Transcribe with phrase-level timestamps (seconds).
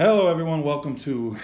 [0.00, 0.62] Hello, everyone.
[0.62, 1.36] Welcome to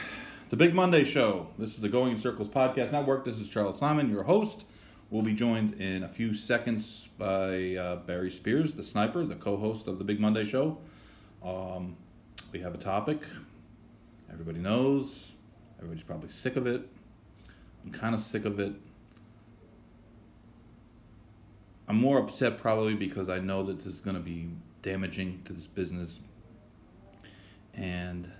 [0.49, 1.49] the Big Monday Show.
[1.59, 3.27] This is the Going in Circles Podcast Network.
[3.27, 4.65] This is Charles Simon, your host.
[5.11, 9.59] We'll be joined in a few seconds by uh, Barry Spears, the sniper, the co
[9.59, 10.79] host of the Big Monday Show.
[11.45, 11.97] Um,
[12.51, 13.21] we have a topic.
[14.33, 15.33] Everybody knows.
[15.77, 16.89] Everybody's probably sick of it.
[17.85, 18.73] I'm kind of sick of it.
[21.89, 24.49] I'm more upset probably because I know that this is going to be
[24.81, 26.21] damaging to this business.
[27.75, 28.33] And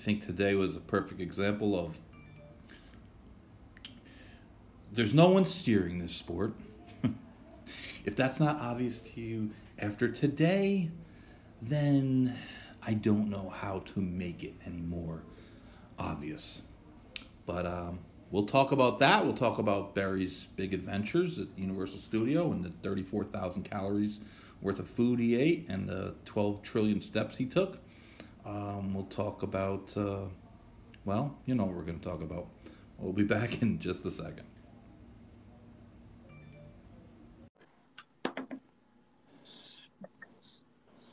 [0.00, 1.98] think today was a perfect example of
[4.90, 6.54] there's no one steering this sport.
[8.06, 10.90] if that's not obvious to you after today,
[11.60, 12.34] then
[12.82, 15.22] I don't know how to make it any more
[15.98, 16.62] obvious.
[17.44, 17.98] But um,
[18.30, 19.22] we'll talk about that.
[19.22, 24.18] We'll talk about Barry's big adventures at Universal Studio and the 34,000 calories
[24.62, 27.80] worth of food he ate and the 12 trillion steps he took.
[28.50, 30.24] Um, we'll talk about, uh,
[31.04, 32.48] well, you know what we're going to talk about.
[32.98, 34.42] We'll be back in just a second.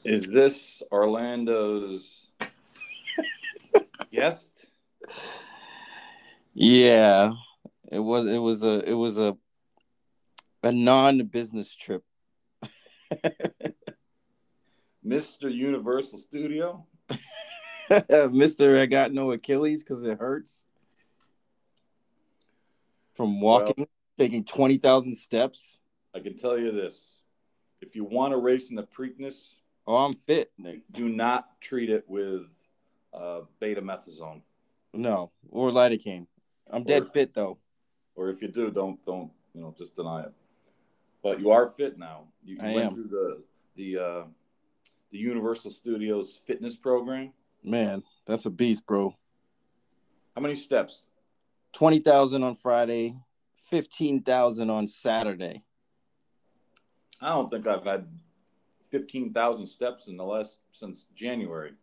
[0.03, 2.31] Is this Orlando's
[4.11, 4.71] guest?
[6.55, 7.33] Yeah,
[7.91, 8.25] it was.
[8.25, 8.89] It was a.
[8.89, 9.37] It was a.
[10.63, 12.03] A non-business trip.
[15.05, 15.53] Mr.
[15.53, 16.87] Universal Studio.
[18.31, 20.65] Mister, I got no Achilles because it hurts
[23.15, 25.79] from walking, well, taking twenty thousand steps.
[26.13, 27.21] I can tell you this:
[27.81, 30.51] if you want to race in the Preakness, oh, I'm fit.
[30.91, 32.47] Do not treat it with
[33.13, 34.41] uh, betamethasone.
[34.93, 36.27] No, or lidocaine.
[36.69, 37.57] I'm or, dead fit though.
[38.15, 40.33] Or if you do, don't don't you know just deny it.
[41.23, 42.25] But you are fit now.
[42.43, 42.89] You, you went am.
[42.89, 43.43] through the
[43.75, 44.23] the uh,
[45.11, 47.33] the Universal Studios fitness program.
[47.63, 49.15] Man, that's a beast, bro.
[50.35, 51.03] How many steps?
[51.73, 53.15] Twenty thousand on Friday,
[53.69, 55.63] fifteen thousand on Saturday.
[57.21, 58.07] I don't think I've had
[58.89, 61.73] fifteen thousand steps in the last since January.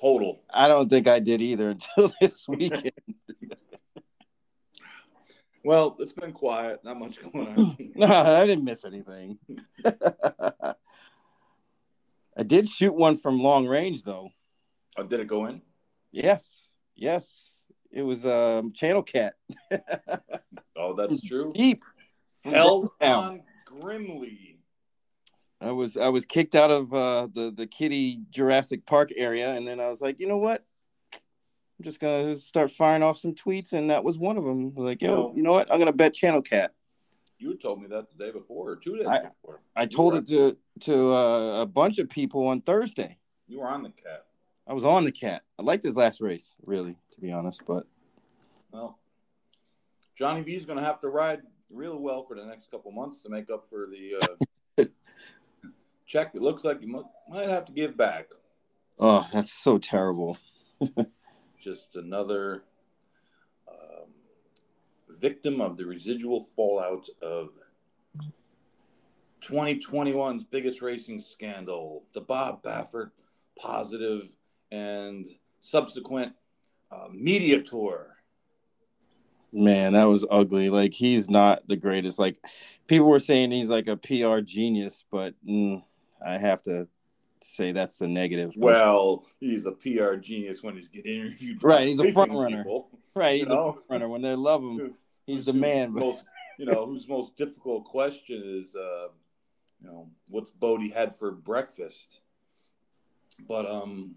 [0.00, 0.40] Total.
[0.50, 2.92] I don't think I did either until this weekend.
[5.64, 6.84] well, it's been quiet.
[6.84, 7.76] Not much going on.
[7.96, 9.38] no, I didn't miss anything.
[12.38, 14.30] I did shoot one from long range though.
[14.96, 15.60] Oh, did it go in?
[16.12, 16.68] Yes.
[16.94, 17.66] Yes.
[17.90, 19.34] It was um channel cat.
[20.76, 21.50] oh, that's true.
[21.52, 21.82] Deep.
[22.44, 24.60] Held on grimly.
[25.60, 29.66] I was I was kicked out of uh, the the Kitty Jurassic Park area, and
[29.66, 30.64] then I was like, you know what?
[31.12, 34.72] I'm just gonna start firing off some tweets, and that was one of them.
[34.76, 35.72] Like, yo, you know what?
[35.72, 36.72] I'm gonna bet Channel Cat.
[37.38, 39.60] You told me that the day before or two days I, before.
[39.76, 43.18] I told it to to uh, a bunch of people on Thursday.
[43.46, 44.24] You were on the cat.
[44.66, 45.42] I was on the cat.
[45.58, 47.62] I liked his last race, really, to be honest.
[47.64, 47.86] But
[48.72, 48.98] well,
[50.16, 53.22] Johnny V is going to have to ride real well for the next couple months
[53.22, 54.38] to make up for the
[54.78, 54.84] uh,
[56.06, 56.32] check.
[56.34, 58.30] It looks like you might have to give back.
[58.98, 60.38] Oh, that's so terrible.
[61.60, 62.64] Just another
[65.20, 67.50] victim of the residual fallout of
[69.42, 73.10] 2021's biggest racing scandal, the Bob Baffert
[73.58, 74.28] positive
[74.70, 75.26] and
[75.60, 76.32] subsequent
[76.90, 78.16] uh, media tour.
[79.52, 80.68] Man, that was ugly.
[80.68, 82.18] Like he's not the greatest.
[82.18, 82.36] Like
[82.86, 85.82] people were saying he's like a PR genius, but mm,
[86.24, 86.86] I have to
[87.42, 88.52] say that's a negative.
[88.56, 91.62] Well, he's a PR genius when he's getting interviewed.
[91.62, 92.62] Right, he's a front runner.
[92.62, 93.68] People, right, he's know?
[93.68, 94.08] a front runner.
[94.08, 94.94] When they love him,
[95.28, 95.92] he's the man.
[95.92, 96.24] Most,
[96.58, 99.08] you know, whose most difficult question is, uh,
[99.80, 102.20] you know, what's Bode had for breakfast?
[103.46, 104.16] But um,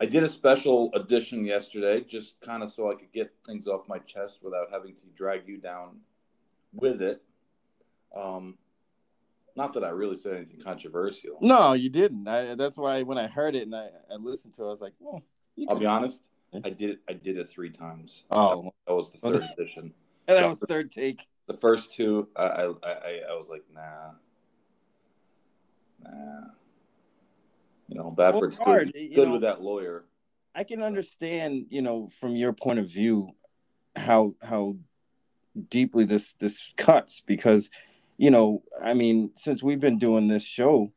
[0.00, 3.88] I did a special edition yesterday, just kind of so I could get things off
[3.88, 6.00] my chest without having to drag you down
[6.72, 7.22] with it.
[8.14, 8.58] Um,
[9.56, 11.38] not that I really said anything controversial.
[11.40, 12.28] No, you didn't.
[12.28, 14.80] I, that's why when I heard it and I, I listened to it, I was
[14.80, 15.22] like, "Well,
[15.68, 16.22] I'll be honest.
[16.52, 16.98] I did it.
[17.08, 18.24] I did it three times.
[18.30, 19.92] Oh, that was the third edition.
[20.26, 21.26] and that was third take.
[21.46, 24.12] The first two, I, I, I, I was like, nah,
[26.02, 26.48] nah.
[27.88, 30.04] You know, Baffert's well, good, good know, with that lawyer.
[30.54, 33.30] I can understand, you know, from your point of view,
[33.96, 34.76] how how
[35.70, 37.70] deeply this this cuts because,
[38.16, 40.92] you know, I mean, since we've been doing this show,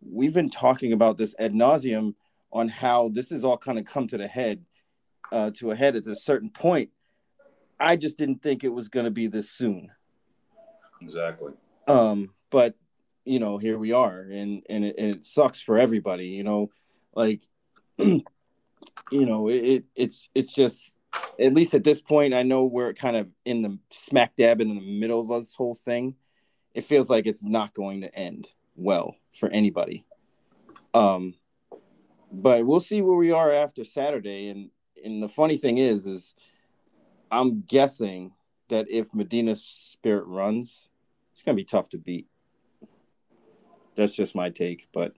[0.00, 2.14] we've been talking about this ad nauseum
[2.52, 4.64] on how this is all kind of come to the head,
[5.32, 6.90] uh, to a head at a certain point.
[7.80, 9.90] I just didn't think it was going to be this soon.
[11.00, 11.52] Exactly.
[11.88, 12.76] Um, but
[13.24, 16.26] you know, here we are, and and it, and it sucks for everybody.
[16.26, 16.70] You know,
[17.14, 17.42] like,
[17.98, 18.22] you
[19.10, 20.94] know, it, it it's it's just
[21.38, 24.74] at least at this point, I know we're kind of in the smack dab in
[24.74, 26.14] the middle of this whole thing.
[26.74, 30.04] It feels like it's not going to end well for anybody.
[30.94, 31.34] Um,
[32.30, 34.48] but we'll see where we are after Saturday.
[34.48, 34.70] And
[35.04, 36.34] and the funny thing is, is
[37.30, 38.32] I'm guessing
[38.68, 40.88] that if Medina's Spirit runs,
[41.32, 42.26] it's gonna be tough to beat.
[43.94, 45.14] That's just my take, but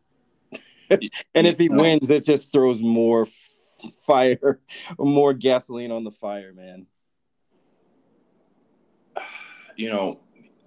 [0.90, 3.26] and if he wins, it just throws more
[4.06, 4.60] fire,
[4.98, 6.86] more gasoline on the fire, man.
[9.76, 10.20] You know,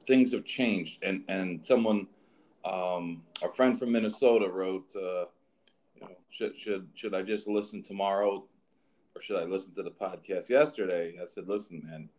[0.06, 2.08] things have changed, and and someone,
[2.66, 5.28] um, a friend from Minnesota wrote, uh,
[5.96, 8.44] you know, should should should I just listen tomorrow,
[9.18, 11.18] or should I listen to the podcast yesterday?
[11.22, 12.10] I said, listen, man,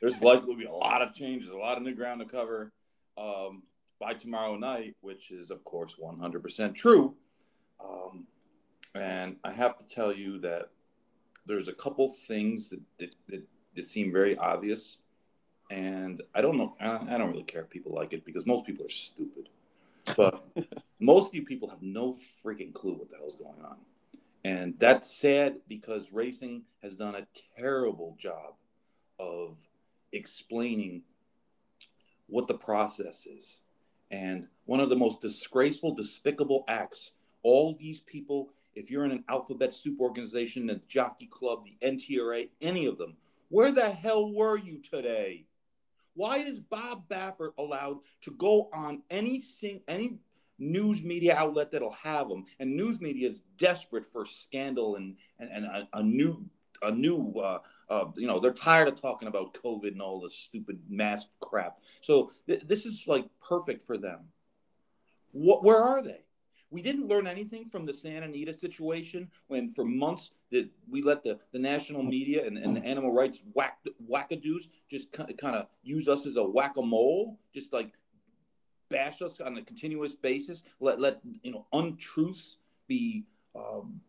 [0.00, 2.72] there's likely to be a lot of changes, a lot of new ground to cover.
[3.18, 3.64] Um,
[4.00, 7.14] by tomorrow night, which is, of course, 100% true.
[7.84, 8.26] Um,
[8.94, 10.70] and I have to tell you that
[11.44, 13.42] there's a couple things that, that, that,
[13.76, 14.96] that seem very obvious.
[15.70, 18.64] And I don't know, I, I don't really care if people like it because most
[18.64, 19.50] people are stupid.
[20.16, 20.42] But
[20.98, 23.76] most of you people have no freaking clue what the hell's going on.
[24.44, 27.26] And that's sad because racing has done a
[27.58, 28.54] terrible job
[29.18, 29.58] of
[30.12, 31.02] explaining
[32.26, 33.58] what the process is
[34.10, 37.12] and one of the most disgraceful, despicable acts.
[37.42, 42.48] All these people, if you're in an alphabet soup organization, the Jockey Club, the NTRA,
[42.60, 43.16] any of them,
[43.48, 45.44] where the hell were you today?
[46.14, 50.18] Why is Bob Baffert allowed to go on any sing, any
[50.60, 52.44] news media outlet that'll have them.
[52.60, 56.44] And news media is desperate for scandal and and, and a, a new
[56.82, 57.58] a new uh,
[57.90, 61.78] uh, you know, they're tired of talking about COVID and all this stupid mask crap.
[62.00, 64.28] So th- this is like perfect for them.
[65.32, 65.64] What?
[65.64, 66.20] Where are they?
[66.70, 71.24] We didn't learn anything from the Santa Anita situation when, for months, that we let
[71.24, 73.78] the, the national media and, and the animal rights whack
[74.08, 77.90] wackadoos just kind of use us as a whack a mole, just like
[78.90, 80.62] bash us on a continuous basis.
[80.80, 82.56] Let let you know untruths
[82.86, 84.00] be um,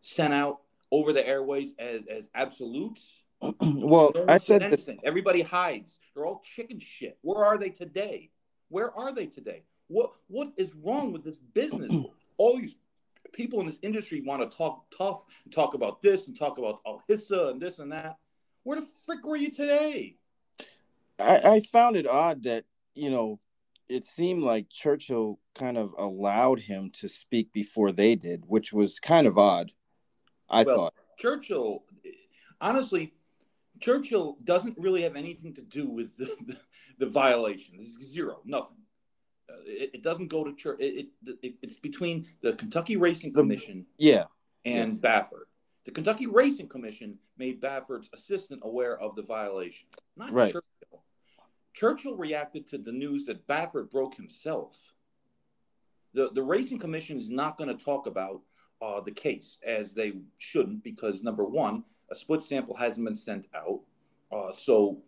[0.00, 0.60] sent out
[0.90, 3.20] over the airways as as absolutes.
[3.60, 4.62] well, I said.
[4.62, 4.90] This.
[5.04, 5.98] Everybody hides.
[6.14, 7.18] They're all chicken shit.
[7.22, 8.30] Where are they today?
[8.68, 9.62] Where are they today?
[9.86, 11.92] What what is wrong with this business?
[12.36, 12.76] all these
[13.32, 16.80] people in this industry want to talk tough and talk about this and talk about
[16.84, 18.16] Alhissa and this and that.
[18.64, 20.16] Where the frick were you today?
[21.18, 22.64] I, I found it odd that
[22.94, 23.38] you know
[23.88, 29.00] it seemed like Churchill kind of allowed him to speak before they did, which was
[29.00, 29.72] kind of odd.
[30.48, 31.84] I well, thought Churchill,
[32.60, 33.12] honestly,
[33.80, 36.56] Churchill doesn't really have anything to do with the, the,
[36.98, 37.76] the violation.
[37.78, 38.76] It's zero, nothing.
[39.50, 40.78] Uh, it, it, doesn't go to church.
[40.80, 41.08] It,
[41.42, 44.24] it, it's between the Kentucky Racing Commission, yeah,
[44.64, 45.20] and yeah.
[45.20, 45.46] Baffert.
[45.86, 50.52] The Kentucky Racing Commission made Baffert's assistant aware of the violation, not right.
[50.52, 50.68] Churchill.
[51.78, 54.94] Churchill reacted to the news that Baffert broke himself.
[56.12, 58.40] The, the Racing Commission is not going to talk about
[58.82, 63.46] uh, the case as they shouldn't because number one, a split sample hasn't been sent
[63.54, 63.80] out.
[64.32, 64.98] Uh, so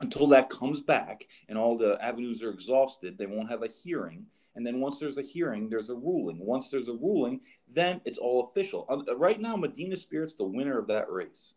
[0.00, 4.24] until that comes back and all the avenues are exhausted, they won't have a hearing.
[4.54, 6.38] And then once there's a hearing, there's a ruling.
[6.38, 8.86] Once there's a ruling, then it's all official.
[8.88, 11.52] Uh, right now, Medina Spirit's the winner of that race.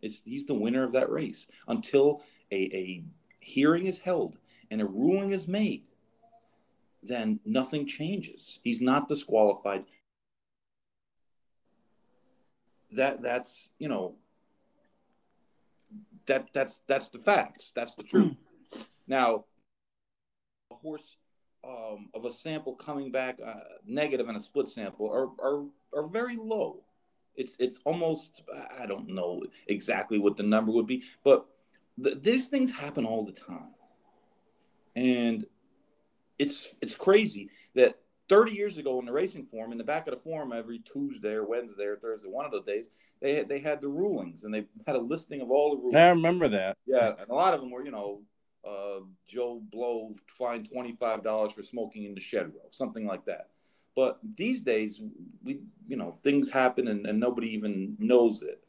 [0.00, 2.22] It's he's the winner of that race until
[2.52, 3.04] a, a
[3.40, 4.36] hearing is held
[4.70, 5.84] and a ruling is made.
[7.02, 8.60] Then nothing changes.
[8.62, 9.84] He's not disqualified
[12.92, 14.14] that that's you know
[16.26, 17.72] that that's that's the facts.
[17.74, 18.36] That's the truth.
[19.06, 19.44] now,
[20.70, 21.16] a horse
[21.66, 23.54] um, of a sample coming back uh,
[23.86, 26.84] negative in a split sample are, are are very low.
[27.34, 28.42] It's it's almost
[28.78, 31.46] I don't know exactly what the number would be, but
[32.02, 33.74] th- these things happen all the time,
[34.94, 35.46] and
[36.38, 40.14] it's it's crazy that 30 years ago in the Racing Form, in the back of
[40.14, 42.88] the Form, every Tuesday or Wednesday or Thursday, one of those days,
[43.20, 45.94] they had, they had the rulings and they had a listing of all the rulings.
[45.94, 46.78] I remember that.
[46.86, 48.22] Yeah, and a lot of them were, you know,
[48.66, 53.24] uh, Joe Blow fined twenty five dollars for smoking in the shed row, something like
[53.26, 53.48] that.
[53.94, 55.02] But these days,
[55.42, 58.62] we you know things happen and, and nobody even knows it.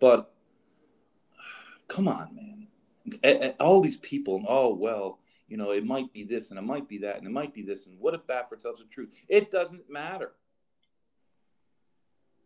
[0.00, 0.32] But
[1.88, 4.44] come on, man, all these people.
[4.46, 5.18] Oh well,
[5.48, 7.62] you know, it might be this and it might be that and it might be
[7.62, 7.86] this.
[7.86, 9.10] And what if Baffert tells the truth?
[9.28, 10.32] It doesn't matter.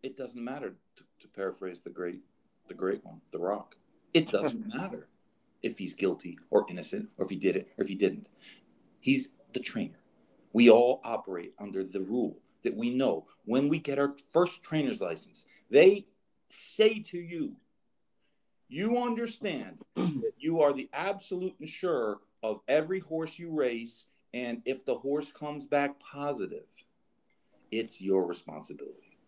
[0.01, 2.21] It doesn't matter to, to paraphrase the great,
[2.67, 3.75] the great one, The Rock.
[4.13, 5.07] It doesn't matter.
[5.61, 8.29] if he's guilty or innocent, or if he did it or if he didn't.
[8.99, 9.99] He's the trainer.
[10.51, 15.01] We all operate under the rule that we know when we get our first trainer's
[15.01, 16.05] license, they
[16.49, 17.55] say to you,
[18.73, 24.05] you understand that you are the absolute insurer of every horse you race.
[24.33, 26.65] And if the horse comes back positive,
[27.71, 29.19] it's your responsibility.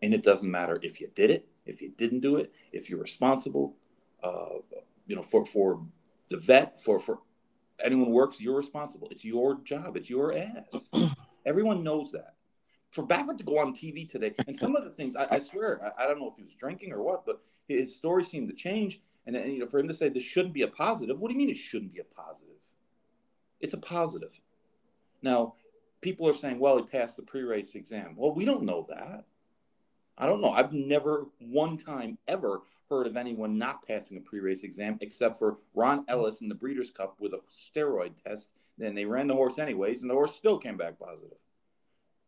[0.00, 3.00] And it doesn't matter if you did it, if you didn't do it, if you're
[3.00, 3.74] responsible,
[4.22, 4.60] uh,
[5.08, 5.84] you know, for, for
[6.28, 7.18] the vet, for, for
[7.84, 9.08] anyone who works, you're responsible.
[9.10, 9.96] It's your job.
[9.96, 10.88] It's your ass.
[11.46, 12.34] Everyone knows that.
[12.92, 15.92] For Baffert to go on TV today, and some of the things, I, I swear,
[15.98, 18.54] I, I, don't know if he was drinking or what, but his story seemed to
[18.54, 19.00] change.
[19.26, 21.38] And, you know, for him to say this shouldn't be a positive, what do you
[21.38, 22.54] mean it shouldn't be a positive?
[23.60, 24.40] It's a positive.
[25.22, 25.54] Now,
[26.00, 28.14] people are saying, well, he passed the pre-race exam.
[28.16, 29.24] Well, we don't know that.
[30.16, 30.52] I don't know.
[30.52, 35.58] I've never one time ever heard of anyone not passing a pre-race exam except for
[35.74, 38.50] Ron Ellis in the Breeders' Cup with a steroid test.
[38.78, 41.36] Then they ran the horse anyways, and the horse still came back positive.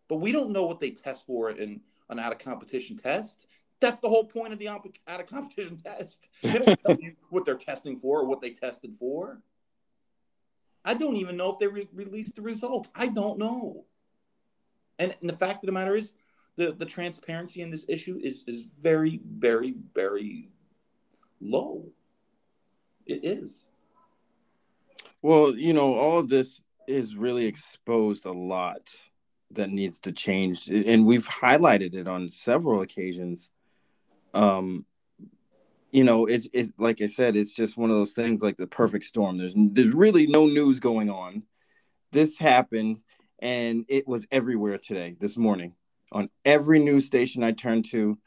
[0.09, 1.81] But we don't know what they test for in
[2.11, 3.47] an out of competition test.
[3.81, 6.29] That's the whole point of the out of competition test.
[6.43, 9.41] They don't tell you what they're testing for or what they tested for.
[10.85, 12.91] I don't even know if they re- released the results.
[12.95, 13.85] I don't know.
[14.99, 16.13] And, and, the fact of the matter is,
[16.57, 20.51] the, the transparency in this issue is, is very, very, very
[21.41, 21.87] low.
[23.07, 23.67] It is.
[25.23, 28.91] Well, you know, all of this is really exposed a lot
[29.53, 30.69] that needs to change.
[30.69, 33.51] And we've highlighted it on several occasions.
[34.35, 34.85] Um,
[35.91, 38.67] you know, it's it's like I said, it's just one of those things like the
[38.67, 39.39] perfect storm.
[39.39, 41.43] There's there's really no news going on.
[42.13, 43.03] This happened
[43.41, 45.75] and it was everywhere today, this morning.
[46.13, 48.19] On every news station I turned to,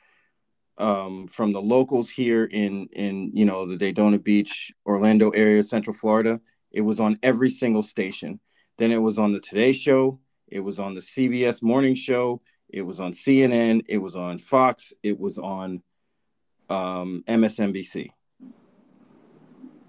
[0.78, 5.96] um, from the locals here in in you know the Daytona Beach, Orlando area, Central
[5.96, 6.42] Florida,
[6.72, 8.40] it was on every single station.
[8.78, 12.82] Then it was on the Today Show, it was on the CBS Morning Show, it
[12.82, 15.84] was on CNN, it was on Fox, it was on
[16.74, 18.10] um, MSNBC,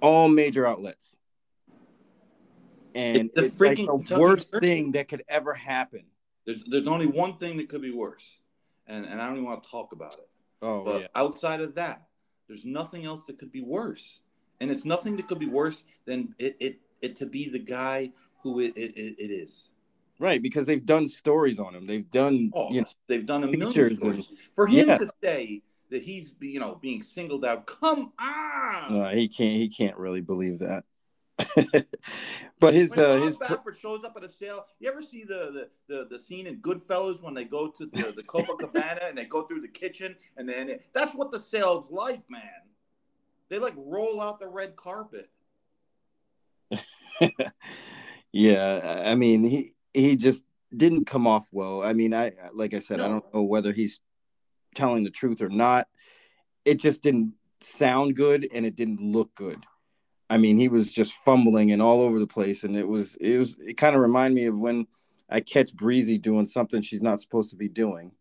[0.01, 1.17] all major outlets.
[2.95, 6.05] And it's, the, it's like the worst thing that could ever happen.
[6.47, 8.39] There's, there's only one thing that could be worse,
[8.87, 10.29] and, and I don't even want to talk about it.
[10.63, 11.07] Oh, but yeah.
[11.15, 12.07] outside of that,
[12.47, 14.21] there's nothing else that could be worse,
[14.61, 18.13] and it's nothing that could be worse than it it, it to be the guy
[18.43, 19.71] who it, it, it is.
[20.21, 21.87] Right, because they've done stories on him.
[21.87, 24.33] They've done oh, you know, they've done a million stories.
[24.55, 24.99] For him yeah.
[24.99, 27.67] to say that he's you know being singled out.
[27.67, 29.01] Come on.
[29.01, 29.57] Uh, he can't.
[29.57, 30.85] He can't really believe that.
[32.61, 34.67] but his when uh, his Baffert shows up at a sale.
[34.79, 38.13] You ever see the the, the, the scene in Goodfellas when they go to the,
[38.15, 41.91] the Copacabana and they go through the kitchen and then it, that's what the sale's
[41.91, 42.43] like, man.
[43.49, 45.29] They like roll out the red carpet.
[48.33, 50.45] yeah, I mean he he just
[50.77, 51.83] didn't come off well.
[51.83, 53.05] I mean, I like I said, no.
[53.05, 54.01] I don't know whether he's
[54.75, 55.89] telling the truth or not.
[56.65, 59.65] It just didn't sound good and it didn't look good.
[60.31, 63.39] I mean, he was just fumbling and all over the place, and it was it
[63.39, 64.87] was it kind of reminded me of when
[65.29, 68.13] I catch Breezy doing something she's not supposed to be doing.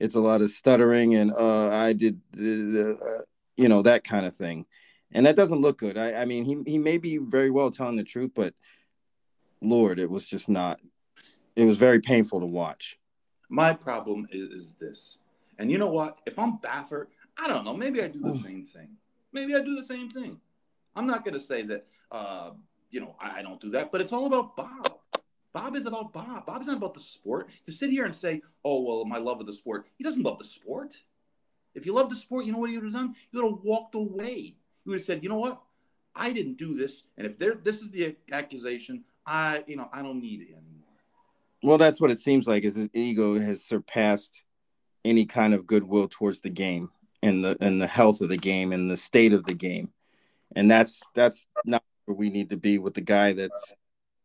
[0.00, 3.22] It's a lot of stuttering and uh, I did the, uh,
[3.56, 4.66] you know that kind of thing,
[5.12, 5.98] and that doesn't look good.
[5.98, 8.54] I, I mean, he he may be very well telling the truth, but
[9.60, 10.80] Lord, it was just not.
[11.54, 12.98] It was very painful to watch.
[13.50, 15.18] My problem is this
[15.58, 16.18] and you know what?
[16.26, 17.06] If I'm Baffert,
[17.38, 17.74] I don't know.
[17.74, 18.96] Maybe I do the same thing.
[19.32, 20.40] Maybe I do the same thing.
[20.94, 22.50] I'm not going to say that, uh,
[22.90, 24.98] you know, I, I don't do that, but it's all about Bob.
[25.52, 26.46] Bob is about Bob.
[26.46, 27.48] Bob is not about the sport.
[27.66, 29.86] To sit here and say, oh, well, my love of the sport.
[29.96, 30.96] He doesn't love the sport.
[31.74, 33.14] If you love the sport, you know what he would have done?
[33.30, 34.34] He would have walked away.
[34.34, 34.56] He
[34.86, 35.60] would have said, you know what?
[36.14, 37.04] I didn't do this.
[37.16, 40.68] And if there, this is the accusation, I, you know, I don't need it anymore.
[41.62, 44.42] Well, that's what it seems like is his ego has surpassed
[45.04, 46.90] any kind of goodwill towards the game
[47.22, 49.90] and the and the health of the game and the state of the game.
[50.54, 53.74] And that's that's not where we need to be with the guy that's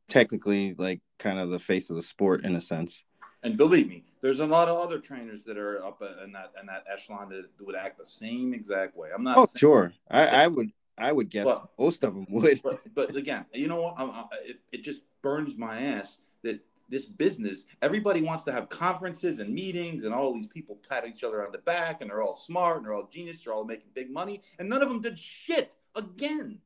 [0.10, 3.04] technically like kind of the face of the sport in a sense.
[3.44, 6.66] And believe me, there's a lot of other trainers that are up in that in
[6.68, 9.10] that echelon that would act the same exact way.
[9.14, 9.38] I'm not.
[9.38, 9.94] Oh, sure.
[10.10, 10.72] I, I would.
[11.00, 12.60] I would guess but, most of them would.
[12.64, 13.94] But, but again, you know what?
[13.98, 18.70] I, I, it, it just burns my ass that this business, everybody wants to have
[18.70, 22.22] conferences and meetings, and all these people pat each other on the back, and they're
[22.22, 25.02] all smart and they're all genius, they're all making big money, and none of them
[25.02, 26.60] did shit again.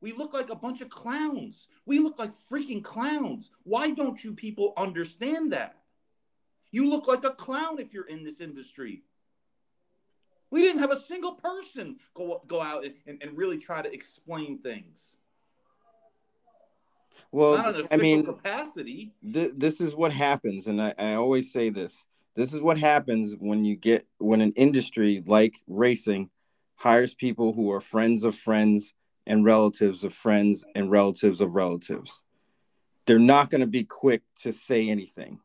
[0.00, 1.68] We look like a bunch of clowns.
[1.86, 3.52] We look like freaking clowns.
[3.62, 5.76] Why don't you people understand that?
[6.72, 9.04] You look like a clown if you're in this industry.
[10.50, 14.58] We didn't have a single person go go out and, and really try to explain
[14.58, 15.18] things.
[17.30, 19.12] Well, I mean, capacity.
[19.32, 23.34] Th- this is what happens, and I, I always say this: this is what happens
[23.38, 26.30] when you get when an industry like racing
[26.76, 28.92] hires people who are friends of friends
[29.26, 32.22] and relatives of friends and relatives of relatives.
[33.06, 35.40] They're not going to be quick to say anything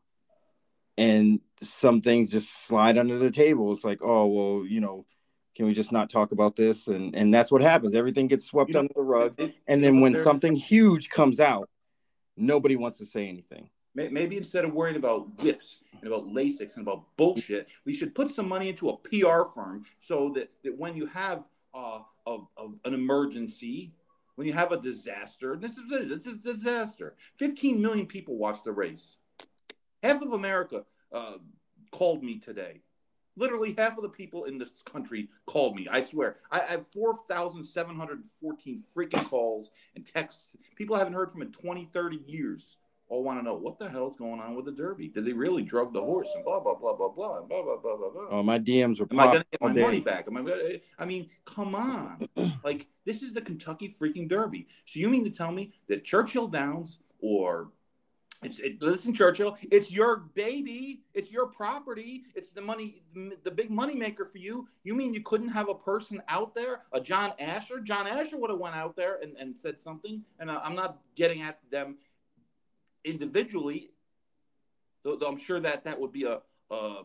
[0.98, 3.72] and some things just slide under the table.
[3.72, 5.06] It's like, oh well, you know,
[5.54, 6.88] can we just not talk about this?
[6.88, 7.94] And and that's what happens.
[7.94, 11.68] Everything gets swept you know, under the rug, and then when something huge comes out,
[12.36, 13.70] nobody wants to say anything.
[13.94, 18.30] Maybe instead of worrying about whips and about Lasix and about bullshit, we should put
[18.30, 21.42] some money into a PR firm so that, that when you have
[21.74, 23.92] uh, a, a, an emergency,
[24.36, 27.16] when you have a disaster, this is it's a disaster.
[27.38, 29.16] 15 million people watch the race.
[30.00, 31.38] Half of America uh,
[31.90, 32.82] called me today.
[33.38, 35.88] Literally half of the people in this country called me.
[35.90, 36.36] I swear.
[36.50, 40.56] I, have 4,714 freaking calls and texts.
[40.76, 42.76] People I haven't heard from in 20, 30 years
[43.08, 45.08] all want to know what the hell's going on with the Derby.
[45.08, 47.96] Did they really drug the horse and blah blah blah blah blah blah blah blah
[47.96, 48.26] blah blah.
[48.30, 49.06] Oh, my DMs were.
[49.10, 50.26] Am I gonna get my money back?
[50.28, 50.80] Am I?
[50.98, 52.28] I mean, come on!
[52.64, 54.66] like this is the Kentucky freaking Derby.
[54.84, 57.70] So you mean to tell me that Churchill Downs or
[58.42, 59.56] it's it, listen, Churchill.
[59.70, 61.02] It's your baby.
[61.14, 62.24] It's your property.
[62.34, 63.02] It's the money,
[63.42, 64.68] the big money maker for you.
[64.84, 67.80] You mean you couldn't have a person out there, a John Asher?
[67.80, 70.22] John Asher would have went out there and, and said something.
[70.38, 71.96] And I'm not getting at them
[73.04, 73.90] individually.
[75.02, 76.40] Though I'm sure that that would be a
[76.70, 77.02] a,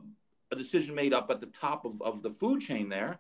[0.52, 3.18] a decision made up at the top of, of the food chain there.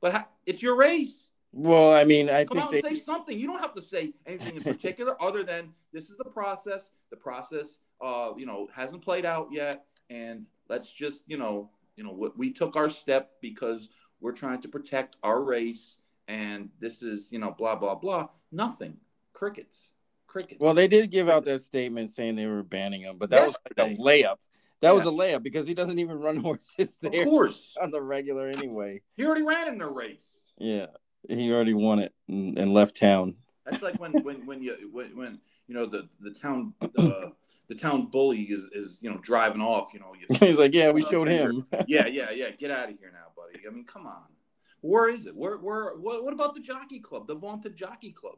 [0.00, 1.30] But it's your race.
[1.52, 2.78] Well, I mean, I come think out they...
[2.78, 3.38] and say something.
[3.38, 6.90] You don't have to say anything in particular, other than this is the process.
[7.10, 12.04] The process, uh, you know, hasn't played out yet, and let's just, you know, you
[12.04, 13.88] know, we took our step because
[14.20, 18.28] we're trying to protect our race, and this is, you know, blah blah blah.
[18.52, 18.98] Nothing.
[19.32, 19.92] Crickets.
[20.26, 20.60] Crickets.
[20.60, 23.56] Well, they did give out that statement saying they were banning him, but that was
[23.78, 24.36] like a layup.
[24.80, 24.92] That yeah.
[24.92, 27.22] was a layup because he doesn't even run horses there.
[27.22, 29.00] Of course, on the regular anyway.
[29.16, 30.40] He already ran in the race.
[30.58, 30.86] Yeah,
[31.28, 33.36] he already won it and, and left town.
[33.64, 37.30] That's like when when when you when, when you know the the town uh,
[37.68, 39.92] the town bully is is you know driving off.
[39.92, 41.66] You know, you, he's like, yeah, we uh, showed him.
[41.86, 42.50] yeah, yeah, yeah.
[42.50, 43.66] Get out of here now, buddy.
[43.66, 44.24] I mean, come on.
[44.80, 45.36] Where is it?
[45.36, 48.36] Where where what, what about the jockey club, the vaunted jockey club?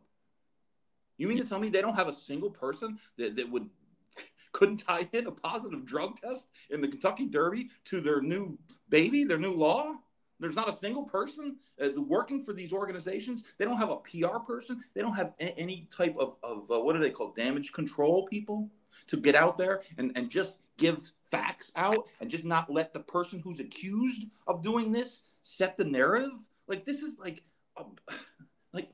[1.17, 3.69] You mean to tell me they don't have a single person that, that would
[4.53, 9.25] couldn't tie in a positive drug test in the Kentucky Derby to their new baby,
[9.25, 9.93] their new law?
[10.41, 13.45] There's not a single person uh, working for these organizations.
[13.59, 14.83] They don't have a PR person.
[14.95, 17.37] They don't have a- any type of, of uh, what are they called?
[17.37, 18.69] Damage control people
[19.07, 23.01] to get out there and, and just give facts out and just not let the
[23.01, 26.33] person who's accused of doing this set the narrative.
[26.67, 27.43] Like this is like,
[27.77, 27.97] um,
[28.73, 28.91] like.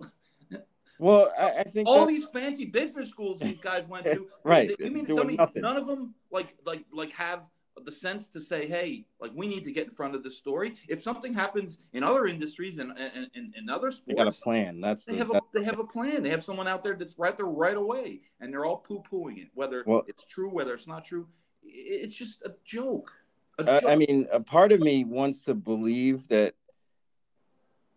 [0.99, 4.71] Well, I, I think all these fancy business schools these guys went to, right?
[4.79, 5.61] They, you mean tell me nothing.
[5.61, 7.51] none of them like like like have
[7.85, 10.75] the sense to say, hey, like we need to get in front of this story.
[10.89, 12.93] If something happens in other industries and
[13.35, 14.81] in, in, other sports, they got a plan.
[14.81, 16.23] That's they the, have a they have a plan.
[16.23, 19.39] They have someone out there that's right there right away, and they're all poo pooing
[19.39, 21.27] it, whether well, it's true, whether it's not true.
[21.63, 23.13] It's just a joke.
[23.59, 23.85] A joke.
[23.87, 26.55] I mean, a part of me wants to believe that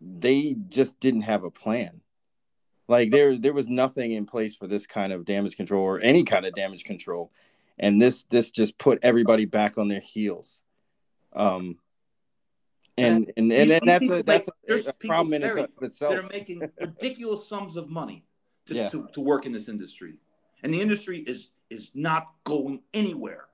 [0.00, 2.00] they just didn't have a plan.
[2.88, 6.24] Like there, there was nothing in place for this kind of damage control or any
[6.24, 7.30] kind of damage control
[7.80, 10.62] and this this just put everybody back on their heels.
[11.32, 11.78] Um,
[12.96, 15.42] and and and, and that's a that's a, a problem in
[15.80, 16.12] itself.
[16.12, 18.26] They're making ridiculous sums of money
[18.66, 18.88] to, yeah.
[18.90, 20.18] to, to work in this industry,
[20.62, 23.46] and the industry is is not going anywhere.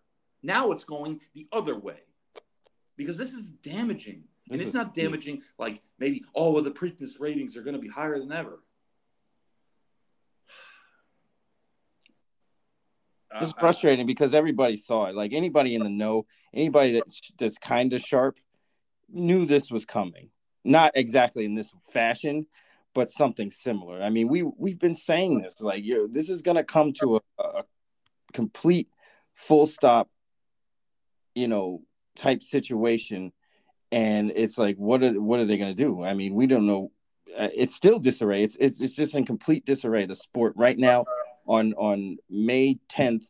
[0.43, 2.01] Now it's going the other way
[2.97, 7.21] because this is damaging, this and it's not damaging like maybe oh well the Preakness
[7.21, 8.61] ratings are going to be higher than ever.
[13.41, 15.15] It's frustrating because everybody saw it.
[15.15, 18.39] Like anybody in the know, anybody that's that's kind of sharp
[19.09, 20.31] knew this was coming.
[20.65, 22.47] Not exactly in this fashion,
[22.95, 24.03] but something similar.
[24.03, 27.17] I mean, we we've been saying this like you this is going to come to
[27.17, 27.65] a, a
[28.33, 28.89] complete
[29.35, 30.09] full stop
[31.35, 31.83] you know
[32.17, 33.33] type situation
[33.93, 36.03] and it's like what are what are they going to do?
[36.03, 36.91] I mean, we don't know
[37.37, 38.43] uh, it's still disarray.
[38.43, 40.07] It's, it's it's just in complete disarray.
[40.07, 41.05] The sport right now
[41.47, 43.25] on on May 10th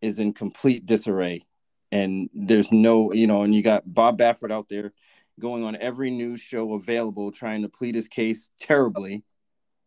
[0.00, 1.42] is in complete disarray,
[1.90, 4.92] and there's no you know, and you got Bob Baffert out there
[5.40, 9.24] going on every news show available trying to plead his case terribly,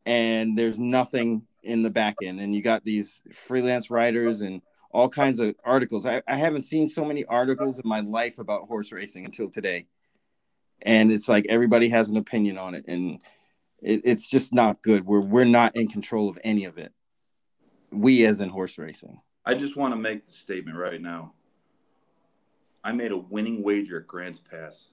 [0.06, 4.62] and there's nothing in the back end, and you got these freelance writers and
[4.92, 6.06] all kinds of articles.
[6.06, 9.86] I, I haven't seen so many articles in my life about horse racing until today
[10.82, 13.22] and it's like everybody has an opinion on it, and
[13.82, 15.06] it, it's just not good.
[15.06, 16.92] We're we're not in control of any of it.
[17.92, 19.22] We as in horse racing.
[19.46, 21.34] I just want to make the statement right now.
[22.84, 24.90] I made a winning wager at Grants Pass.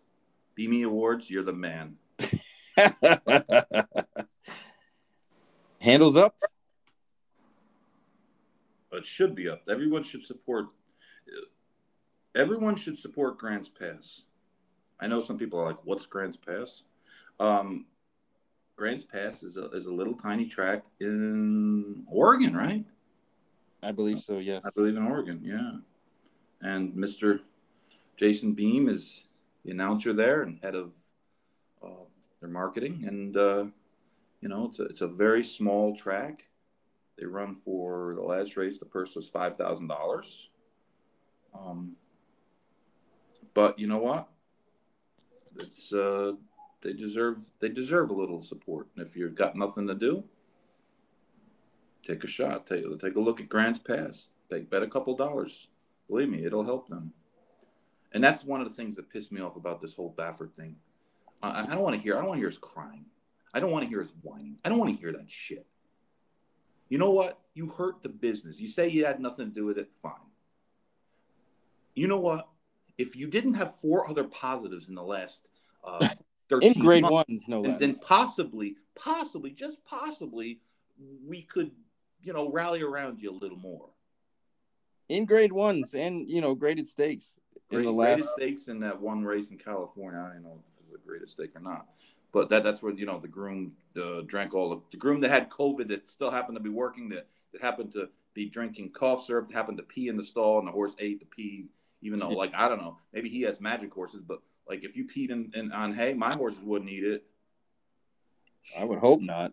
[0.54, 1.96] Beamy Awards, you're the man.
[5.80, 6.34] Handles up.
[8.92, 9.62] It should be up.
[9.70, 10.66] Everyone should support.
[12.34, 14.22] Everyone should support Grants Pass.
[15.00, 16.82] I know some people are like, "What's Grants Pass?"
[17.38, 17.86] Um,
[18.78, 22.84] Grants Pass is a is a little tiny track in Oregon, right?
[23.82, 24.38] I believe so.
[24.38, 25.40] Yes, I believe in Oregon.
[25.42, 25.78] Yeah,
[26.62, 27.40] and Mister
[28.16, 29.24] Jason Beam is
[29.64, 30.92] the announcer there and head of
[31.82, 32.04] uh,
[32.40, 33.64] their marketing, and uh,
[34.40, 36.44] you know it's a, it's a very small track.
[37.18, 38.78] They run for the last race.
[38.78, 40.50] The purse was five thousand dollars.
[41.52, 41.96] Um,
[43.54, 44.28] but you know what?
[45.56, 46.34] It's uh,
[46.82, 48.88] they deserve they deserve a little support.
[48.96, 50.24] And if you've got nothing to do,
[52.04, 52.66] take a shot.
[52.66, 54.28] Take take a look at Grants Pass.
[54.50, 55.68] Take bet a couple dollars.
[56.08, 57.12] Believe me, it'll help them.
[58.12, 60.76] And that's one of the things that pissed me off about this whole Baffert thing.
[61.42, 62.14] I, I don't want to hear.
[62.14, 63.04] I don't want to hear his crying.
[63.52, 64.56] I don't want to hear his whining.
[64.64, 65.66] I don't want to hear that shit.
[66.88, 67.38] You know what?
[67.54, 68.60] You hurt the business.
[68.60, 69.90] You say you had nothing to do with it.
[69.94, 70.12] Fine.
[71.94, 72.48] You know what?
[72.96, 75.48] If you didn't have four other positives in the last
[75.84, 76.08] uh,
[76.48, 77.78] 13 in grade months, ones, no less.
[77.78, 80.60] then possibly, possibly, just possibly,
[81.26, 81.70] we could,
[82.22, 83.90] you know, rally around you a little more.
[85.08, 87.34] in grade ones, and you know, graded stakes
[87.70, 88.28] in the last.
[88.36, 90.20] stakes in that one race in California.
[90.20, 91.86] I don't know if it's the greatest stake or not,
[92.32, 95.30] but that that's where you know the groom uh, drank all the, the groom that
[95.30, 99.24] had COVID that still happened to be working that that happened to be drinking cough
[99.24, 101.66] syrup that happened to pee in the stall and the horse ate the pee.
[102.00, 105.06] Even though, like I don't know, maybe he has magic horses, but like if you
[105.06, 107.24] peed in, in on hay, my horses wouldn't eat it.
[108.78, 109.52] I would hope not.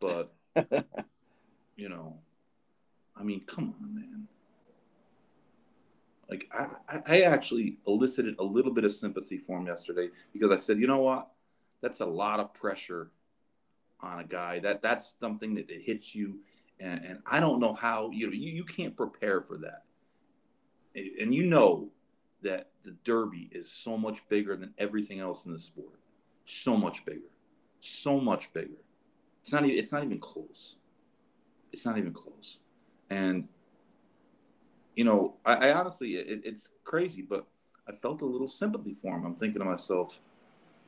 [0.00, 0.32] But
[1.76, 2.18] you know,
[3.16, 4.28] I mean, come on, man.
[6.30, 10.56] Like I, I- actually elicited a little bit of sympathy for him yesterday because I
[10.56, 11.28] said, you know what,
[11.82, 13.10] that's a lot of pressure
[14.00, 14.60] on a guy.
[14.60, 16.38] That that's something that, that hits you,
[16.80, 19.82] and, and I don't know how you know you, you can't prepare for that,
[20.94, 21.90] and, and you know
[22.42, 25.98] that the Derby is so much bigger than everything else in the sport,
[26.44, 27.30] so much bigger,
[27.80, 28.80] so much bigger.
[29.42, 30.76] It's not even it's not even close.
[31.72, 32.58] It's not even close,
[33.10, 33.48] and
[34.94, 37.46] you know, I, I honestly, it, it's crazy, but
[37.88, 39.24] I felt a little sympathy for him.
[39.24, 40.20] I'm thinking to myself,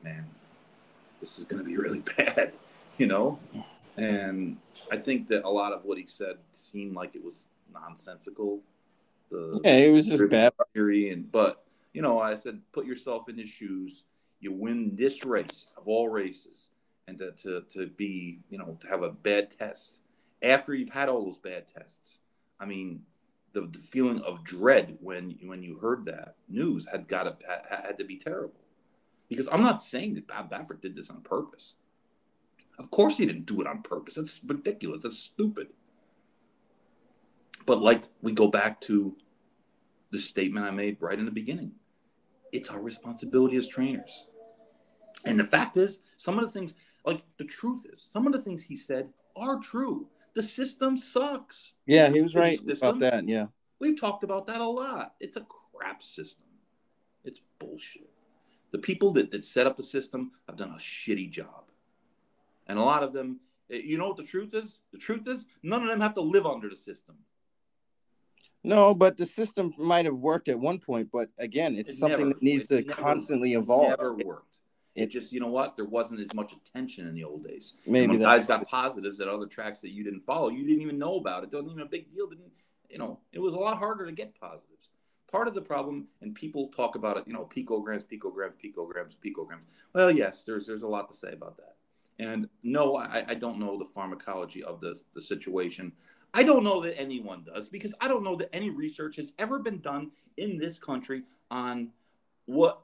[0.03, 0.25] man,
[1.19, 2.53] this is going to be really bad,
[2.97, 3.39] you know?
[3.97, 4.57] And
[4.91, 8.59] I think that a lot of what he said seemed like it was nonsensical.
[9.31, 10.53] The Yeah, it was just bad.
[10.73, 14.03] theory, and but you know, I said, put yourself in his shoes.
[14.39, 16.69] You win this race of all races,
[17.07, 20.01] and to to, to be, you know, to have a bad test
[20.41, 22.19] after you've had all those bad tests.
[22.59, 23.01] I mean,
[23.53, 27.85] the, the feeling of dread when when you heard that news had got to had,
[27.85, 28.59] had to be terrible.
[29.29, 31.73] Because I'm not saying that Bob Baffert did this on purpose.
[32.77, 34.15] Of course he didn't do it on purpose.
[34.15, 35.03] That's ridiculous.
[35.03, 35.69] That's stupid.
[37.65, 39.15] But like we go back to
[40.11, 41.71] the statement I made right in the beginning.
[42.51, 44.27] It's our responsibility as trainers.
[45.25, 46.75] And the fact is, some of the things,
[47.05, 50.07] like the truth is, some of the things he said are true.
[50.35, 51.73] The system sucks.
[51.85, 52.89] Yeah, he was right System.
[52.89, 53.27] about that.
[53.27, 53.47] Yeah.
[53.79, 55.15] We've talked about that a lot.
[55.19, 56.45] It's a crap system.
[57.23, 58.09] It's bullshit.
[58.71, 61.65] The people that, that set up the system have done a shitty job.
[62.67, 63.39] And a lot of them,
[63.71, 64.81] eh, you know what the truth is?
[64.91, 67.15] The truth is, none of them have to live under the system.
[68.65, 72.19] No, but the system might have worked at one point, but again, it's It something
[72.19, 73.89] never- that needs to constantly It evolve.
[73.99, 74.61] never worked.
[74.95, 75.75] It It- just, you know what?
[75.75, 77.77] There wasn't as much attention in the old days.
[77.85, 80.97] Maybe when guys got positives at other tracks that you didn't follow, you didn't even
[80.97, 81.49] know about it.
[81.51, 82.27] It wasn't even a big deal.
[82.27, 82.51] Didn't
[82.89, 83.19] you know?
[83.33, 84.89] It was a lot harder to get positives.
[85.27, 89.73] Part of the problem, and people talk about it, you know, picograms, picograms, picograms, picograms.
[89.93, 91.75] Well, yes, there's there's a lot to say about that.
[92.19, 95.91] And no, I, I don't know the pharmacology of the the situation.
[96.35, 99.57] I don't know that anyone does because I don't know that any research has ever
[99.57, 101.91] been done in this country on
[102.45, 102.81] what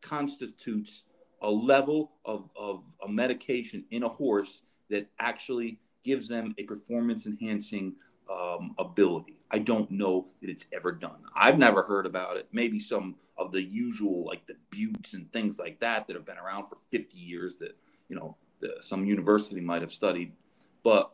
[0.00, 1.02] constitutes
[1.42, 7.26] a level of, of a medication in a horse that actually gives them a performance
[7.26, 7.96] enhancing
[8.30, 9.40] um, ability.
[9.50, 11.18] I don't know that it's ever done.
[11.34, 12.46] I've never heard about it.
[12.52, 16.38] Maybe some of the usual, like the butes and things like that, that have been
[16.38, 17.76] around for 50 years that,
[18.08, 20.32] you know, the, some university might have studied.
[20.84, 21.13] But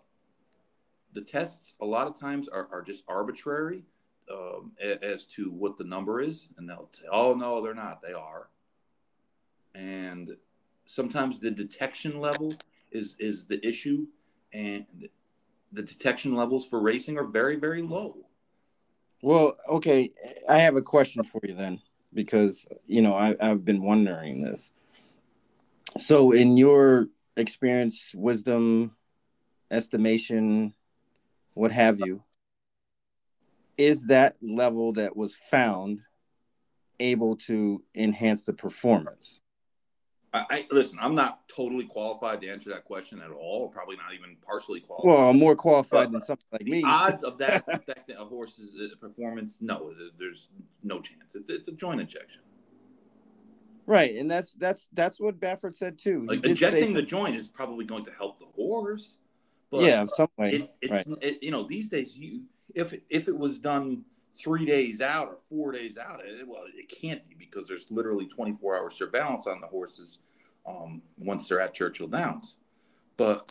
[1.12, 3.84] the tests, a lot of times, are, are just arbitrary
[4.32, 6.50] um, as to what the number is.
[6.56, 8.02] And they'll say, oh, no, they're not.
[8.02, 8.48] They are.
[9.74, 10.36] and
[10.86, 12.54] sometimes the detection level
[12.90, 14.06] is is the issue,
[14.52, 14.86] and
[15.72, 18.16] the detection levels for racing are very very low.
[19.22, 20.12] Well, okay,
[20.48, 21.80] I have a question for you then,
[22.12, 24.72] because you know I, I've been wondering this.
[25.98, 28.96] So, in your experience, wisdom,
[29.70, 30.74] estimation,
[31.60, 32.22] what have you,
[33.76, 36.00] is that level that was found
[36.98, 39.42] able to enhance the performance?
[40.32, 40.98] I, I, listen.
[41.02, 43.68] I'm not totally qualified to answer that question at all.
[43.68, 45.10] Probably not even partially qualified.
[45.10, 46.82] Well, I'm more qualified uh, than something like the me.
[46.82, 49.58] Odds of that affecting a horse's uh, performance?
[49.60, 50.48] No, there's
[50.82, 51.34] no chance.
[51.34, 52.40] It's it's a joint injection.
[53.84, 56.24] Right, and that's that's that's what Baffert said too.
[56.26, 59.18] Like injecting the joint is probably going to help the horse.
[59.70, 60.52] But yeah, some way.
[60.52, 61.18] It, it's right.
[61.22, 62.42] it, you know these days you
[62.74, 64.04] if if it was done
[64.36, 66.20] three days out or four days out.
[66.24, 70.20] It, well, it can't be because there's literally 24 hour surveillance on the horses
[70.66, 72.56] um, once they're at Churchill Downs.
[73.16, 73.50] But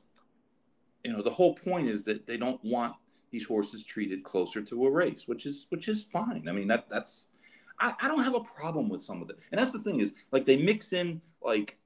[1.03, 2.95] you know, the whole point is that they don't want
[3.32, 6.47] these horses treated closer to a race, which is which is fine.
[6.47, 7.27] I mean, that that's
[7.79, 10.15] I, I don't have a problem with some of it, and that's the thing is
[10.32, 11.77] like they mix in like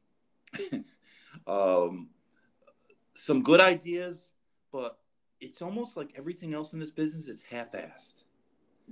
[1.47, 2.07] um,
[3.15, 4.31] some good ideas,
[4.71, 4.97] but
[5.39, 7.27] it's almost like everything else in this business.
[7.27, 8.23] It's half-assed.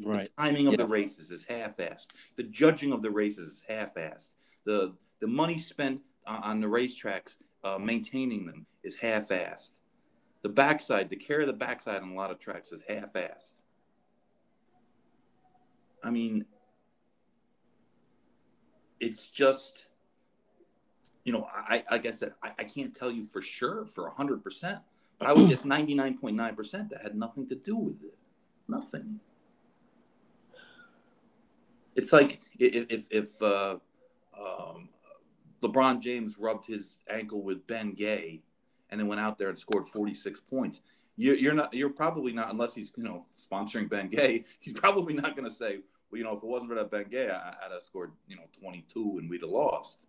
[0.04, 0.26] Right.
[0.26, 0.88] The timing of yes.
[0.88, 2.08] the races is half-assed.
[2.38, 4.32] The judging of the races is half-assed.
[4.66, 9.76] The the money spent on the racetracks uh, maintaining them is half-assed.
[10.42, 13.62] The backside, the care of the backside on a lot of tracks is half-assed.
[16.04, 16.46] I mean,
[19.00, 19.88] it's just,
[21.24, 24.44] you know, I like I said, I, I can't tell you for sure for hundred
[24.44, 24.80] percent,
[25.20, 28.04] but I would guess ninety nine point nine percent that had nothing to do with
[28.04, 28.18] it.
[28.68, 29.20] Nothing.
[31.96, 33.78] It's like if if, if uh,
[34.40, 34.90] um,
[35.62, 38.42] LeBron James rubbed his ankle with Ben Gay,
[38.90, 40.82] and then went out there and scored forty six points.
[41.18, 41.74] You're, you're not.
[41.74, 44.46] You're probably not, unless he's you know sponsoring Ben Gay.
[44.60, 45.80] He's probably not going to say,
[46.10, 48.38] well, you know, if it wasn't for that Ben Gay, I, would have scored you
[48.38, 50.06] know twenty two and we'd have lost.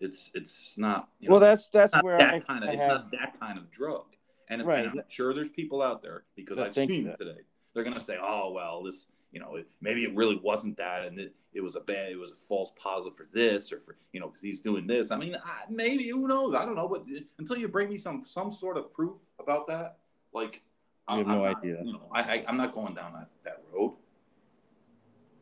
[0.00, 1.08] It's it's not.
[1.20, 2.70] You know, well, that's that's where that I, kind of.
[2.70, 2.90] I it's have...
[2.90, 4.04] not that kind of drug.
[4.48, 4.86] And, right.
[4.86, 7.40] and I'm sure there's people out there because I've seen it today.
[7.74, 11.18] They're going to say, "Oh well, this you know, maybe it really wasn't that, and
[11.18, 14.18] it, it was a bad, it was a false positive for this, or for you
[14.18, 15.10] know, because he's doing this.
[15.10, 16.54] I mean, I, maybe who knows?
[16.54, 17.04] I don't know, but
[17.38, 19.98] until you bring me some some sort of proof about that,
[20.32, 20.62] like
[21.06, 21.82] I have I'm no not, idea.
[21.84, 23.96] You know, I, I I'm not going down that, that road.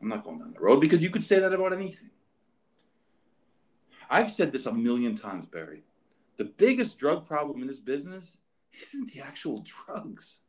[0.01, 2.09] I'm not going down the road because you could say that about anything.
[4.09, 5.83] I've said this a million times, Barry.
[6.37, 8.37] The biggest drug problem in this business
[8.81, 10.39] isn't the actual drugs.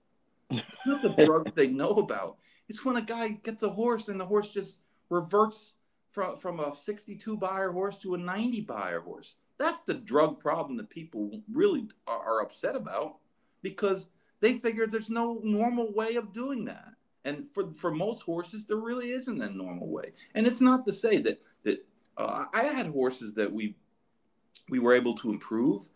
[0.50, 2.36] It's not the drugs they know about.
[2.68, 4.78] It's when a guy gets a horse and the horse just
[5.10, 5.74] reverts
[6.10, 9.36] from, from a 62 Beyer horse to a 90 Beyer horse.
[9.58, 13.16] That's the drug problem that people really are, are upset about
[13.62, 14.08] because
[14.40, 16.88] they figure there's no normal way of doing that.
[17.24, 20.12] And for, for most horses, there really isn't a normal way.
[20.34, 21.84] And it's not to say that that
[22.16, 23.76] uh, I had horses that we
[24.68, 25.88] we were able to improve.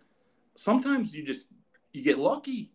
[0.56, 1.46] Sometimes you just
[1.92, 2.72] you get lucky.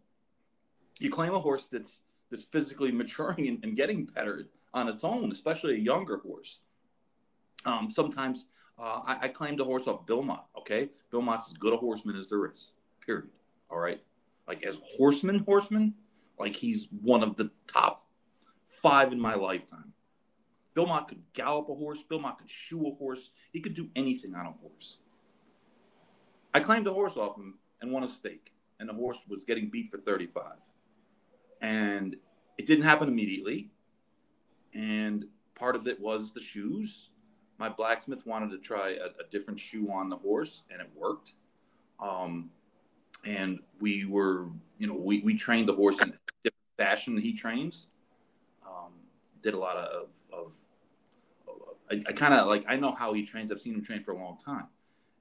[0.99, 5.31] You claim a horse that's that's physically maturing and, and getting better on its own,
[5.31, 6.61] especially a younger horse.
[7.65, 8.45] Um, sometimes
[8.77, 10.47] uh, I, I, claimed a horse off Bill Mott.
[10.57, 12.73] Okay, Bill Mott's as good a horseman as there is.
[13.05, 13.29] Period.
[13.69, 14.01] All right,
[14.47, 15.93] like as horseman, horseman,
[16.37, 18.05] like he's one of the top
[18.67, 19.93] five in my lifetime.
[20.75, 22.03] Bill Mott could gallop a horse.
[22.03, 23.31] Bill Mott could shoe a horse.
[23.51, 24.99] He could do anything on a horse.
[26.53, 29.69] I claimed a horse off him and won a stake, and the horse was getting
[29.69, 30.43] beat for 35
[31.61, 32.15] and
[32.57, 33.69] it didn't happen immediately.
[34.73, 37.09] And part of it was the shoes.
[37.57, 41.33] My blacksmith wanted to try a, a different shoe on the horse, and it worked.
[41.99, 42.49] Um,
[43.25, 47.23] and we were, you know, we, we trained the horse in a different fashion than
[47.23, 47.87] he trains.
[48.65, 48.91] Um,
[49.41, 50.09] did a lot of
[51.91, 53.51] I, I kind of like, I know how he trains.
[53.51, 54.67] I've seen him train for a long time.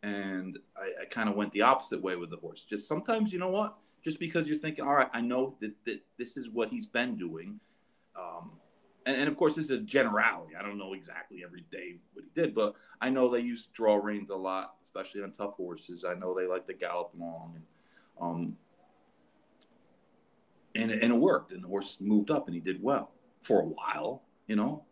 [0.02, 2.64] And I, I kind of went the opposite way with the horse.
[2.68, 3.76] Just sometimes, you know what?
[4.04, 7.16] just because you're thinking, all right, I know that, that this is what he's been
[7.16, 7.58] doing.
[8.14, 8.52] Um,
[9.06, 10.54] and, and, of course, this is a generality.
[10.56, 13.96] I don't know exactly every day what he did, but I know they use draw
[13.96, 16.04] reins a lot, especially on tough horses.
[16.04, 17.64] I know they like to gallop long, and
[18.20, 18.56] um,
[20.74, 21.52] and, and it worked.
[21.52, 23.10] And the horse moved up, and he did well
[23.42, 24.84] for a while, you know.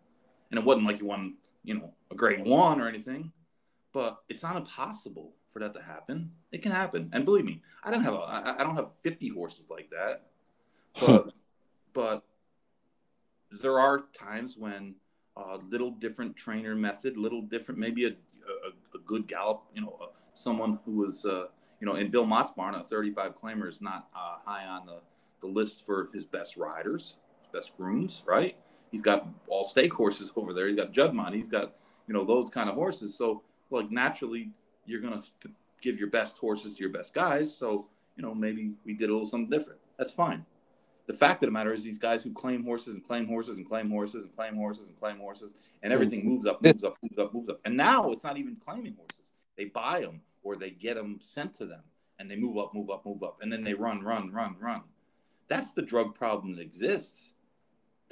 [0.50, 3.33] And it wasn't like he won, you know, a grade one or anything,
[3.92, 6.33] but it's not impossible for that to happen.
[6.51, 9.29] It can happen, and believe me, I don't have a, I, I don't have fifty
[9.29, 10.27] horses like that,
[11.01, 11.33] but
[11.92, 12.25] but
[13.61, 14.94] there are times when
[15.37, 19.98] a little different trainer method, little different, maybe a, a, a good gallop, you know,
[20.03, 21.46] uh, someone who was, uh,
[21.81, 25.01] you know, in Bill Mott's barn, a 35 claimer is not uh, high on the,
[25.40, 27.16] the list for his best riders,
[27.53, 28.57] best grooms, right?
[28.92, 30.68] He's got all stake horses over there.
[30.68, 31.35] He's got Juddmonte.
[31.35, 31.74] He's got,
[32.07, 33.16] you know, those kind of horses.
[33.16, 34.50] So, like, naturally,
[34.87, 35.50] you're going to
[35.81, 37.52] give your best horses to your best guys.
[37.57, 39.81] So, you know, maybe we did a little something different.
[39.98, 40.44] That's fine
[41.07, 43.66] the fact of the matter is these guys who claim horses and claim horses and
[43.66, 45.52] claim horses and claim horses and claim horses
[45.83, 45.92] and mm-hmm.
[45.92, 47.61] everything moves up, moves up, moves up, moves up.
[47.64, 49.33] And now it's not even claiming horses.
[49.57, 51.83] They buy them or they get them sent to them
[52.18, 53.38] and they move up, move up, move up.
[53.42, 54.83] And then they run, run, run, run.
[55.48, 57.35] That's the drug problem that exists.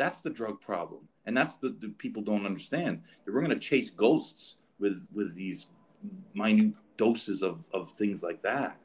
[0.01, 1.03] That's the drug problem.
[1.27, 3.03] And that's the, the people don't understand.
[3.27, 5.67] That we're going to chase ghosts with with these
[6.33, 8.79] minute doses of, of things like that.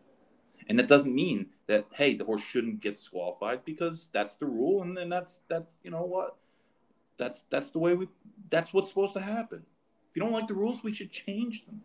[0.67, 4.81] And that doesn't mean that hey, the horse shouldn't get disqualified because that's the rule,
[4.81, 5.67] and then that's that.
[5.83, 6.35] You know what?
[7.17, 8.09] That's that's the way we.
[8.49, 9.63] That's what's supposed to happen.
[10.09, 11.81] If you don't like the rules, we should change them.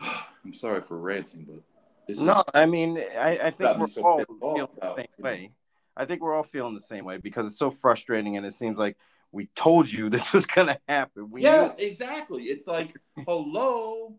[0.44, 4.24] I'm sorry for ranting, but no, is, I mean, I, I think we're so all
[4.26, 5.50] feeling the same way.
[5.96, 8.78] I think we're all feeling the same way because it's so frustrating, and it seems
[8.78, 8.96] like
[9.32, 11.30] we told you this was going to happen.
[11.30, 11.86] We yeah, knew.
[11.86, 12.44] exactly.
[12.44, 12.94] It's like,
[13.26, 14.16] hello.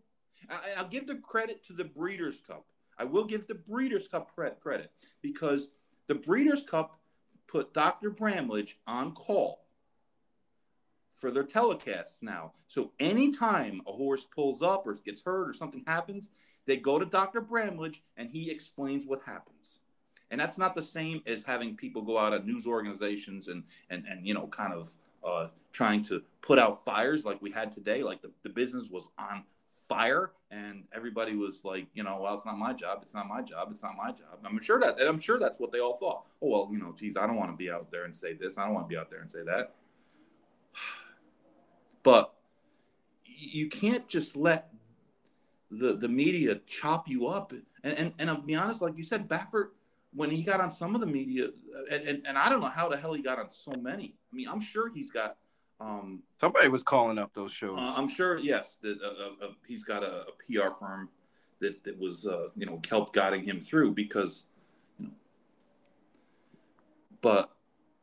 [0.48, 2.66] I, will give the credit to the Breeders' Cup.
[2.98, 4.90] I will give the Breeders' Cup credit
[5.22, 5.68] because
[6.06, 6.98] the Breeders' Cup
[7.46, 8.10] put Dr.
[8.10, 9.66] Bramlage on call
[11.16, 12.52] for their telecasts now.
[12.68, 16.30] So anytime a horse pulls up or gets hurt or something happens,
[16.66, 17.40] they go to Dr.
[17.40, 19.80] Bramlage and he explains what happens.
[20.30, 24.04] And that's not the same as having people go out at news organizations and and
[24.06, 24.90] and you know kind of
[25.24, 28.02] uh, trying to put out fires like we had today.
[28.02, 29.44] Like the, the business was on
[29.88, 33.00] fire and everybody was like you know well it's not my job.
[33.02, 33.68] It's not my job.
[33.70, 34.38] It's not my job.
[34.44, 36.24] I'm sure that and i'm sure that's what they all thought.
[36.42, 38.58] Oh well you know geez i don't want to be out there and say this.
[38.58, 39.74] I don't want to be out there and say that.
[42.02, 42.32] But
[43.24, 44.72] you can't just let
[45.72, 47.52] the the media chop you up.
[47.82, 49.70] And and, and i'll be honest like you said baffert
[50.16, 51.48] when he got on some of the media
[51.92, 54.36] and, and, and i don't know how the hell he got on so many i
[54.36, 55.36] mean i'm sure he's got
[55.78, 57.78] um, Somebody was calling up those shows.
[57.78, 61.10] Uh, I'm sure, yes, that uh, uh, uh he's got a, a, PR firm
[61.60, 64.46] that that was uh, you know helped guiding him through because
[64.98, 65.12] you know,
[67.20, 67.50] but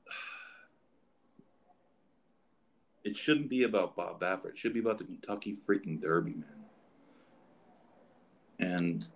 [3.04, 4.52] it shouldn't be about Bob Baffert.
[4.52, 6.66] It should be about the Kentucky freaking Derby, man.
[8.60, 9.08] And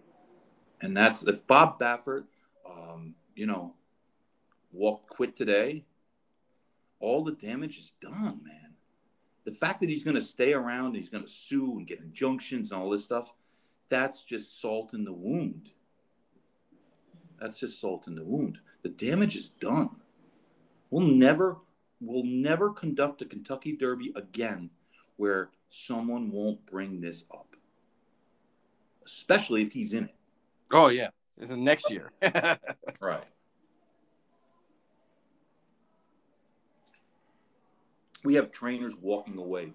[0.81, 2.23] and that's if Bob Baffert,
[2.87, 3.73] um, you know,
[4.71, 5.85] walk quit today
[6.99, 8.73] all the damage is done, man.
[9.45, 12.71] The fact that he's going to stay around, he's going to sue and get injunctions
[12.71, 13.33] and all this stuff,
[13.89, 15.71] that's just salt in the wound.
[17.39, 18.59] That's just salt in the wound.
[18.81, 19.89] The damage is done.
[20.89, 21.57] We'll never,
[22.01, 24.69] we'll never conduct a Kentucky Derby again
[25.17, 27.55] where someone won't bring this up,
[29.05, 30.15] especially if he's in it.
[30.71, 32.11] Oh yeah, it's next year.
[32.99, 33.23] right.
[38.27, 39.71] we have trainers walking away,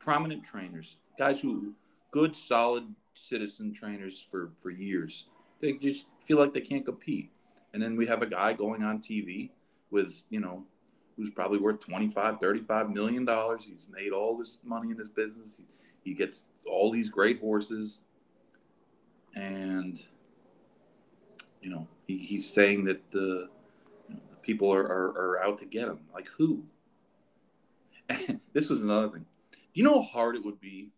[0.00, 1.72] prominent trainers, guys who
[2.10, 5.26] good, solid citizen trainers for for years.
[5.60, 7.30] They just feel like they can't compete,
[7.72, 9.50] and then we have a guy going on TV
[9.92, 10.64] with you know
[11.16, 15.58] who's probably worth 25 35 million dollars he's made all this money in this business
[15.58, 15.64] he,
[16.02, 18.00] he gets all these great horses
[19.36, 20.06] and
[21.62, 23.48] you know he, he's saying that the,
[24.08, 26.64] you know, the people are, are, are out to get him like who
[28.52, 29.26] this was another thing.
[29.52, 30.90] Do you know how hard it would be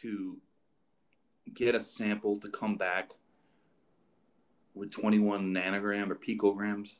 [0.00, 0.38] to
[1.52, 3.10] get a sample to come back
[4.74, 6.96] with 21 nanogram or picograms?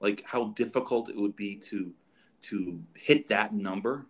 [0.00, 1.92] Like how difficult it would be to
[2.40, 4.06] to hit that number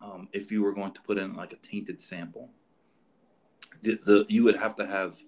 [0.00, 2.48] um, if you were going to put in like a tainted sample.
[3.82, 5.18] The, the you would have to have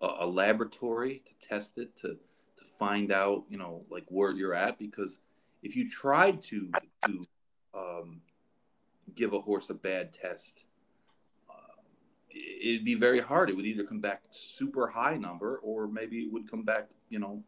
[0.00, 2.16] a, a laboratory to test it to
[2.56, 5.20] to find out you know like where you're at because
[5.62, 6.70] if you tried to
[7.04, 7.26] to
[7.74, 8.20] um,
[9.14, 10.64] give a horse a bad test,
[11.48, 11.82] uh,
[12.30, 13.50] it'd be very hard.
[13.50, 17.18] It would either come back super high number, or maybe it would come back, you
[17.18, 17.42] know,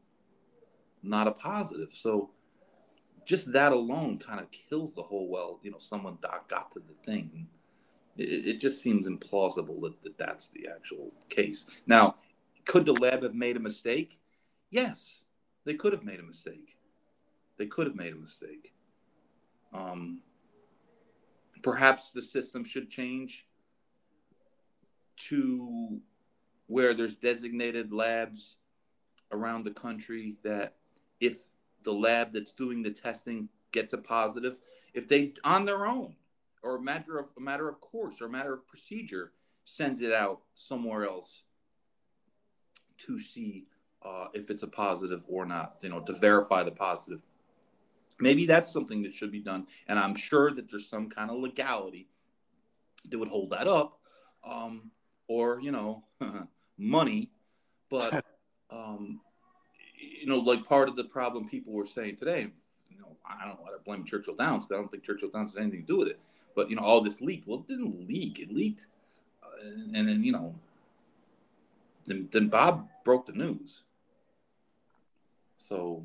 [1.02, 1.92] not a positive.
[1.92, 2.30] So
[3.24, 5.28] just that alone kind of kills the whole.
[5.28, 7.46] Well, you know, someone got, to the thing.
[8.16, 11.66] It, it just seems implausible that, that that's the actual case.
[11.86, 12.16] Now,
[12.64, 14.18] could the lab have made a mistake?
[14.70, 15.24] Yes,
[15.64, 16.76] they could have made a mistake.
[17.58, 18.72] They could have made a mistake.
[19.72, 20.20] Um,
[21.62, 23.46] perhaps the system should change
[25.28, 26.00] to
[26.66, 28.56] where there's designated labs
[29.30, 30.76] around the country that
[31.20, 31.48] if
[31.84, 34.58] the lab that's doing the testing gets a positive,
[34.94, 36.14] if they on their own
[36.62, 39.32] or a matter of a matter of course or a matter of procedure
[39.64, 41.44] sends it out somewhere else
[43.06, 43.66] to see
[44.04, 45.76] uh, if it's a positive or not.
[45.82, 47.22] You know, to verify the positive.
[48.20, 51.38] Maybe that's something that should be done, and I'm sure that there's some kind of
[51.38, 52.08] legality
[53.10, 53.98] that would hold that up,
[54.44, 54.90] um,
[55.28, 56.04] or you know,
[56.78, 57.30] money.
[57.90, 58.24] But
[58.70, 59.20] um,
[59.98, 62.48] you know, like part of the problem people were saying today,
[62.90, 65.54] you know, I don't want to blame Churchill Downs because I don't think Churchill Downs
[65.54, 66.20] has anything to do with it.
[66.54, 67.48] But you know, all this leaked.
[67.48, 68.38] Well, it didn't leak.
[68.38, 68.86] It leaked,
[69.42, 70.54] uh, and then you know,
[72.06, 73.82] then, then Bob broke the news.
[75.58, 76.04] So,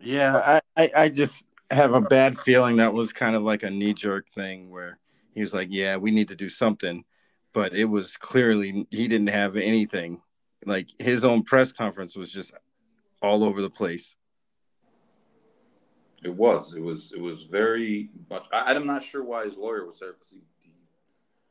[0.00, 3.70] yeah, I, I, I just have a bad feeling that was kind of like a
[3.70, 4.98] knee jerk thing where
[5.34, 7.04] he was like, "Yeah, we need to do something,"
[7.52, 10.20] but it was clearly he didn't have anything.
[10.66, 12.52] Like his own press conference was just
[13.22, 14.16] all over the place.
[16.22, 16.74] It was.
[16.74, 17.12] It was.
[17.12, 18.44] It was very much.
[18.52, 20.40] I, I'm not sure why his lawyer was there because he,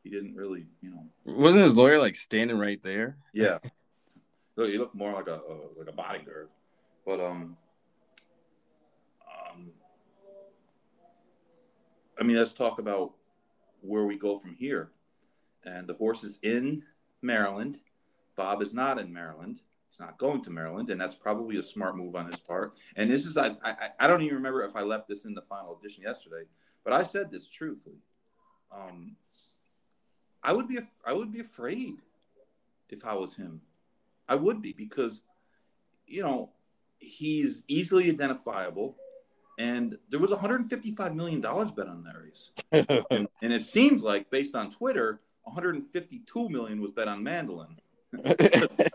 [0.03, 1.05] he, didn't really, you know.
[1.25, 3.17] Wasn't his lawyer like standing right there?
[3.33, 3.59] Yeah.
[4.55, 6.49] so he looked more like a, a like a bodyguard,
[7.05, 7.57] but um,
[9.53, 9.71] um,
[12.19, 13.13] I mean, let's talk about
[13.81, 14.89] where we go from here.
[15.65, 16.83] And the horse is in
[17.21, 17.79] Maryland.
[18.35, 19.61] Bob is not in Maryland.
[19.89, 22.73] He's not going to Maryland, and that's probably a smart move on his part.
[22.95, 25.41] And this is I, I, I don't even remember if I left this in the
[25.41, 26.45] final edition yesterday,
[26.83, 27.97] but I said this truthfully.
[28.75, 29.15] Um,
[30.43, 31.95] I would be I would be afraid
[32.89, 33.61] if I was him.
[34.27, 35.23] I would be because
[36.07, 36.49] you know
[36.99, 38.97] he's easily identifiable,
[39.57, 42.51] and there was 155 million dollars bet on that race,
[43.11, 47.77] and, and it seems like based on Twitter, 152 million was bet on Mandaloun.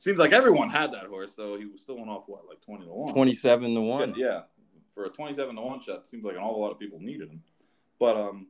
[0.00, 1.58] Seems like everyone had that horse, though.
[1.58, 4.14] He was still on off what, like twenty to one, twenty-seven to one.
[4.16, 4.40] Yeah, yeah,
[4.94, 7.42] for a twenty-seven to one shot, seems like an awful lot of people needed him.
[7.98, 8.46] But um,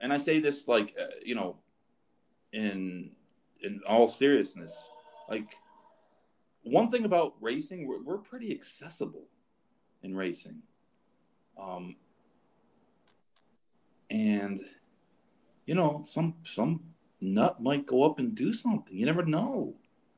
[0.00, 1.56] and I say this like uh, you know,
[2.52, 3.10] in
[3.60, 4.88] in all seriousness,
[5.28, 5.56] like
[6.62, 9.28] one thing about racing, we're, we're pretty accessible
[10.02, 10.62] in racing.
[11.58, 11.96] Um,
[14.10, 14.60] and
[15.66, 16.82] you know, some some
[17.20, 18.96] nut might go up and do something.
[18.96, 19.74] You never know.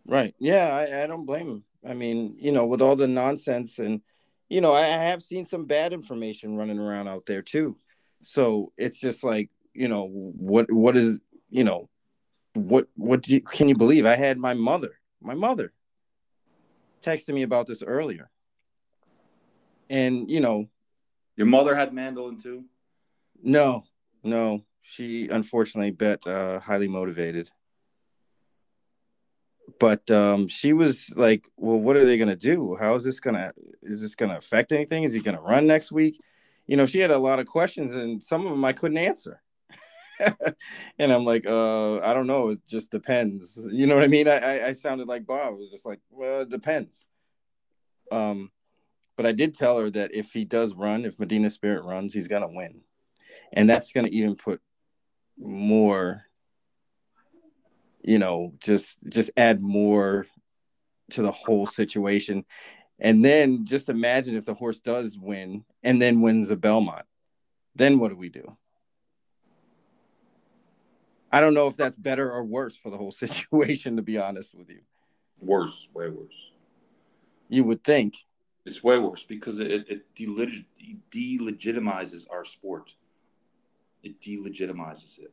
[0.06, 0.34] Right.
[0.38, 1.64] Yeah, I, I don't blame him.
[1.86, 4.00] I mean, you know, with all the nonsense and
[4.48, 7.76] you know, I have seen some bad information running around out there too.
[8.22, 11.20] So it's just like, you know, what what is
[11.50, 11.86] you know,
[12.54, 14.06] what what do you, can you believe?
[14.06, 15.72] I had my mother, my mother,
[17.00, 18.28] texting me about this earlier,
[19.88, 20.68] and you know,
[21.36, 22.64] your mother had Mandaloun too.
[23.40, 23.84] No,
[24.24, 27.50] no, she unfortunately bet uh, highly motivated
[29.78, 32.76] but um, she was like, "Well, what are they gonna do?
[32.76, 33.52] How is this gonna?
[33.82, 35.02] Is this gonna affect anything?
[35.02, 36.20] Is he gonna run next week?"
[36.66, 39.42] You know, she had a lot of questions, and some of them I couldn't answer.
[40.98, 42.50] and I'm like, uh, I don't know.
[42.50, 43.64] It just depends.
[43.70, 44.28] You know what I mean?
[44.28, 45.54] I, I, I sounded like Bob.
[45.54, 47.06] It was just like, well, it depends.
[48.10, 48.50] Um,
[49.16, 52.28] but I did tell her that if he does run, if Medina Spirit runs, he's
[52.28, 52.82] gonna win,
[53.52, 54.60] and that's gonna even put
[55.36, 56.28] more
[58.02, 60.26] you know just just add more
[61.10, 62.44] to the whole situation
[62.98, 67.06] and then just imagine if the horse does win and then wins the belmont
[67.74, 68.56] then what do we do
[71.32, 74.54] i don't know if that's better or worse for the whole situation to be honest
[74.54, 74.80] with you
[75.40, 76.52] worse way worse
[77.48, 78.14] you would think
[78.66, 80.66] it's way worse because it, it deleg-
[81.10, 82.94] delegitimizes our sport
[84.02, 85.32] it delegitimizes it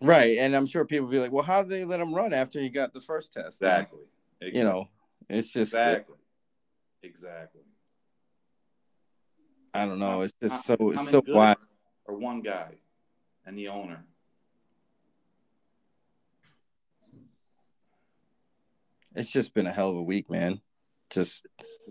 [0.00, 0.38] Right.
[0.38, 2.68] And I'm sure people be like, well, how did they let him run after he
[2.68, 3.62] got the first test?
[3.62, 4.00] Exactly.
[4.40, 4.58] exactly.
[4.58, 4.88] You know,
[5.28, 6.16] it's just exactly.
[7.02, 7.62] Exactly.
[9.74, 10.22] I don't know.
[10.22, 11.58] It's just so it's so wild.
[12.06, 12.76] Or one guy
[13.46, 14.04] and the owner.
[19.14, 20.60] It's just been a hell of a week, man.
[21.10, 21.46] Just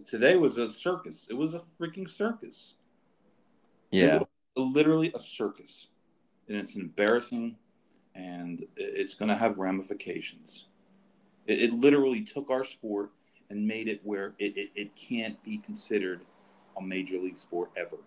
[0.08, 1.28] today was a circus.
[1.30, 2.76] It was a freaking circus.
[3.92, 4.24] Yeah.
[4.56, 5.88] literally a circus.
[6.48, 7.58] And it's embarrassing
[8.16, 10.66] and it's going to have ramifications.
[11.48, 13.12] It, it, literally took our sport
[13.50, 16.22] and made it where it, it, it can't be considered
[16.78, 17.98] a major league sport ever.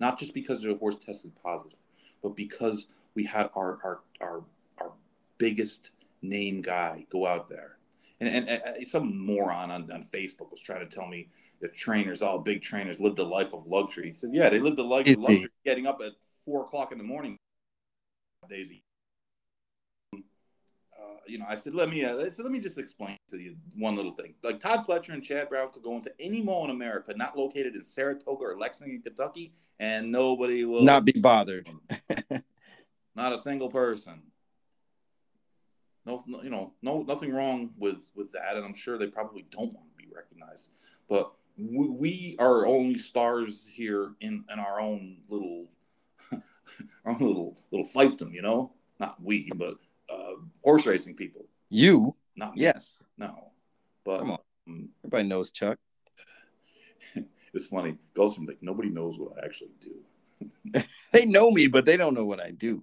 [0.00, 1.78] Not just because the horse tested positive,
[2.22, 4.42] but because we had our, our, our,
[4.78, 4.92] our
[5.38, 5.90] biggest
[6.28, 7.78] name guy go out there.
[8.20, 11.28] And, and, and, some moron on, on Facebook was trying to tell me
[11.60, 14.06] that trainers, all big trainers, lived a life of luxury.
[14.06, 16.12] He said, "Yeah, they lived a life of luxury, getting up at
[16.44, 17.38] four o'clock in the morning
[18.48, 18.82] Daisy.
[20.12, 20.18] uh,
[21.26, 23.96] you know, I said, let me, uh, so let me just explain to you one
[23.96, 24.34] little thing.
[24.42, 27.74] Like Todd Pletcher and Chad Brown could go into any mall in America not located
[27.74, 31.68] in Saratoga or Lexington, Kentucky, and nobody will not be bothered.
[33.14, 34.22] not a single person.
[36.06, 39.72] No, you know, no, nothing wrong with with that, and I'm sure they probably don't
[39.72, 40.72] want to be recognized.
[41.08, 45.66] But we, we are only stars here in in our own little,
[46.32, 48.72] our own little little fiefdom, you know.
[49.00, 49.74] Not we, but
[50.10, 51.46] uh, horse racing people.
[51.70, 52.14] You?
[52.36, 52.62] Not me.
[52.62, 53.04] yes.
[53.16, 53.52] No.
[54.04, 54.38] But come on.
[54.68, 55.78] Um, Everybody knows Chuck.
[57.54, 57.96] it's funny.
[58.14, 60.82] Goes from like nobody knows what I actually do.
[61.12, 62.82] they know me, but they don't know what I do.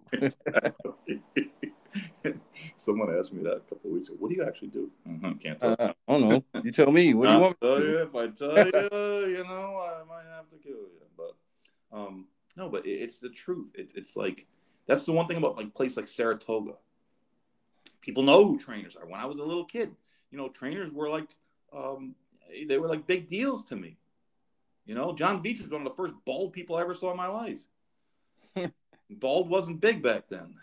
[2.77, 4.17] Someone asked me that a couple weeks ago.
[4.19, 4.89] What do you actually do?
[5.07, 5.75] Mm-hmm, can't tell.
[5.77, 6.61] Uh, I don't know.
[6.63, 7.13] You tell me.
[7.13, 7.61] What do you want?
[7.61, 11.01] Tell you if I tell you, you know, I might have to kill you.
[11.17, 11.35] But
[11.97, 13.71] um, no, but it, it's the truth.
[13.75, 14.47] It, it's like
[14.87, 16.73] that's the one thing about like place like Saratoga.
[18.01, 19.05] People know who trainers are.
[19.05, 19.91] When I was a little kid,
[20.31, 21.29] you know, trainers were like
[21.73, 22.15] um,
[22.67, 23.97] they were like big deals to me.
[24.85, 27.17] You know, John Veitch was one of the first bald people I ever saw in
[27.17, 27.61] my life.
[29.09, 30.55] bald wasn't big back then,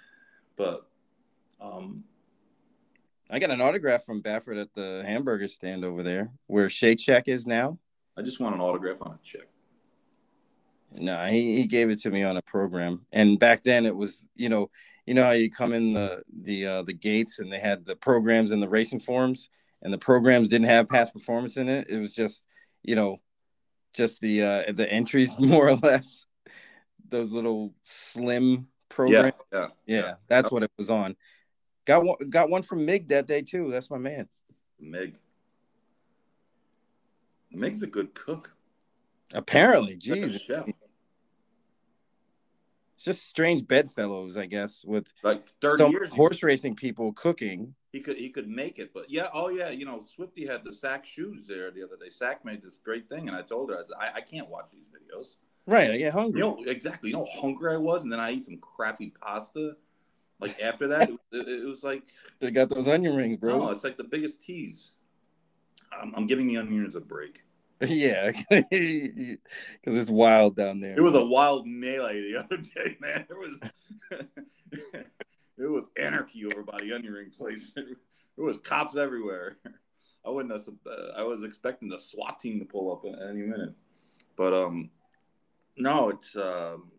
[0.56, 0.88] but
[1.60, 2.04] um,
[3.30, 7.28] I got an autograph from Baffert at the hamburger stand over there, where Shake Shack
[7.28, 7.78] is now.
[8.16, 9.46] I just want an autograph on a check.
[10.92, 14.24] No, he, he gave it to me on a program, and back then it was
[14.34, 14.70] you know
[15.04, 17.96] you know how you come in the the uh, the gates and they had the
[17.96, 19.50] programs and the racing forms,
[19.82, 21.88] and the programs didn't have past performance in it.
[21.90, 22.44] It was just
[22.82, 23.18] you know
[23.92, 26.24] just the uh, the entries more or less.
[27.10, 29.34] Those little slim programs.
[29.52, 30.00] Yeah, yeah, yeah.
[30.00, 30.14] yeah.
[30.26, 31.16] That's what it was on.
[31.88, 33.70] Got one got one from Mig that day too.
[33.70, 34.28] That's my man.
[34.78, 35.14] Mig.
[37.50, 38.54] Mig's a good cook.
[39.32, 40.46] Apparently, Jesus.
[42.94, 47.74] It's just strange bedfellows, I guess, with like thirty years horse racing people cooking.
[47.92, 50.74] He could he could make it, but yeah, oh yeah, you know, Swifty had the
[50.74, 52.10] Sack shoes there the other day.
[52.10, 54.66] Sack made this great thing, and I told her I said I, I can't watch
[54.70, 55.36] these videos.
[55.66, 56.40] Right, I get hungry.
[56.40, 57.08] You know exactly.
[57.08, 59.76] You know how hungry I was, and then I eat some crappy pasta.
[60.40, 62.02] Like after that, it, it, was like
[62.40, 63.58] they got those onion rings, bro.
[63.58, 64.94] No, it's like the biggest tease.
[65.92, 67.42] I'm, I'm giving the onions a break.
[67.86, 69.38] Yeah, because
[69.84, 70.96] it's wild down there.
[70.96, 73.24] It was a wild melee the other day, man.
[73.30, 73.60] It was
[75.56, 77.72] it was anarchy over by the onion ring place.
[77.74, 79.58] There was cops everywhere.
[80.26, 83.42] I wouldn't have, uh, I was expecting the SWAT team to pull up at any
[83.42, 83.74] minute,
[84.36, 84.90] but um,
[85.76, 86.90] no, it's um,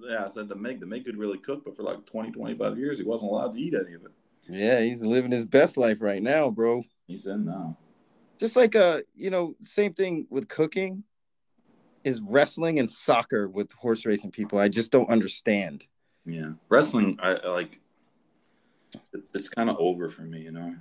[0.00, 0.26] yeah.
[0.26, 2.98] I said the Meg, the Meg could really cook, but for like 20, 25 years,
[2.98, 4.12] he wasn't allowed to eat any of it.
[4.48, 6.82] Yeah, he's living his best life right now, bro.
[7.06, 7.76] He's in now
[8.42, 11.04] just like uh you know same thing with cooking
[12.02, 15.86] is wrestling and soccer with horse racing people i just don't understand
[16.26, 17.78] yeah wrestling i, I like
[19.32, 20.74] it's kind of over for me you know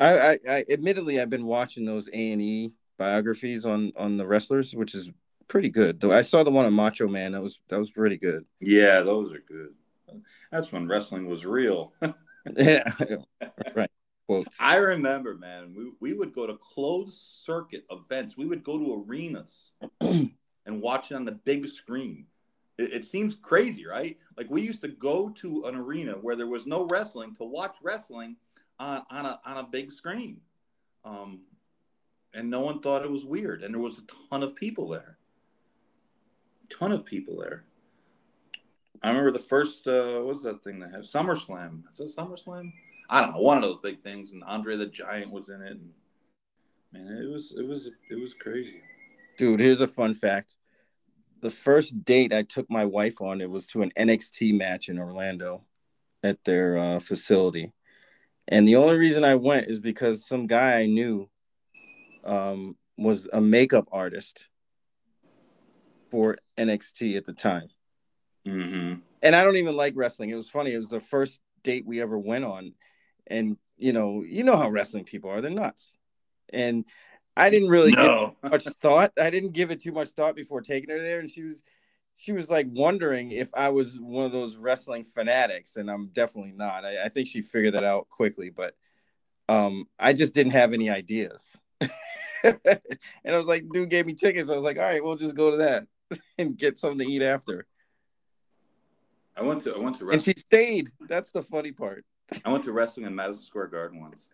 [0.00, 4.96] I, I, I admittedly i've been watching those a&e biographies on on the wrestlers which
[4.96, 5.08] is
[5.48, 8.16] pretty good though i saw the one on macho man that was that was pretty
[8.16, 9.74] good yeah those are good
[10.50, 11.92] that's when wrestling was real
[12.56, 12.84] yeah
[13.74, 13.90] right
[14.26, 14.60] quotes.
[14.60, 18.36] I remember, man, we, we would go to closed circuit events.
[18.36, 20.32] We would go to arenas and
[20.66, 22.26] watch it on the big screen.
[22.78, 24.18] It, it, seems crazy, right?
[24.36, 27.76] Like we used to go to an arena where there was no wrestling to watch
[27.82, 28.36] wrestling
[28.78, 30.40] on, on, a, on a big screen.
[31.04, 31.42] Um,
[32.34, 33.62] and no one thought it was weird.
[33.62, 35.15] And there was a ton of people there.
[36.70, 37.64] Ton of people there.
[39.02, 41.02] I remember the first, uh, what was that thing they have?
[41.02, 41.82] SummerSlam.
[41.92, 42.72] Is it SummerSlam?
[43.08, 45.72] I don't know, one of those big things, and Andre the Giant was in it.
[45.72, 45.90] And,
[46.92, 48.80] man, it was it was it was crazy.
[49.38, 50.56] Dude, here's a fun fact:
[51.40, 54.98] the first date I took my wife on, it was to an NXT match in
[54.98, 55.62] Orlando,
[56.24, 57.72] at their uh, facility,
[58.48, 61.28] and the only reason I went is because some guy I knew,
[62.24, 64.48] um, was a makeup artist
[66.16, 67.68] for NXT at the time.
[68.48, 69.00] Mm-hmm.
[69.22, 70.30] And I don't even like wrestling.
[70.30, 70.72] It was funny.
[70.72, 72.72] It was the first date we ever went on
[73.26, 75.94] and you know, you know how wrestling people are, they're nuts.
[76.54, 76.86] And
[77.36, 78.34] I didn't really no.
[78.42, 79.12] give much thought.
[79.20, 81.20] I didn't give it too much thought before taking her there.
[81.20, 81.62] And she was
[82.14, 86.52] she was like wondering if I was one of those wrestling fanatics, and I'm definitely
[86.52, 86.86] not.
[86.86, 88.74] I, I think she figured that out quickly, but
[89.50, 91.58] um, I just didn't have any ideas.
[92.42, 92.56] and
[93.26, 94.50] I was like, dude gave me tickets.
[94.50, 95.86] I was like, all right, we'll just go to that
[96.38, 97.66] and get something to eat after.
[99.36, 100.14] I went to I went to wrestling.
[100.14, 100.88] and she stayed.
[101.08, 102.04] That's the funny part.
[102.44, 104.30] I went to wrestling in Madison Square Garden once.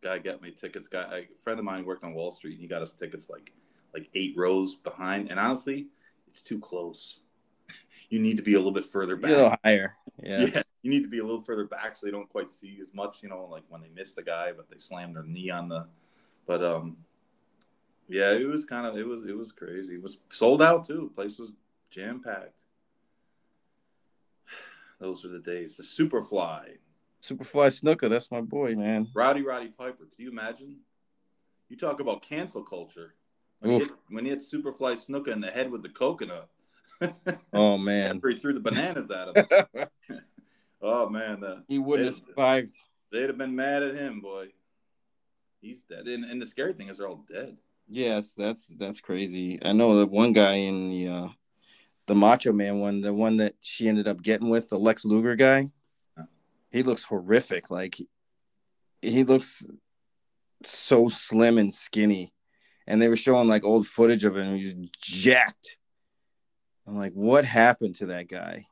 [0.00, 0.88] Guy got me tickets.
[0.88, 2.52] Guy, a friend of mine worked on Wall Street.
[2.52, 3.52] And he got us tickets like
[3.92, 5.30] like eight rows behind.
[5.30, 5.88] And honestly,
[6.28, 7.20] it's too close.
[8.10, 9.30] you need to be a little bit further back.
[9.30, 9.96] A little higher.
[10.22, 10.46] Yeah.
[10.46, 10.62] yeah.
[10.82, 13.18] You need to be a little further back so they don't quite see as much,
[13.22, 15.86] you know, like when they miss the guy, but they slam their knee on the
[16.46, 16.96] but um
[18.08, 19.94] yeah, it was kind of it was it was crazy.
[19.94, 21.10] It was sold out too.
[21.10, 21.52] The place was
[21.90, 22.60] jam packed.
[25.00, 25.76] Those were the days.
[25.76, 26.78] The Superfly.
[27.22, 29.08] Superfly Snuka, that's my boy, man.
[29.14, 30.04] Rowdy Roddy Piper.
[30.14, 30.80] Can you imagine?
[31.70, 33.14] You talk about cancel culture.
[33.60, 36.50] When he, hit, when he hit Superfly Snuka in the head with the coconut.
[37.52, 38.16] oh man.
[38.16, 39.86] After he threw the bananas at him.
[40.82, 41.40] oh man.
[41.40, 42.76] The, he wouldn't have survived.
[43.10, 44.48] They'd have been mad at him, boy.
[45.62, 46.06] He's dead.
[46.06, 47.56] And, and the scary thing is they're all dead.
[47.88, 49.58] Yes, that's that's crazy.
[49.62, 51.28] I know the one guy in the uh
[52.06, 55.36] the Macho Man one, the one that she ended up getting with, the Lex Luger
[55.36, 55.70] guy.
[56.70, 57.70] He looks horrific.
[57.70, 57.96] Like
[59.00, 59.66] he looks
[60.62, 62.32] so slim and skinny.
[62.86, 64.56] And they were showing like old footage of him.
[64.56, 65.78] He was jacked.
[66.86, 68.66] I'm like, what happened to that guy?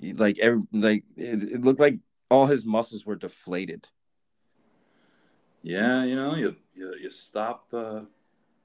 [0.00, 1.98] He, like every like it, it looked like
[2.30, 3.88] all his muscles were deflated.
[5.62, 7.66] Yeah, you know, you you, you stop.
[7.72, 8.02] Uh...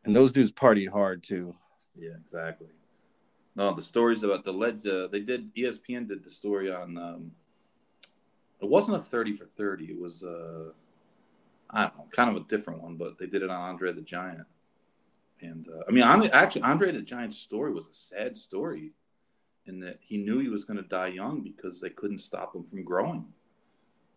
[0.04, 1.56] And those dudes partied hard too.
[1.98, 2.68] Yeah, exactly.
[3.56, 4.86] No, the stories about the leg.
[4.86, 5.54] Uh, they did.
[5.56, 6.98] ESPN did the story on.
[6.98, 7.32] Um,
[8.62, 9.86] it wasn't a thirty for thirty.
[9.86, 10.24] It was.
[10.24, 10.72] Uh,
[11.74, 14.02] I don't know, kind of a different one, but they did it on Andre the
[14.02, 14.46] Giant.
[15.42, 18.92] And uh, I mean, actually, Andre the Giant's story was a sad story,
[19.66, 22.64] in that he knew he was going to die young because they couldn't stop him
[22.64, 23.26] from growing,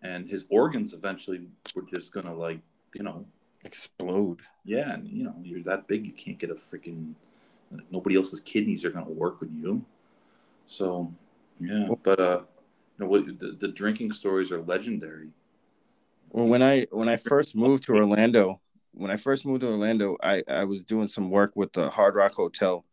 [0.03, 2.61] and his organs eventually were just going to like
[2.95, 3.25] you know
[3.65, 4.41] explode.
[4.65, 7.15] Yeah, and you know you're that big, you can't get a freaking
[7.91, 9.85] nobody else's kidneys are going to work with you.
[10.67, 11.13] So
[11.61, 12.41] yeah, but uh,
[12.99, 15.29] you know what the, the drinking stories are legendary.
[16.31, 18.61] Well, when I when I first moved to Orlando,
[18.93, 22.17] when I first moved to Orlando, I I was doing some work with the Hard
[22.17, 22.85] Rock Hotel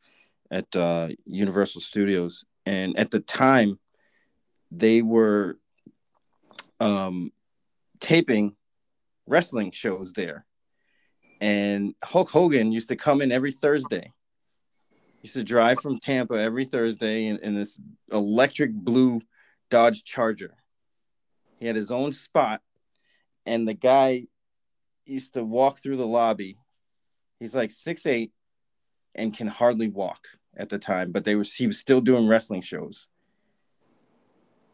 [0.49, 3.79] at uh, Universal Studios, and at the time,
[4.69, 5.57] they were
[6.79, 7.31] um,
[7.99, 8.55] taping
[9.27, 10.45] wrestling shows there.
[11.41, 14.13] And Hulk Hogan used to come in every Thursday.
[14.91, 17.79] He used to drive from Tampa every Thursday in, in this
[18.11, 19.21] electric blue
[19.71, 20.53] Dodge Charger.
[21.59, 22.61] He had his own spot,
[23.45, 24.27] and the guy
[25.05, 26.57] used to walk through the lobby.
[27.39, 28.31] He's like six eight
[29.15, 32.61] and can hardly walk at the time, but they were he was still doing wrestling
[32.61, 33.07] shows.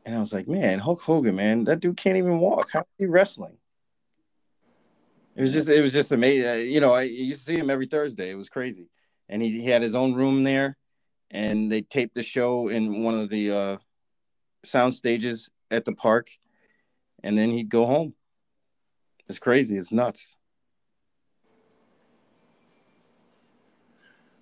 [0.06, 2.72] And I was like, man, Hulk Hogan, man, that dude can't even walk.
[2.74, 3.58] How is he wrestling?
[5.38, 6.50] It was just it was just amazing.
[6.50, 8.32] Uh, you know, I used to see him every Thursday.
[8.32, 8.90] It was crazy,
[9.30, 10.76] and he, he had his own room there,
[11.30, 13.78] and they taped the show in one of the uh,
[14.66, 16.28] sound stages at the park,
[17.24, 18.16] and then he'd go home.
[19.28, 19.78] It's crazy.
[19.78, 20.36] It's nuts.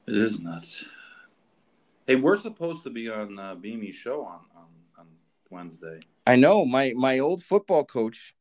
[0.08, 0.86] It is nuts.
[2.08, 4.68] Hey, we're supposed to be on uh, Beame's show on, on
[4.98, 5.08] on
[5.50, 6.00] Wednesday.
[6.26, 8.34] I know my my old football coach,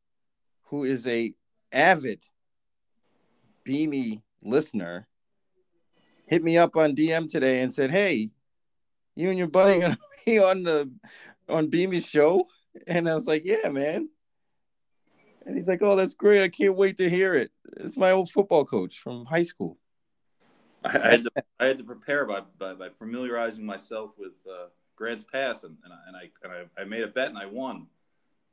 [0.66, 1.34] who is a
[1.72, 2.20] avid
[3.64, 5.08] Beamy listener
[6.26, 8.30] hit me up on DM today and said, "Hey,
[9.14, 10.90] you and your buddy gonna be on the
[11.48, 12.46] on Beamy's show?"
[12.86, 14.08] And I was like, "Yeah, man."
[15.46, 16.42] And he's like, "Oh, that's great!
[16.42, 19.78] I can't wait to hear it." It's my old football coach from high school.
[20.84, 24.66] I, I had to I had to prepare by by, by familiarizing myself with uh,
[24.96, 27.46] Grants Pass, and, and I and I and I, I made a bet and I
[27.46, 27.86] won.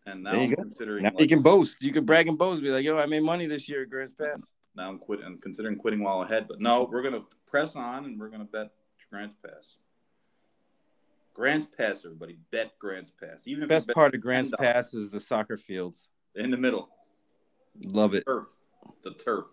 [0.08, 1.78] And now I'm considering now like, you can boast.
[1.82, 2.62] You can brag and boast.
[2.62, 5.26] Be like, "Yo, I made money this year at Grants Pass." Now I'm quitting.
[5.26, 8.72] I'm considering quitting while ahead, but no, we're gonna press on and we're gonna bet
[9.10, 9.78] Grants Pass.
[11.34, 13.48] Grants Pass, everybody, bet Grants Pass.
[13.48, 16.90] Even best part of Grants Pass is the soccer fields in the middle.
[17.80, 18.24] Love it.
[18.26, 18.46] Turf.
[19.04, 19.46] The turf.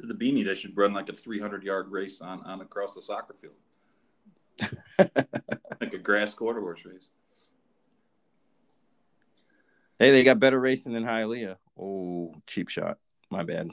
[0.00, 3.34] The beanie, they should run like a 300 yard race on on across the soccer
[3.34, 3.54] field,
[5.80, 7.10] like a grass quarter horse race.
[9.98, 11.56] Hey, they got better racing than Hialeah.
[11.78, 12.98] Oh, cheap shot.
[13.30, 13.70] My bad.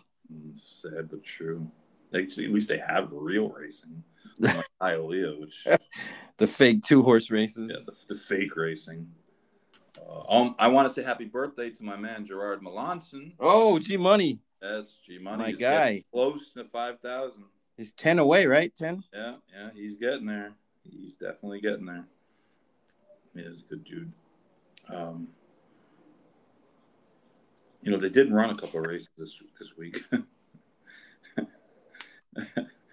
[0.53, 1.69] Sad but true.
[2.11, 4.03] They, at least they have real racing.
[4.39, 5.65] Like Hialeah, which
[6.37, 7.71] the fake two horse races.
[7.73, 9.11] Yeah, the, the fake racing.
[9.97, 13.33] Uh, um, I want to say happy birthday to my man Gerard Melanson.
[13.39, 14.39] Oh, G Money.
[14.61, 15.43] Yes, G Money.
[15.43, 16.03] My guy.
[16.11, 17.45] Close to five thousand.
[17.77, 18.73] He's ten away, right?
[18.75, 19.03] Ten.
[19.13, 20.53] Yeah, yeah, he's getting there.
[20.83, 22.05] He's definitely getting there.
[23.33, 24.11] He is a good dude.
[24.93, 25.29] Um,
[27.85, 30.03] you know, they did run a couple of races this this week.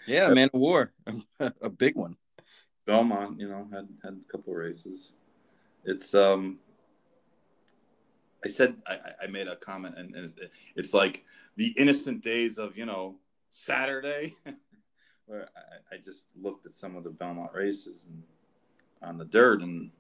[0.07, 0.93] yeah, man of war,
[1.41, 2.17] a big one.
[2.87, 5.15] Belmont, you know, had had a couple of races.
[5.85, 6.59] It's um,
[8.45, 10.31] I said I, I made a comment, and, and
[10.77, 11.25] it's like
[11.57, 13.15] the innocent days of you know
[13.49, 14.37] Saturday,
[15.25, 18.23] where I, I just looked at some of the Belmont races and
[19.01, 19.91] on the dirt and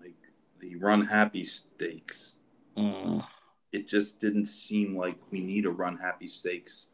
[0.00, 0.14] like
[0.60, 2.36] the Run Happy Stakes.
[2.76, 3.26] Mm.
[3.74, 6.86] It just didn't seem like we need a Run Happy Stakes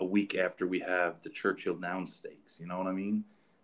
[0.00, 2.60] a week after we have the Churchill Downs Stakes.
[2.60, 3.22] You know what I mean?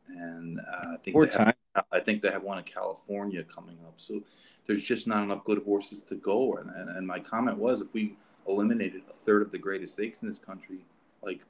[0.08, 1.54] And uh, I think they have-
[1.92, 3.94] I think they have one in California coming up.
[3.96, 4.22] So
[4.66, 6.54] there's just not enough good horses to go.
[6.54, 8.16] And, and, and my comment was if we
[8.46, 10.84] eliminated a third of the greatest stakes in this country,
[11.22, 11.40] like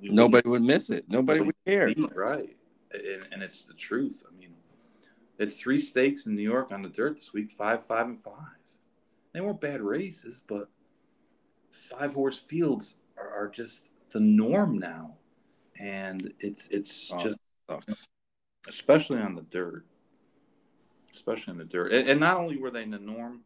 [0.00, 1.04] Nobody would miss it.
[1.08, 1.86] Nobody would care.
[1.86, 2.56] wouldn't right.
[2.92, 4.24] And, and it's the truth.
[4.28, 4.50] I mean,
[5.38, 8.57] it's three stakes in New York on the dirt this week five, five, and five.
[9.32, 10.68] They weren't bad races, but
[11.70, 15.16] five horse fields are, are just the norm now.
[15.80, 17.18] And it's it's Oh.
[17.18, 18.08] just Sucks.
[18.66, 19.84] especially on the dirt,
[21.12, 21.92] especially in the dirt.
[21.92, 23.42] And, and not only were they in the norm,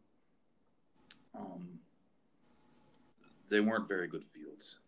[1.37, 1.79] um,
[3.49, 4.79] they weren't very good fields.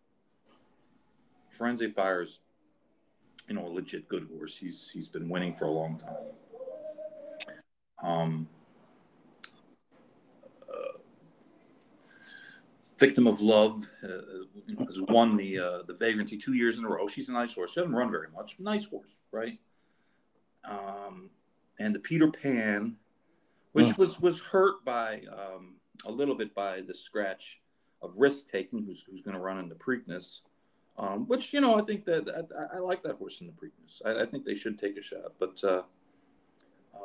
[1.50, 2.40] Frenzy Fire's,
[3.48, 4.56] you know, a legit good horse.
[4.58, 6.16] He's he's been winning for a long time.
[8.02, 8.48] Um,
[12.98, 17.06] Victim of Love uh, has won the uh, the vagrancy two years in a row.
[17.08, 17.72] She's a nice horse.
[17.72, 18.56] She doesn't run very much.
[18.58, 19.58] Nice horse, right?
[20.64, 21.30] Um,
[21.78, 22.96] and the Peter Pan,
[23.72, 25.74] which was was hurt by um,
[26.06, 27.60] a little bit by the scratch
[28.02, 30.40] of risk taking, who's who's going to run in the Preakness.
[30.98, 33.52] Um, which you know, I think that, that I, I like that horse in the
[33.52, 34.00] Preakness.
[34.06, 35.82] I, I think they should take a shot, but uh,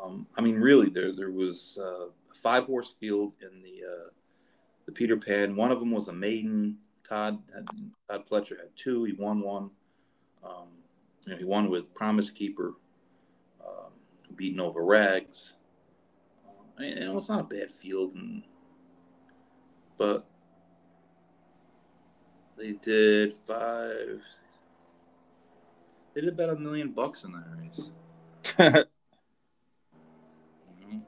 [0.02, 4.10] um, I mean, really, there there was uh, a five horse field in the uh,
[4.86, 5.56] the Peter Pan.
[5.56, 6.78] One of them was a maiden.
[7.08, 7.68] Todd had,
[8.10, 9.04] Todd Pletcher had two.
[9.04, 9.70] He won one.
[10.44, 10.70] Um,
[11.26, 12.74] you know, he won with Promise Keeper,
[13.62, 13.92] um,
[14.36, 15.54] beating over Rags.
[16.46, 18.44] Uh, and, you know, it's not a bad field, and
[19.98, 20.26] but
[22.58, 24.24] they did five.
[26.14, 27.92] They did about a million bucks in that race.
[28.58, 28.86] How
[30.80, 31.04] you know?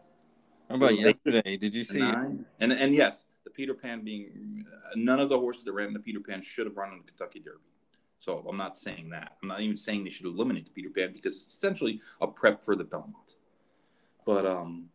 [0.70, 1.58] about yesterday?
[1.58, 2.00] Did you see?
[2.00, 2.46] Nine.
[2.60, 4.66] And and yes, the Peter Pan being
[4.96, 7.06] none of the horses that ran in the Peter Pan should have run in the
[7.06, 7.60] Kentucky Derby.
[8.20, 9.38] So I'm not saying that.
[9.42, 12.64] I'm not even saying they should eliminate the Peter Pan because it's essentially a prep
[12.64, 13.36] for the Belmont.
[14.26, 14.90] But um,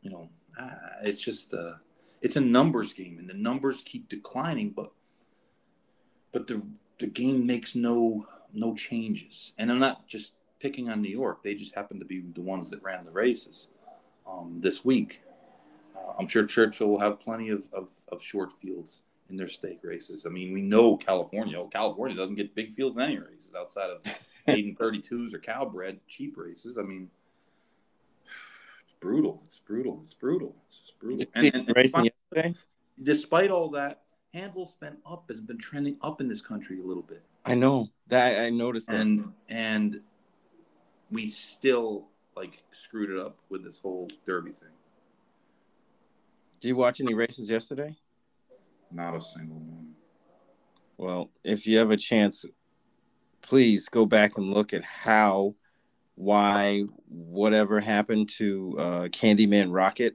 [0.00, 0.70] you know, uh,
[1.02, 1.74] it's just uh,
[2.22, 4.70] it's a numbers game, and the numbers keep declining.
[4.70, 4.92] But
[6.32, 6.62] but the
[6.98, 9.52] the game makes no no changes.
[9.58, 11.42] And I'm not just picking on New York.
[11.42, 13.68] They just happen to be the ones that ran the races
[14.26, 15.22] um, this week.
[16.18, 20.26] I'm sure Churchill will have plenty of, of, of short fields in their stake races.
[20.26, 21.58] I mean, we know California.
[21.58, 24.02] Well, California doesn't get big fields in any races outside of
[24.46, 26.78] maiden 32s or Calbred cheap races.
[26.78, 27.10] I mean,
[28.24, 29.42] it's brutal.
[29.48, 30.02] It's brutal.
[30.06, 30.54] It's brutal.
[30.82, 31.26] It's brutal.
[31.34, 32.54] And, and, and racing yesterday?
[33.02, 34.02] despite all that,
[34.34, 37.88] handle's been up, has been trending up in this country a little bit, I know
[38.08, 38.40] that.
[38.40, 38.96] I noticed that.
[38.96, 40.00] and and
[41.10, 44.68] we still like screwed it up with this whole Derby thing.
[46.62, 47.96] Did you watch any races yesterday?
[48.92, 49.94] Not a single one.
[50.96, 52.44] Well, if you have a chance,
[53.40, 55.56] please go back and look at how,
[56.14, 60.14] why, whatever happened to uh, Candyman Rocket.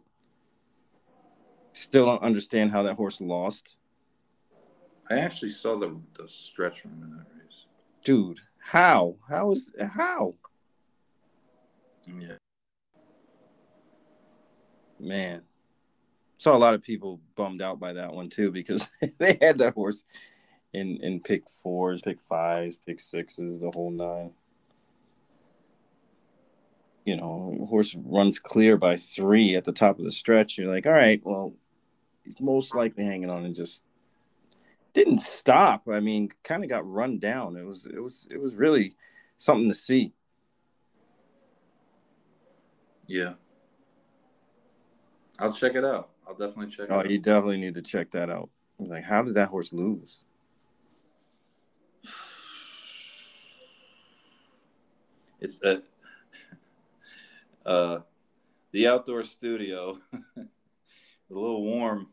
[1.73, 3.75] Still don't understand how that horse lost.
[5.09, 7.65] I actually saw the the stretch run in that race.
[8.05, 9.17] Dude, how?
[9.27, 10.35] How is how?
[12.05, 12.37] Yeah.
[14.97, 15.41] Man.
[16.38, 19.73] Saw a lot of people bummed out by that one too because they had that
[19.73, 20.03] horse
[20.73, 24.31] in in pick fours, pick fives, pick sixes, the whole nine.
[27.05, 30.57] You know, horse runs clear by three at the top of the stretch.
[30.57, 31.53] You're like, all right, well,
[32.23, 33.83] he's most likely hanging on and just
[34.93, 35.88] didn't stop.
[35.88, 37.55] I mean, kind of got run down.
[37.55, 38.95] It was it was it was really
[39.38, 40.13] something to see.
[43.07, 43.33] Yeah.
[45.39, 46.09] I'll check it out.
[46.28, 48.49] I'll definitely check Oh, you definitely need to check that out.
[48.80, 50.23] Like, how did that horse lose?
[55.39, 55.80] It's uh,
[57.69, 57.99] uh
[58.71, 59.99] the outdoor studio.
[60.38, 60.45] a
[61.30, 62.07] little warm.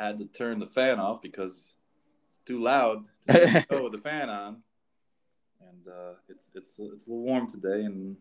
[0.00, 1.76] I had to turn the fan off because
[2.28, 4.62] it's too loud to go with the fan on.
[5.60, 8.16] And uh, it's it's it's a little warm today and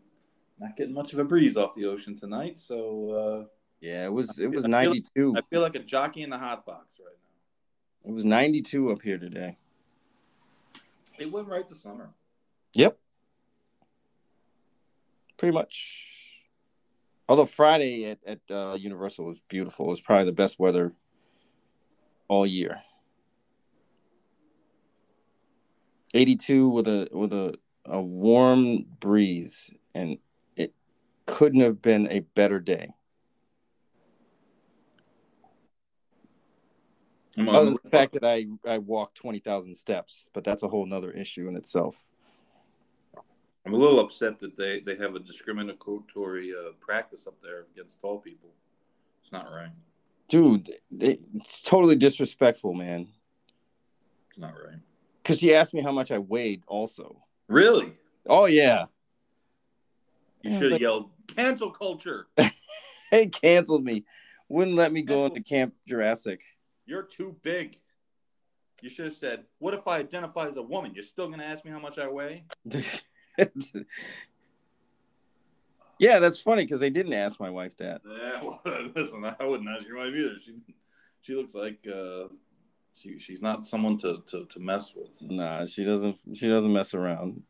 [0.60, 2.60] not getting much of a breeze off the ocean tonight.
[2.60, 5.34] So uh, Yeah, it was it was I feel- 92.
[5.38, 7.16] I feel like a jockey in the hot box right
[8.04, 8.10] now.
[8.10, 9.58] It was 92 up here today.
[11.20, 12.12] It went right to summer.
[12.74, 12.98] Yep.
[15.38, 16.44] Pretty much.
[17.30, 19.88] Although Friday at, at uh, Universal was beautiful.
[19.88, 20.94] It was probably the best weather
[22.28, 22.82] all year.
[26.14, 27.56] 82 with a with a
[27.86, 30.18] a warm breeze, and
[30.56, 30.74] it
[31.26, 32.94] couldn't have been a better day.
[37.38, 40.86] Other than the fact that I I walked twenty thousand steps, but that's a whole
[40.86, 42.06] nother issue in itself.
[43.66, 48.02] I'm a little upset that they they have a discriminatory uh, practice up there against
[48.02, 48.50] tall people.
[49.22, 49.72] It's not right,
[50.30, 50.74] dude.
[51.00, 53.08] it's totally disrespectful, man.
[54.30, 54.80] It's not right.
[55.22, 57.22] Because she asked me how much I weighed, also.
[57.50, 57.94] Really?
[58.28, 58.86] Oh yeah.
[60.44, 62.28] You should have like, yelled "cancel culture."
[63.12, 64.06] they canceled me.
[64.50, 66.42] Wouldn't let me go into Camp Jurassic.
[66.88, 67.78] You're too big.
[68.82, 70.94] You should have said, "What if I identify as a woman?
[70.96, 72.46] You're still going to ask me how much I weigh?"
[76.00, 78.02] yeah, that's funny because they didn't ask my wife that.
[78.08, 78.62] Yeah, well,
[78.96, 80.40] listen, I wouldn't ask your wife either.
[80.44, 80.56] She,
[81.22, 82.28] she looks like uh,
[82.96, 85.22] she, she's not someone to, to, to mess with.
[85.22, 86.18] Nah, she doesn't.
[86.34, 87.44] She doesn't mess around.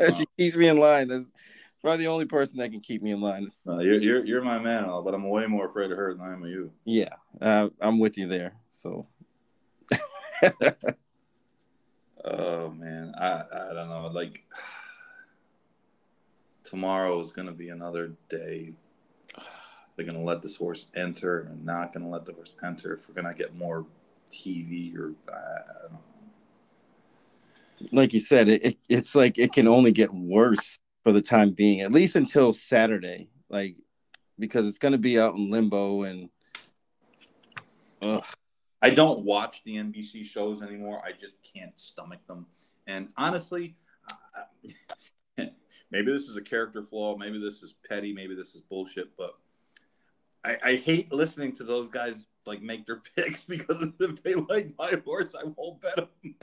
[0.00, 1.08] she keeps me in line.
[1.08, 1.26] That's
[1.82, 3.50] probably the only person that can keep me in line.
[3.66, 6.32] Uh, you're, you're you're my man, but I'm way more afraid of her than I
[6.32, 6.70] am of you.
[6.84, 8.54] Yeah, uh, I'm with you there.
[8.72, 9.06] So.
[12.24, 14.10] oh man, I I don't know.
[14.12, 14.44] Like
[16.64, 18.72] tomorrow is going to be another day.
[19.94, 22.94] They're going to let this horse enter and not going to let the horse enter.
[22.94, 23.84] If we're going to get more
[24.30, 26.00] TV or I don't know.
[27.92, 31.50] Like you said, it, it it's like it can only get worse for the time
[31.50, 33.28] being, at least until Saturday.
[33.50, 33.76] Like
[34.38, 36.30] because it's going to be out in limbo and.
[38.00, 38.24] Ugh.
[38.82, 41.00] I don't watch the NBC shows anymore.
[41.04, 42.46] I just can't stomach them.
[42.88, 43.76] And honestly,
[45.38, 47.16] maybe this is a character flaw.
[47.16, 48.12] Maybe this is petty.
[48.12, 49.16] Maybe this is bullshit.
[49.16, 49.34] But
[50.44, 54.72] I, I hate listening to those guys like make their picks because if they like
[54.76, 56.34] my horse, I won't bet them.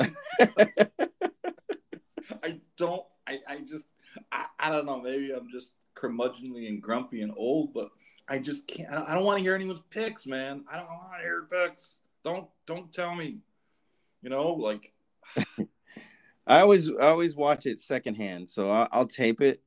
[2.41, 3.03] I don't.
[3.27, 3.89] I, I just.
[4.31, 5.01] I, I don't know.
[5.01, 7.89] Maybe I'm just curmudgeonly and grumpy and old, but
[8.29, 8.89] I just can't.
[8.89, 10.63] I don't, don't want to hear anyone's picks, man.
[10.71, 13.39] I don't want to hear picks don't don't tell me.
[14.22, 14.93] You know, like
[16.47, 19.61] I always I always watch it secondhand, so I'll, I'll tape it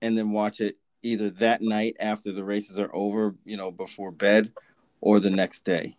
[0.00, 4.10] and then watch it either that night after the races are over, you know, before
[4.10, 4.52] bed,
[5.00, 5.96] or the next day.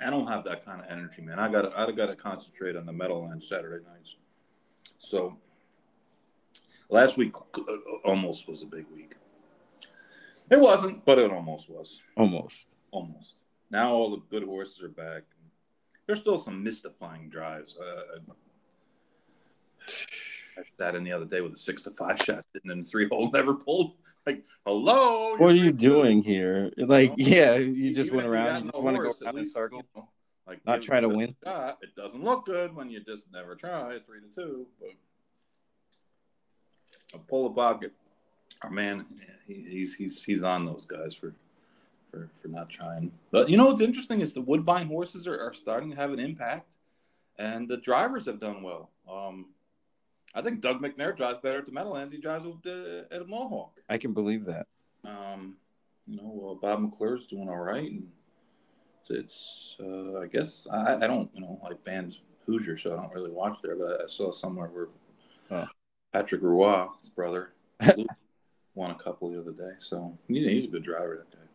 [0.00, 1.38] I don't have that kind of energy, man.
[1.38, 4.16] I got I got to concentrate on the Meadowlands Saturday nights.
[4.98, 5.38] So
[6.90, 7.62] last week uh,
[8.04, 9.14] almost was a big week.
[10.50, 12.02] It wasn't, but it almost was.
[12.16, 12.74] Almost.
[12.90, 13.35] Almost.
[13.70, 15.22] Now all the good horses are back.
[16.06, 17.76] There's still some mystifying drives.
[17.76, 18.20] Uh,
[20.58, 23.08] I sat in the other day with a six to five shot sitting in three
[23.08, 23.94] hole, never pulled.
[24.24, 25.36] Like, hello.
[25.36, 26.70] What are you doing here?
[26.76, 27.36] Like, you know?
[27.36, 28.56] yeah, you just Even went around.
[28.56, 29.78] You, just want to go around circle.
[29.78, 30.08] You know,
[30.46, 31.36] like, not try to win.
[31.44, 31.78] Shot.
[31.82, 34.66] It doesn't look good when you just never try three to two.
[34.80, 34.90] But
[37.14, 37.92] a pull a bucket.
[38.62, 39.04] Our man,
[39.46, 41.34] he, he's he's he's on those guys for
[42.16, 43.12] for, for not trying.
[43.30, 46.18] But you know what's interesting is the Woodbine horses are, are starting to have an
[46.18, 46.76] impact,
[47.38, 48.90] and the drivers have done well.
[49.10, 49.46] Um,
[50.34, 52.12] I think Doug McNair drives better at the Meadowlands.
[52.12, 53.78] He drives at, uh, at a Mohawk.
[53.88, 54.66] I can believe that.
[55.04, 55.56] Um,
[56.06, 58.08] you know, well, Bob McClure's doing all right, and
[59.08, 63.12] it's, uh, I guess I, I don't you know like band Hoosier, so I don't
[63.12, 63.76] really watch there.
[63.76, 64.88] But I saw somewhere where
[65.50, 65.68] oh.
[66.12, 67.52] Patrick Roy, his brother,
[68.74, 69.72] won a couple the other day.
[69.78, 71.16] So he's a good driver.
[71.16, 71.45] That guy.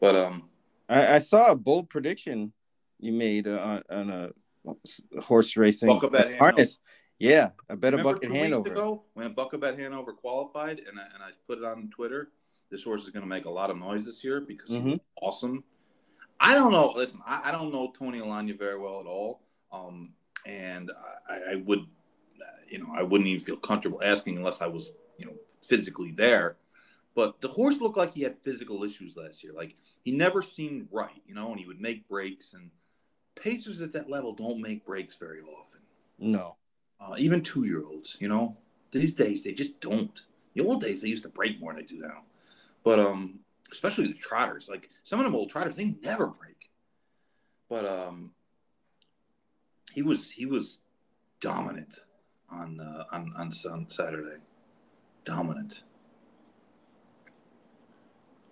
[0.00, 0.42] But um,
[0.88, 2.52] I, I saw a bold prediction
[2.98, 5.88] you made uh, on, a horse racing
[6.38, 6.78] harness.
[7.18, 8.70] Yeah, I bet a bucket Hanover.
[8.70, 12.28] Ago, when a Buckabet Hanover qualified, and I, and I put it on Twitter,
[12.70, 14.88] this horse is going to make a lot of noise this year because mm-hmm.
[14.90, 15.64] he's awesome.
[16.38, 16.92] I don't know.
[16.94, 19.40] Listen, I, I, don't know Tony Alagna very well at all,
[19.72, 20.10] um,
[20.44, 20.90] and
[21.28, 21.86] I, I would,
[22.68, 25.32] you know, I wouldn't even feel comfortable asking unless I was, you know,
[25.62, 26.56] physically there.
[27.16, 29.54] But the horse looked like he had physical issues last year.
[29.54, 32.52] Like he never seemed right, you know, and he would make breaks.
[32.52, 32.70] And
[33.34, 35.80] pacers at that level don't make breaks very often.
[36.18, 36.56] No.
[37.00, 38.56] Uh, even two year olds, you know,
[38.90, 40.20] these days they just don't.
[40.54, 42.22] The old days they used to break more than they do now.
[42.84, 43.40] But um,
[43.72, 46.70] especially the trotters, like some of them old trotters, they never break.
[47.70, 48.32] But um,
[49.92, 50.78] he was he was
[51.40, 52.00] dominant
[52.50, 53.52] on uh, on on
[53.90, 54.40] Saturday,
[55.24, 55.82] dominant.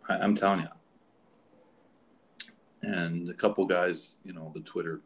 [0.09, 0.69] I, am telling you.
[2.83, 5.01] And a couple guys, you know, the Twitter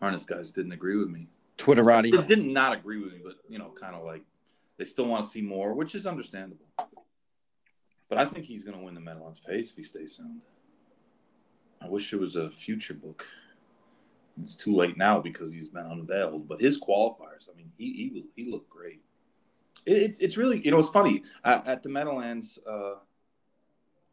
[0.00, 1.28] harness guys didn't agree with me.
[1.58, 2.12] Twitterati.
[2.12, 4.22] They did not not agree with me, but you know, kind of like
[4.78, 6.66] they still want to see more, which is understandable.
[8.08, 10.40] But I think he's going to win the Meadowlands Pace if he stays sound.
[11.82, 13.26] I wish it was a future book.
[14.42, 16.48] It's too late now because he's been unveiled.
[16.48, 19.02] But his qualifiers, I mean, he he, he looked great.
[19.84, 22.94] It, it's really you know it's funny at, at the Meadowlands uh,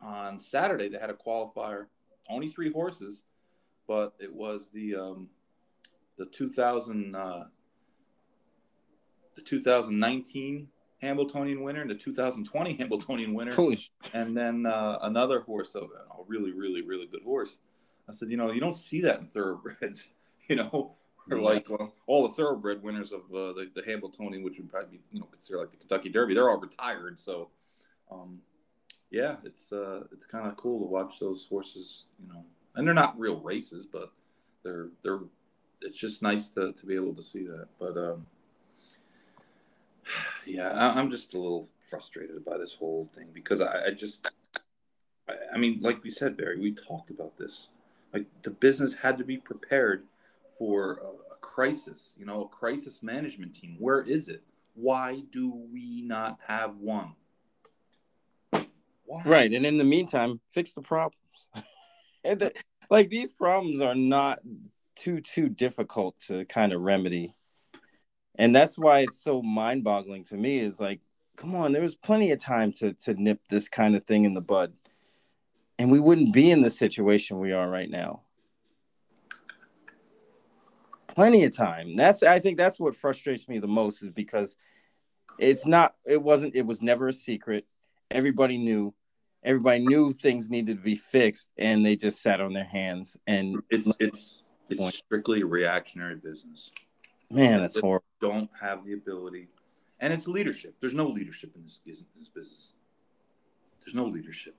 [0.06, 1.88] on Saturday they had a qualifier,
[2.30, 3.26] only three horses,
[3.88, 5.30] but it was the um,
[6.18, 7.46] the 2000 uh,
[9.36, 10.68] the 2019
[11.02, 13.78] Hambletonian winner and the 2020 Hambletonian winner, Holy
[14.14, 17.60] and then uh, another horse, a, a really, really, really good horse.
[18.08, 20.08] I said, you know, you don't see that in thoroughbreds,
[20.48, 20.96] you know,
[21.30, 24.98] or like well, all the thoroughbred winners of uh, the, the Hambletonian, which would probably
[24.98, 26.36] be, you know, consider like the Kentucky Derby.
[26.36, 27.50] They're all retired, so
[28.12, 28.40] um,
[29.12, 32.44] yeah, it's uh, it's kind of cool to watch those horses, you know,
[32.76, 34.12] and they're not real races, but
[34.64, 35.20] they're they're.
[35.82, 38.26] It's just nice to, to be able to see that, but um,
[40.46, 44.30] yeah, I, I'm just a little frustrated by this whole thing because I, I just,
[45.30, 47.70] I, I mean, like we said, Barry, we talked about this.
[48.14, 50.04] Like the business had to be prepared
[50.58, 53.76] for a, a crisis, you know, a crisis management team.
[53.80, 54.42] Where is it?
[54.76, 57.14] Why do we not have one?
[59.26, 61.16] Right, and in the meantime, fix the problems.
[62.26, 62.52] and the,
[62.90, 64.40] like these problems are not
[64.96, 67.36] too too difficult to kind of remedy.
[68.38, 71.00] And that's why it's so mind-boggling to me is like
[71.38, 74.34] come on there was plenty of time to to nip this kind of thing in
[74.34, 74.74] the bud.
[75.78, 78.22] And we wouldn't be in the situation we are right now.
[81.08, 81.96] Plenty of time.
[81.96, 84.58] That's i think that's what frustrates me the most is because
[85.38, 87.66] it's not it wasn't it was never a secret
[88.16, 88.94] everybody knew
[89.44, 93.62] everybody knew things needed to be fixed and they just sat on their hands and
[93.70, 96.72] it's it's it's strictly reactionary business
[97.32, 98.06] Man, that's horrible.
[98.22, 99.48] Don't have the ability,
[100.00, 100.76] and it's leadership.
[100.80, 102.74] There's no leadership in this, in this business.
[103.84, 104.56] There's no leadership.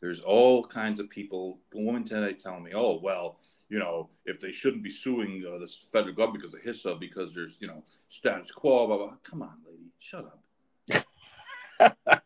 [0.00, 1.60] There's all kinds of people.
[1.74, 5.58] A woman today telling me, "Oh, well, you know, if they shouldn't be suing uh,
[5.58, 9.14] the federal government because of HISA because there's, you know, status quo." Blah blah.
[9.22, 10.38] Come on, lady, shut up.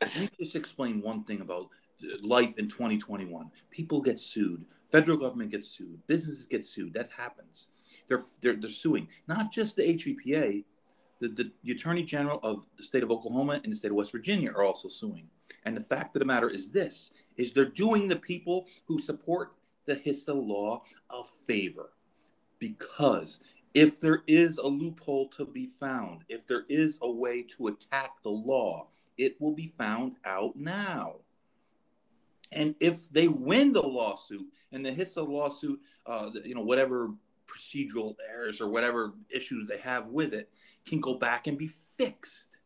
[0.00, 1.68] Let me just explain one thing about
[2.02, 3.50] uh, life in 2021.
[3.70, 4.64] People get sued.
[4.86, 5.98] Federal government gets sued.
[6.06, 6.94] Businesses get sued.
[6.94, 7.68] That happens.
[8.08, 10.64] They're they're, they're suing not just the HBPA.
[11.20, 14.12] The, the, the Attorney General of the state of Oklahoma and the state of West
[14.12, 15.26] Virginia are also suing.
[15.64, 19.54] And the fact of the matter is this: is they're doing the people who support
[19.86, 21.90] the HISA law a favor,
[22.60, 23.40] because
[23.74, 28.22] if there is a loophole to be found, if there is a way to attack
[28.22, 28.86] the law,
[29.18, 31.16] it will be found out now.
[32.52, 37.10] And if they win the lawsuit and the HISA lawsuit, uh, you know, whatever
[37.46, 40.50] procedural errors or whatever issues they have with it
[40.86, 42.58] can go back and be fixed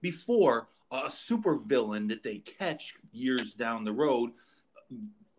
[0.00, 4.30] before a super villain that they catch years down the road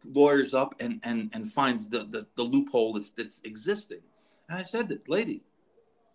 [0.05, 3.99] lawyers up and and and finds the the, the loophole that's that's existing
[4.47, 5.41] and i said that lady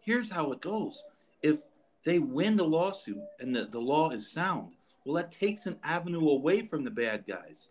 [0.00, 1.04] here's how it goes
[1.42, 1.60] if
[2.04, 4.72] they win the lawsuit and the, the law is sound
[5.04, 7.70] well that takes an avenue away from the bad guys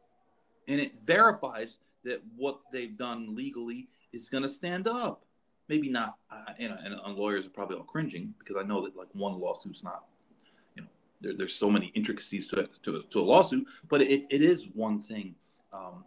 [0.68, 5.24] and it verifies that what they've done legally is going to stand up.
[5.70, 8.84] Maybe not, uh, you know, and, and, lawyers are probably all cringing because I know
[8.84, 10.04] that like one lawsuit's not,
[10.76, 10.88] you know,
[11.22, 15.00] there, there's so many intricacies to, to, to a lawsuit, but it, it is one
[15.00, 15.36] thing
[15.72, 16.04] um,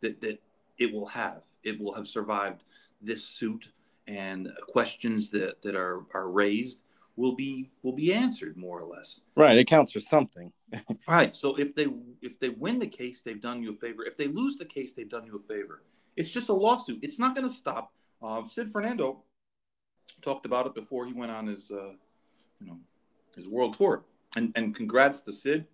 [0.00, 0.40] that, that
[0.78, 1.42] it will have.
[1.62, 2.62] It will have survived
[3.02, 3.70] this suit
[4.06, 6.82] and questions that, that are, are raised
[7.16, 9.20] will be will be answered more or less.
[9.36, 10.52] Right, it counts for something.
[11.08, 11.34] right.
[11.34, 11.86] So if they
[12.22, 14.04] if they win the case, they've done you a favor.
[14.04, 15.82] If they lose the case, they've done you a favor.
[16.16, 17.00] It's just a lawsuit.
[17.02, 17.92] It's not going to stop.
[18.22, 19.22] Uh, Sid Fernando
[20.22, 21.92] talked about it before he went on his uh,
[22.60, 22.78] you know
[23.36, 24.04] his world tour.
[24.36, 25.66] And and congrats to Sid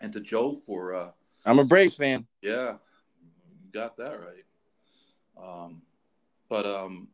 [0.00, 0.94] and to Joe for.
[0.94, 1.10] Uh,
[1.46, 2.26] I'm a Braves fan.
[2.42, 2.74] Yeah,
[3.62, 4.44] you got that right.
[5.42, 5.82] Um,
[6.50, 7.08] but um,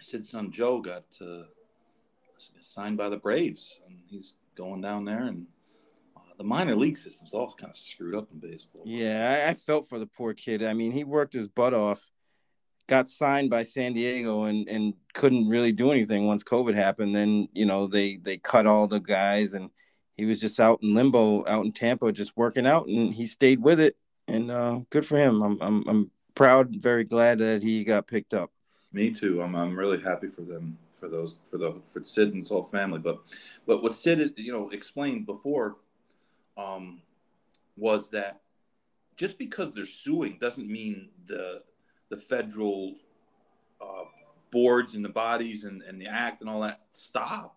[0.00, 1.04] Sid's son Joe got.
[1.20, 1.44] Uh,
[2.60, 5.22] signed by the Braves, and he's going down there.
[5.22, 5.46] And
[6.16, 8.82] uh, the minor league system's all kind of screwed up in baseball.
[8.84, 10.62] Yeah, I, I, felt for the poor kid.
[10.62, 12.10] I mean, he worked his butt off,
[12.86, 17.14] got signed by San Diego, and and couldn't really do anything once COVID happened.
[17.14, 19.70] Then you know they they cut all the guys, and
[20.16, 23.62] he was just out in limbo, out in Tampa, just working out, and he stayed
[23.62, 23.96] with it.
[24.26, 25.42] And uh, good for him.
[25.42, 28.50] I'm I'm I'm proud, very glad that he got picked up.
[28.92, 29.42] Me too.
[29.42, 32.62] I'm I'm really happy for them for those for the for Sid and his whole
[32.62, 32.98] family.
[32.98, 33.20] But
[33.66, 35.76] but what Sid you know explained before
[36.56, 37.00] um,
[37.76, 38.40] was that
[39.16, 41.62] just because they're suing doesn't mean the
[42.08, 42.94] the federal
[43.80, 44.04] uh,
[44.50, 47.54] boards and the bodies and, and the act and all that stop.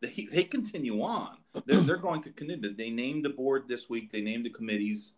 [0.00, 1.38] They, they continue on.
[1.64, 2.74] They're, they're going to continue.
[2.74, 4.12] They named the board this week.
[4.12, 5.14] They named the committees,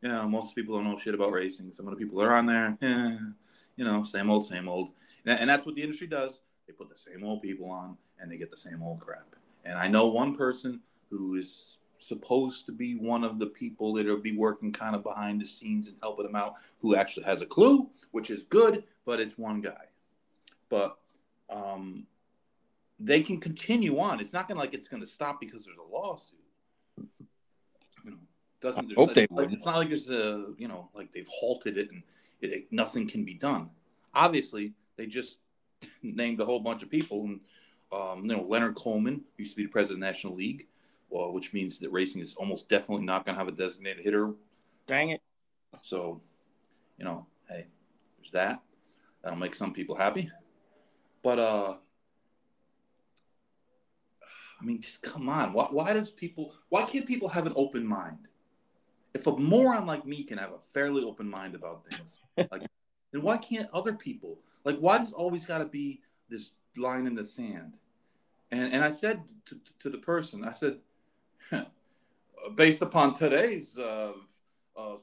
[0.00, 1.72] you know, most people don't know shit about racing.
[1.72, 3.18] Some of the people are on there, eh,
[3.76, 4.92] you know, same old, same old.
[5.26, 6.40] And, and that's what the industry does.
[6.70, 9.26] They put the same old people on and they get the same old crap.
[9.64, 14.06] And I know one person who is supposed to be one of the people that
[14.06, 17.42] will be working kind of behind the scenes and helping them out who actually has
[17.42, 19.86] a clue, which is good, but it's one guy.
[20.68, 20.96] But
[21.50, 22.06] um,
[23.00, 24.20] they can continue on.
[24.20, 26.38] It's not to like it's going to stop because there's a lawsuit.
[28.04, 28.16] You know,
[28.60, 31.90] doesn't hope they like, it's not like there's a you know like they've halted it
[31.90, 32.04] and
[32.40, 33.70] it, nothing can be done.
[34.14, 35.40] Obviously, they just
[36.02, 37.40] named a whole bunch of people and
[37.92, 40.68] um, you know Leonard Coleman used to be the president of the National League,
[41.08, 44.32] well, which means that racing is almost definitely not going to have a designated hitter.
[44.86, 45.20] Dang it!
[45.82, 46.20] So,
[46.98, 47.66] you know, hey,
[48.18, 48.62] there's that.
[49.22, 50.30] That'll make some people happy.
[51.22, 51.76] But uh
[54.60, 55.52] I mean, just come on.
[55.52, 56.54] Why, why does people?
[56.68, 58.28] Why can't people have an open mind?
[59.14, 62.62] If a moron like me can have a fairly open mind about things, like,
[63.12, 64.38] then why can't other people?
[64.64, 67.78] Like, why does always got to be this line in the sand?
[68.50, 70.78] And and I said to, to the person, I said,
[72.56, 74.12] based upon today's uh,
[74.76, 74.96] uh,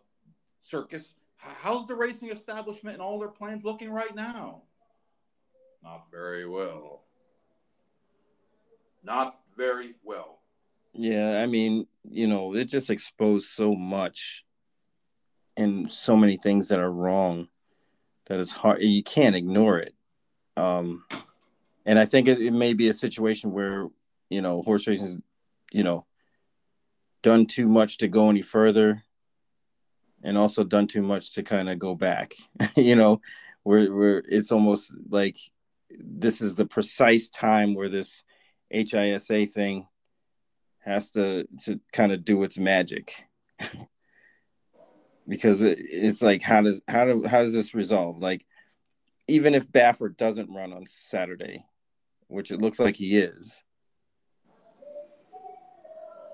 [0.62, 4.64] circus, how's the racing establishment and all their plans looking right now?
[5.84, 7.04] Not very well.
[9.04, 10.40] Not very well.
[10.94, 14.44] Yeah, I mean, you know, it just exposed so much
[15.56, 17.48] and so many things that are wrong
[18.28, 19.94] that it's hard you can't ignore it.
[20.56, 21.06] Um
[21.86, 23.88] and I think it, it may be a situation where,
[24.30, 25.20] you know, horse racing is,
[25.72, 26.06] you know,
[27.22, 29.04] done too much to go any further
[30.24, 32.36] and also done too much to kind of go back.
[32.76, 33.22] you know,
[33.64, 35.38] where where it's almost like
[35.90, 38.24] this is the precise time where this
[38.74, 39.88] HISA thing
[40.80, 43.26] has to to kind of do its magic.
[45.28, 48.18] because it, it's like how does how do how does this resolve?
[48.18, 48.46] Like
[49.28, 51.66] even if Baffert doesn't run on Saturday,
[52.28, 53.64] which it looks like he is,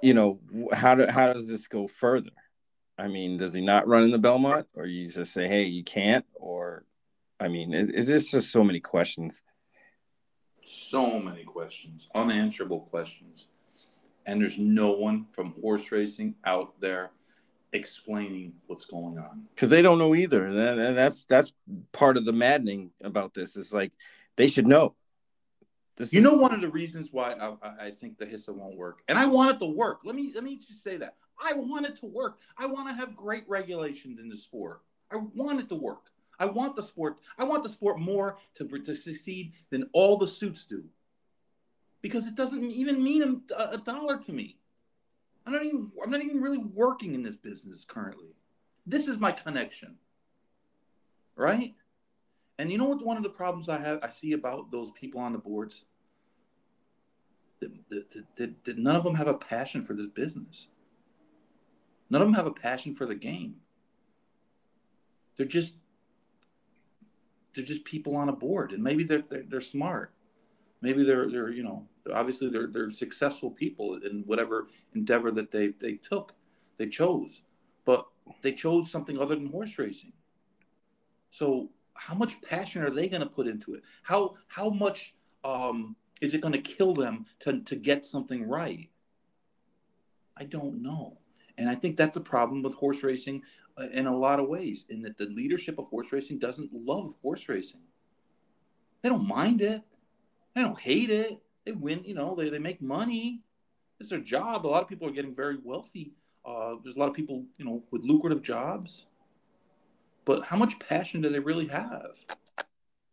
[0.02, 0.40] you know,
[0.72, 2.32] how do how does this go further?
[2.98, 5.84] I mean, does he not run in the Belmont, or you just say, "Hey, you
[5.84, 6.86] can't," or
[7.40, 9.42] I mean, it, it's just so many questions
[10.66, 13.48] so many questions, unanswerable questions.
[14.26, 17.12] And there's no one from horse racing out there
[17.74, 20.46] explaining what's going on because they don't know either.
[20.46, 21.52] And that's that's
[21.92, 23.56] part of the maddening about this.
[23.56, 23.92] Is like
[24.36, 24.96] they should know.
[25.98, 26.24] This you is...
[26.24, 29.26] know one of the reasons why I, I think the HISA won't work, and I
[29.26, 30.02] want it to work.
[30.06, 32.40] Let me let me just say that I want it to work.
[32.58, 34.82] I want to have great regulations in the sport.
[35.12, 36.12] I want it to work.
[36.40, 37.20] I want the sport.
[37.38, 40.84] I want the sport more to, to succeed than all the suits do,
[42.02, 44.58] because it doesn't even mean a, a dollar to me.
[45.46, 45.92] I'm not even.
[46.04, 48.36] I'm not even really working in this business currently.
[48.86, 49.96] This is my connection,
[51.36, 51.74] right?
[52.60, 53.04] And you know what?
[53.04, 55.86] One of the problems I have, I see about those people on the boards,
[57.60, 60.68] that, that, that, that none of them have a passion for this business.
[62.10, 63.56] None of them have a passion for the game.
[65.38, 65.76] They're just
[67.56, 70.13] they're just people on a board, and maybe they're they're, they're smart.
[70.84, 75.68] Maybe they're they're you know obviously they're they're successful people in whatever endeavor that they
[75.80, 76.36] they took,
[76.78, 77.44] they chose,
[77.86, 78.06] but
[78.42, 80.12] they chose something other than horse racing.
[81.32, 83.84] So how much passion are they going to put into it?
[84.04, 85.16] How how much
[85.46, 88.90] um, is it going to kill them to to get something right?
[90.36, 91.18] I don't know,
[91.58, 93.44] and I think that's a problem with horse racing
[93.78, 97.16] uh, in a lot of ways, in that the leadership of horse racing doesn't love
[97.22, 97.84] horse racing.
[99.02, 99.82] They don't mind it.
[100.56, 101.42] They don't hate it.
[101.66, 103.42] They win, you know, they, they make money.
[104.00, 104.66] It's their job.
[104.66, 106.14] A lot of people are getting very wealthy.
[106.46, 109.06] Uh, there's a lot of people, you know, with lucrative jobs.
[110.26, 112.26] But how much passion do they really have?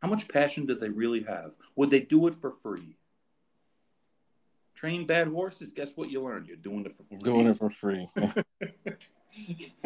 [0.02, 1.52] How much passion do they really have?
[1.76, 2.96] Would they do it for free?
[4.74, 6.46] Train bad horses, guess what you learn?
[6.46, 7.18] You're doing it for free.
[7.18, 8.08] Doing it for free.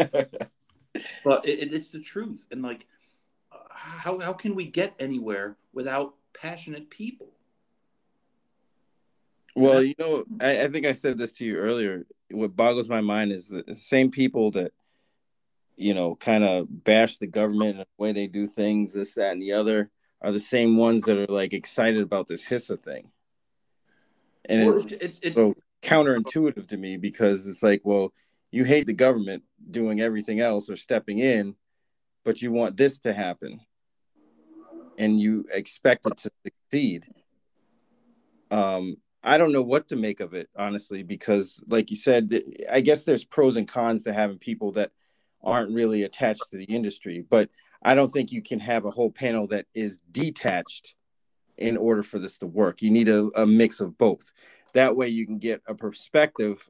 [1.25, 2.47] but it, it's the truth.
[2.51, 2.87] And like,
[3.51, 7.34] uh, how how can we get anywhere without passionate people?
[9.55, 12.07] Well, you know, I, I, think I said this to you earlier.
[12.31, 14.73] What boggles my mind is the same people that,
[15.77, 19.33] you know, kind of bash the government and the way they do things, this, that,
[19.33, 19.91] and the other,
[20.21, 23.11] are the same ones that are like excited about this HISA thing.
[24.47, 28.13] And it's, it's, it's, so counterintuitive to me because it's like, well,
[28.51, 31.55] you hate the government, doing everything else or stepping in,
[32.25, 33.61] but you want this to happen
[34.99, 37.07] and you expect it to succeed.
[38.51, 42.81] Um, I don't know what to make of it, honestly, because, like you said, I
[42.81, 44.93] guess there's pros and cons to having people that
[45.43, 47.25] aren't really attached to the industry.
[47.29, 47.49] But
[47.83, 50.95] I don't think you can have a whole panel that is detached
[51.57, 52.83] in order for this to work.
[52.83, 54.31] You need a, a mix of both.
[54.75, 56.69] That way, you can get a perspective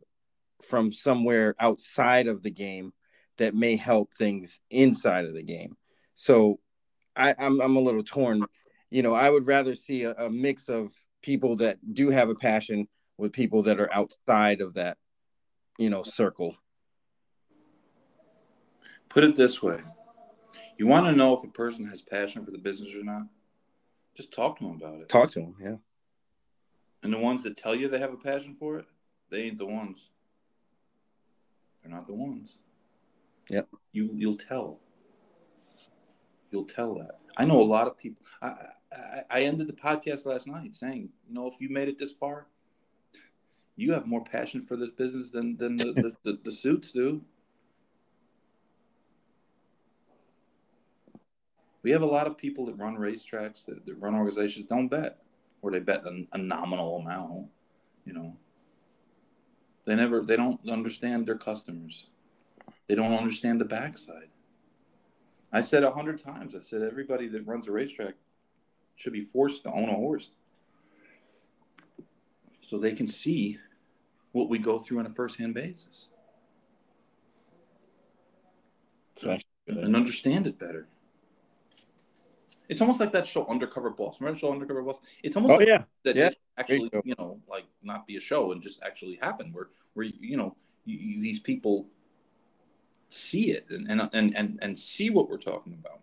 [0.62, 2.92] from somewhere outside of the game
[3.38, 5.76] that may help things inside of the game.
[6.14, 6.60] So
[7.16, 8.44] I, am I'm, I'm a little torn.
[8.90, 10.92] You know, I would rather see a, a mix of
[11.24, 12.86] people that do have a passion
[13.16, 14.98] with people that are outside of that,
[15.78, 16.56] you know, circle.
[19.08, 19.80] Put it this way
[20.78, 23.22] you want to know if a person has passion for the business or not?
[24.16, 25.08] Just talk to them about it.
[25.08, 25.76] Talk to them, yeah.
[27.02, 28.86] And the ones that tell you they have a passion for it,
[29.30, 30.08] they ain't the ones.
[31.82, 32.58] They're not the ones.
[33.50, 33.68] Yep.
[33.92, 34.80] You you'll tell.
[36.50, 37.18] You'll tell that.
[37.36, 38.24] I know a lot of people.
[38.40, 38.54] I,
[39.30, 42.46] I ended the podcast last night saying, you know, if you made it this far,
[43.76, 47.22] you have more passion for this business than than the, the, the, the suits do.
[51.82, 55.18] We have a lot of people that run racetracks, that, that run organizations, don't bet,
[55.60, 57.48] or they bet a, a nominal amount.
[58.06, 58.36] You know,
[59.84, 62.08] they never, they don't understand their customers.
[62.88, 64.28] They don't understand the backside.
[65.52, 66.54] I said a hundred times.
[66.54, 68.14] I said everybody that runs a racetrack
[68.96, 70.30] should be forced to own a horse,
[72.60, 73.58] so they can see
[74.32, 76.08] what we go through on a first-hand basis,
[79.66, 80.86] and understand it better.
[82.68, 84.20] It's almost like that show Undercover Boss.
[84.20, 84.98] Remember the show Undercover Boss?
[85.22, 85.84] It's almost oh, like yeah.
[86.04, 86.30] that yeah.
[86.56, 90.36] actually, you know, like not be a show and just actually happen where where you
[90.36, 90.56] know
[90.86, 91.86] you, you, these people
[93.10, 96.00] see it and and and and see what we're talking about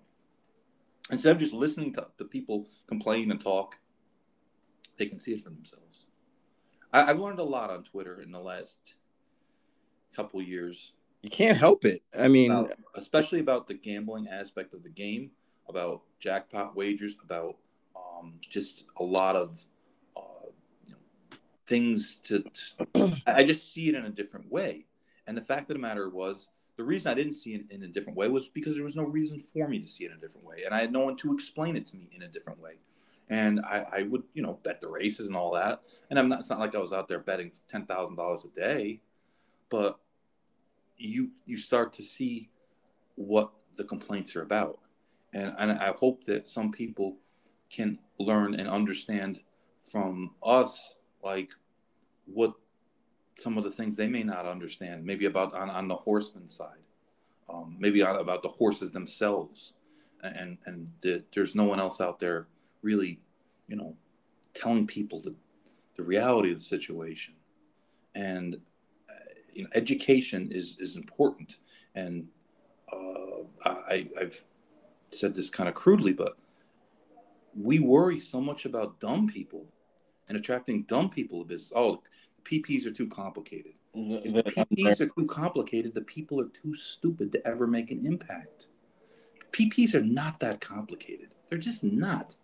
[1.10, 3.78] instead of just listening to, to people complain and talk
[4.98, 6.06] they can see it for themselves.
[6.94, 8.95] I, have learned a lot on twitter in the last
[10.15, 10.94] couple years.
[11.22, 12.03] You can't help it.
[12.18, 15.32] I mean about, especially about the gambling aspect of the game
[15.68, 17.56] about jackpot wagers, about
[17.95, 19.65] um, just a lot of
[20.15, 20.49] uh,
[20.86, 22.44] you know, things to,
[22.94, 24.86] to I just see it in a different way.
[25.28, 26.49] And the fact of the matter was,
[26.82, 29.03] the reason I didn't see it in a different way was because there was no
[29.03, 31.16] reason for me to see it in a different way, and I had no one
[31.18, 32.74] to explain it to me in a different way.
[33.30, 35.82] And I, I would, you know, bet the races and all that.
[36.10, 36.40] And I'm not.
[36.40, 39.02] It's not like I was out there betting ten thousand dollars a day,
[39.70, 39.99] but
[40.98, 42.49] you you start to see
[43.16, 44.80] what the complaints are about
[45.34, 47.18] and, and I hope that some people
[47.70, 49.44] can learn and understand
[49.82, 51.52] from us, like
[52.26, 52.53] what
[53.41, 56.84] some of the things they may not understand, maybe about on, on the horseman side,
[57.49, 59.73] um, maybe on, about the horses themselves,
[60.23, 62.47] and and that there's no one else out there
[62.81, 63.19] really,
[63.68, 63.95] you know,
[64.53, 65.35] telling people the
[65.95, 67.34] the reality of the situation,
[68.15, 68.55] and
[69.09, 69.13] uh,
[69.53, 71.57] you know, education is is important,
[71.95, 72.27] and
[72.91, 74.43] uh, I, I've
[75.11, 76.38] said this kind of crudely, but
[77.59, 79.65] we worry so much about dumb people
[80.27, 81.73] and attracting dumb people to business.
[81.76, 82.01] Oh,
[82.43, 83.73] PPs are too complicated.
[83.95, 84.38] Mm-hmm.
[84.38, 88.05] If the PPs are too complicated, the people are too stupid to ever make an
[88.05, 88.68] impact.
[89.51, 91.35] PPs are not that complicated.
[91.49, 92.38] They're just not.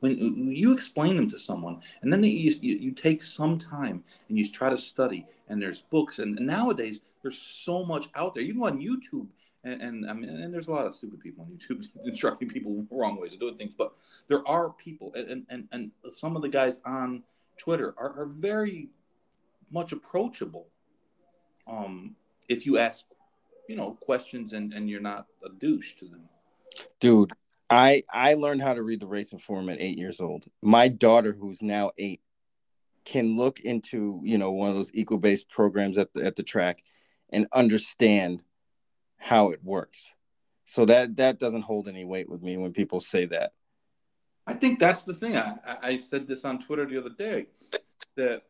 [0.00, 4.36] When you explain them to someone, and then they, you, you take some time and
[4.36, 8.42] you try to study, and there's books, and, and nowadays there's so much out there.
[8.42, 9.28] You can go on YouTube
[9.66, 12.86] and, and I mean, and there's a lot of stupid people on YouTube instructing people
[12.90, 13.92] wrong ways of doing things, but
[14.28, 17.24] there are people, and and, and some of the guys on
[17.58, 18.88] Twitter are, are very
[19.70, 20.68] much approachable.
[21.66, 22.16] Um,
[22.48, 23.04] if you ask,
[23.68, 26.28] you know, questions and and you're not a douche to them.
[27.00, 27.32] Dude,
[27.68, 30.46] I I learned how to read the racing form at eight years old.
[30.62, 32.20] My daughter, who's now eight,
[33.04, 36.82] can look into you know one of those Equibase programs at the at the track
[37.30, 38.42] and understand
[39.16, 40.14] how it works.
[40.64, 43.52] So that that doesn't hold any weight with me when people say that.
[44.46, 45.36] I think that's the thing.
[45.36, 47.46] I, I said this on Twitter the other day
[48.16, 48.42] that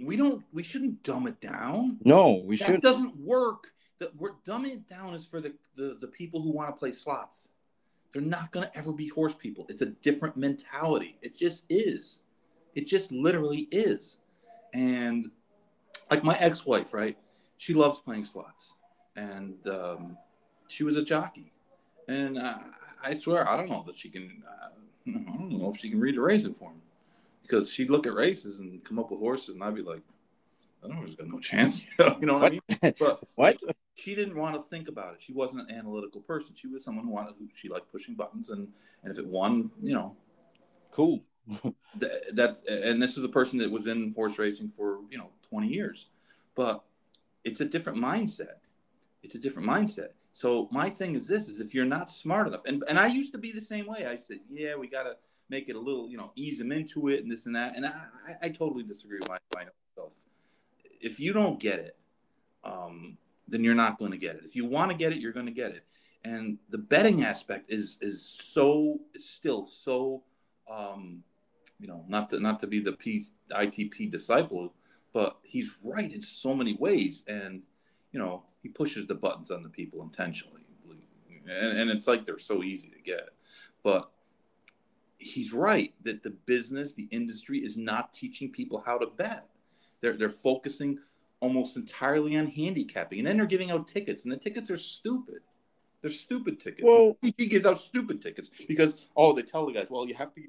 [0.00, 1.98] we don't we shouldn't dumb it down.
[2.04, 2.76] No, we should.
[2.76, 3.72] That doesn't work.
[3.98, 6.92] That we're dumbing it down is for the, the the people who want to play
[6.92, 7.50] slots.
[8.12, 9.66] They're not gonna ever be horse people.
[9.68, 11.18] It's a different mentality.
[11.20, 12.20] It just is.
[12.74, 14.18] It just literally is.
[14.72, 15.30] And
[16.10, 17.18] like my ex-wife, right?
[17.56, 18.74] She loves playing slots
[19.16, 20.16] and um,
[20.68, 21.52] she was a jockey.
[22.06, 22.58] And uh,
[23.04, 24.42] I swear, I don't know that she can.
[24.48, 24.68] Uh,
[25.08, 26.80] I don't know if she can read a racing form
[27.48, 30.02] because she'd look at races and come up with horses, and I'd be like,
[30.82, 31.84] I don't know, there's got no chance.
[32.20, 32.94] you know what, I mean?
[32.98, 33.58] But what?
[33.96, 35.20] She didn't want to think about it.
[35.20, 36.54] She wasn't an analytical person.
[36.54, 38.68] She was someone who wanted, who she liked pushing buttons, and
[39.02, 40.16] and if it won, you know,
[40.90, 41.24] cool.
[41.96, 45.30] that, that and this is a person that was in horse racing for you know
[45.48, 46.06] 20 years,
[46.54, 46.84] but
[47.44, 48.58] it's a different mindset
[49.22, 50.08] it's a different mindset.
[50.32, 53.32] So my thing is this: is if you're not smart enough, and and I used
[53.32, 54.06] to be the same way.
[54.06, 55.16] I said, yeah, we gotta
[55.48, 57.76] make it a little, you know, ease them into it and this and that.
[57.76, 57.92] And I,
[58.42, 60.12] I totally disagree with my, myself.
[61.00, 61.96] If you don't get it,
[62.64, 63.16] um,
[63.46, 64.42] then you're not going to get it.
[64.44, 65.84] If you want to get it, you're going to get it.
[66.24, 70.22] And the betting aspect is is so still so,
[70.70, 71.22] um,
[71.78, 74.74] you know, not to not to be the P, ITP disciple,
[75.12, 77.62] but he's right in so many ways, and
[78.12, 80.62] you know he pushes the buttons on the people intentionally,
[81.48, 83.28] and, and it's like they're so easy to get,
[83.84, 84.10] but
[85.18, 89.46] he's right that the business, the industry is not teaching people how to bet.
[90.00, 90.98] They're they're focusing
[91.40, 95.40] almost entirely on handicapping, and then they're giving out tickets, and the tickets are stupid.
[96.00, 96.84] They're stupid tickets.
[96.84, 100.32] Well, he gives out stupid tickets because oh, they tell the guys, well, you have
[100.34, 100.40] to,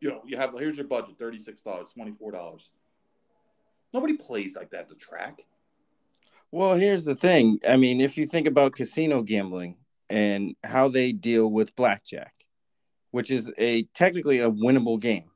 [0.00, 2.70] you know, you have here's your budget, thirty six dollars, twenty four dollars.
[3.92, 5.40] Nobody plays like that at the track.
[6.50, 7.60] Well, here's the thing.
[7.66, 9.76] I mean, if you think about casino gambling
[10.10, 12.33] and how they deal with blackjack,
[13.14, 15.30] which is a technically a winnable game.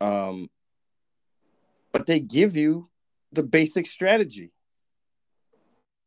[0.00, 0.48] Um,
[1.92, 2.88] but they give you
[3.32, 4.50] the basic strategy.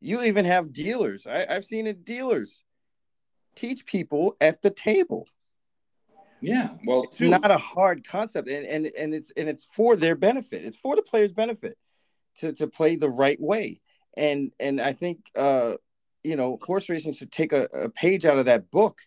[0.02, 1.27] You even have dealers.
[1.27, 2.64] I, I've seen it dealers
[3.53, 5.27] teach people at the table.
[6.41, 7.30] Yeah, well, it's too.
[7.30, 10.65] not a hard concept, and, and and it's and it's for their benefit.
[10.65, 11.77] It's for the players' benefit
[12.38, 13.80] to to play the right way.
[14.18, 15.76] And and I think uh,
[16.23, 18.98] you know horse racing should take a, a page out of that book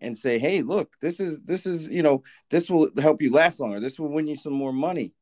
[0.00, 3.60] and say, hey, look, this is this is you know this will help you last
[3.60, 3.80] longer.
[3.80, 5.14] This will win you some more money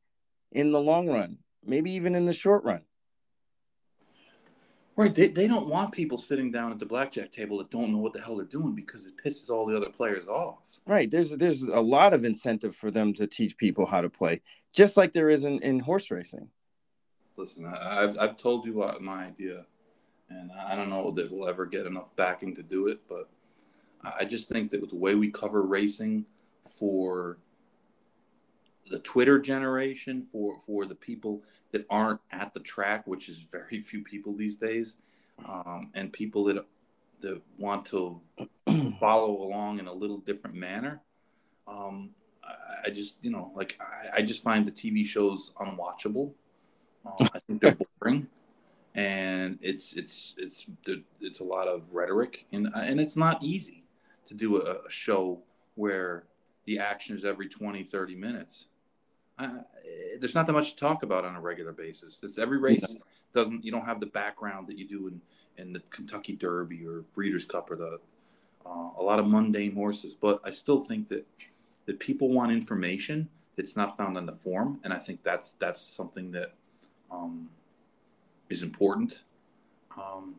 [0.51, 2.81] in the long run, maybe even in the short run.
[4.97, 5.13] Right.
[5.13, 8.13] They, they don't want people sitting down at the blackjack table that don't know what
[8.13, 10.79] the hell they're doing because it pisses all the other players off.
[10.87, 11.09] Right.
[11.09, 14.41] There's there's a lot of incentive for them to teach people how to play,
[14.73, 16.49] just like there is in, in horse racing.
[17.35, 19.67] Listen, I, have I've told you my idea,
[20.29, 23.29] and I don't know that we'll ever get enough backing to do it, but
[24.03, 26.25] I just think that with the way we cover racing
[26.67, 27.37] for
[28.89, 33.79] the Twitter generation, for for the people that aren't at the track, which is very
[33.81, 34.97] few people these days,
[35.47, 36.65] um, and people that
[37.21, 38.21] that want to
[38.99, 41.01] follow along in a little different manner.
[41.67, 42.11] Um,
[42.43, 42.53] I,
[42.85, 46.31] I, just, you know, like I, I, just find the TV shows unwatchable.
[47.03, 48.27] Uh, I think they're boring,
[48.93, 50.67] and it's it's it's
[51.19, 53.83] it's a lot of rhetoric, and and it's not easy
[54.27, 55.39] to do a, a show
[55.75, 56.23] where
[56.65, 58.67] the action is every 20, 30 minutes.
[59.39, 59.59] Uh,
[60.19, 62.19] there's not that much to talk about on a regular basis.
[62.23, 62.95] It's every race
[63.33, 65.21] doesn't you don't have the background that you do in
[65.57, 67.99] in the Kentucky Derby or Breeders' Cup or the
[68.65, 70.13] uh, a lot of mundane horses.
[70.13, 71.25] But I still think that
[71.85, 75.81] that people want information that's not found on the form, and I think that's that's
[75.81, 76.53] something that
[77.11, 77.49] um,
[78.49, 79.23] is important.
[79.95, 80.35] Um,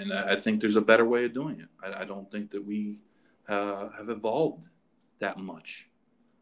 [0.00, 1.68] and I think there's a better way of doing it.
[1.82, 3.02] I, I don't think that we
[3.48, 4.68] uh, have evolved
[5.18, 5.88] that much.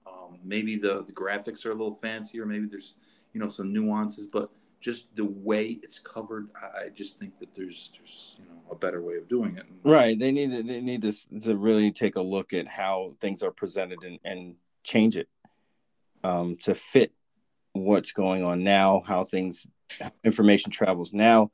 [0.07, 2.47] Um, maybe the, the graphics are a little fancier.
[2.47, 2.97] Maybe there's
[3.33, 7.93] you know some nuances, but just the way it's covered, I, just think that there's
[7.97, 9.65] there's you know a better way of doing it.
[9.83, 10.19] Right.
[10.19, 13.51] They need to, they need to to really take a look at how things are
[13.51, 14.55] presented and, and
[14.85, 15.29] change it
[16.23, 17.13] um, to fit
[17.73, 19.67] what's going on now, how things
[20.25, 21.51] information travels now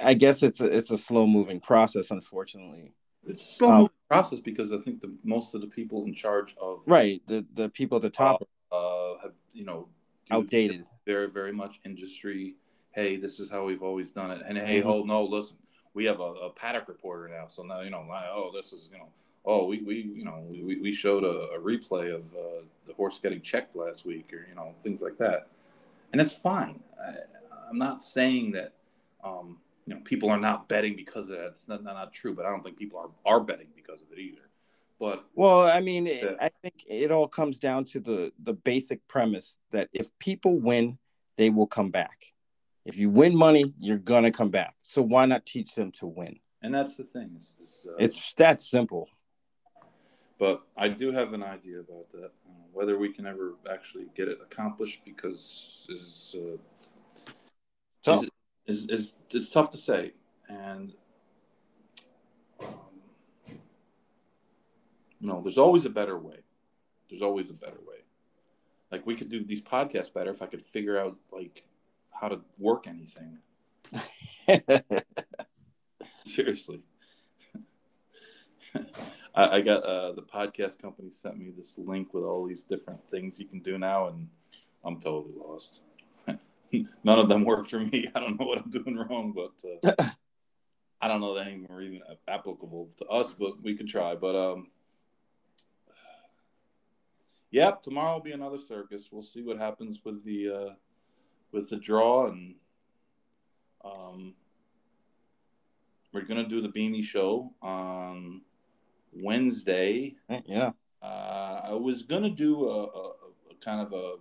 [0.00, 2.92] I guess it's a, it's a slow moving process, unfortunately.
[3.26, 6.54] It's slow moving um, process because I think the most of the people in charge
[6.60, 9.88] of right the the people at the top uh, have you know
[10.30, 12.54] outdated very very much industry.
[12.92, 14.88] Hey, this is how we've always done it, and hey, mm-hmm.
[14.88, 15.58] oh no, listen,
[15.92, 18.98] we have a, a paddock reporter now, so now you know, oh, this is you
[18.98, 19.08] know,
[19.44, 23.18] oh, we, we you know we, we showed a, a replay of uh, the horse
[23.22, 25.48] getting checked last week, or you know things like that,
[26.12, 26.80] and it's fine.
[27.02, 27.14] I,
[27.68, 28.72] I'm not saying that
[29.24, 31.46] um, you know, people are not betting because of that.
[31.46, 34.08] It's not, not, not true, but I don't think people are, are betting because of
[34.12, 34.42] it either.
[34.98, 36.08] But well, I mean,
[36.40, 40.98] I think it all comes down to the the basic premise that if people win,
[41.36, 42.32] they will come back.
[42.86, 44.74] If you win money, you're gonna come back.
[44.80, 46.38] So why not teach them to win?
[46.62, 47.32] And that's the thing.
[47.36, 49.08] It's, it's, uh, it's that simple.
[50.38, 52.30] But I do have an idea about that.
[52.48, 58.30] Uh, whether we can ever actually get it accomplished, because is uh, is,
[58.66, 60.12] is, is it's tough to say,
[60.48, 60.94] and
[62.60, 62.74] um,
[65.20, 66.38] no, there's always a better way.
[67.08, 67.98] There's always a better way.
[68.90, 71.64] Like we could do these podcasts better if I could figure out like
[72.12, 73.38] how to work anything.
[76.24, 76.82] Seriously.
[79.34, 83.06] I, I, got uh, the podcast company sent me this link with all these different
[83.08, 84.28] things you can do now, and
[84.84, 85.82] I'm totally lost.
[86.72, 88.08] None of them work for me.
[88.14, 90.08] I don't know what I'm doing wrong, but uh,
[91.00, 94.14] I don't know that any are even applicable to us, but we can try.
[94.14, 94.68] But um,
[97.50, 99.08] yep, tomorrow will be another circus.
[99.10, 100.74] We'll see what happens with the uh,
[101.52, 102.54] with the draw, and
[103.84, 104.34] um,
[106.12, 108.42] we're gonna do the beanie show on
[109.12, 110.16] Wednesday.
[110.46, 110.72] Yeah,
[111.02, 113.08] uh, I was gonna do a, a,
[113.50, 114.16] a kind of a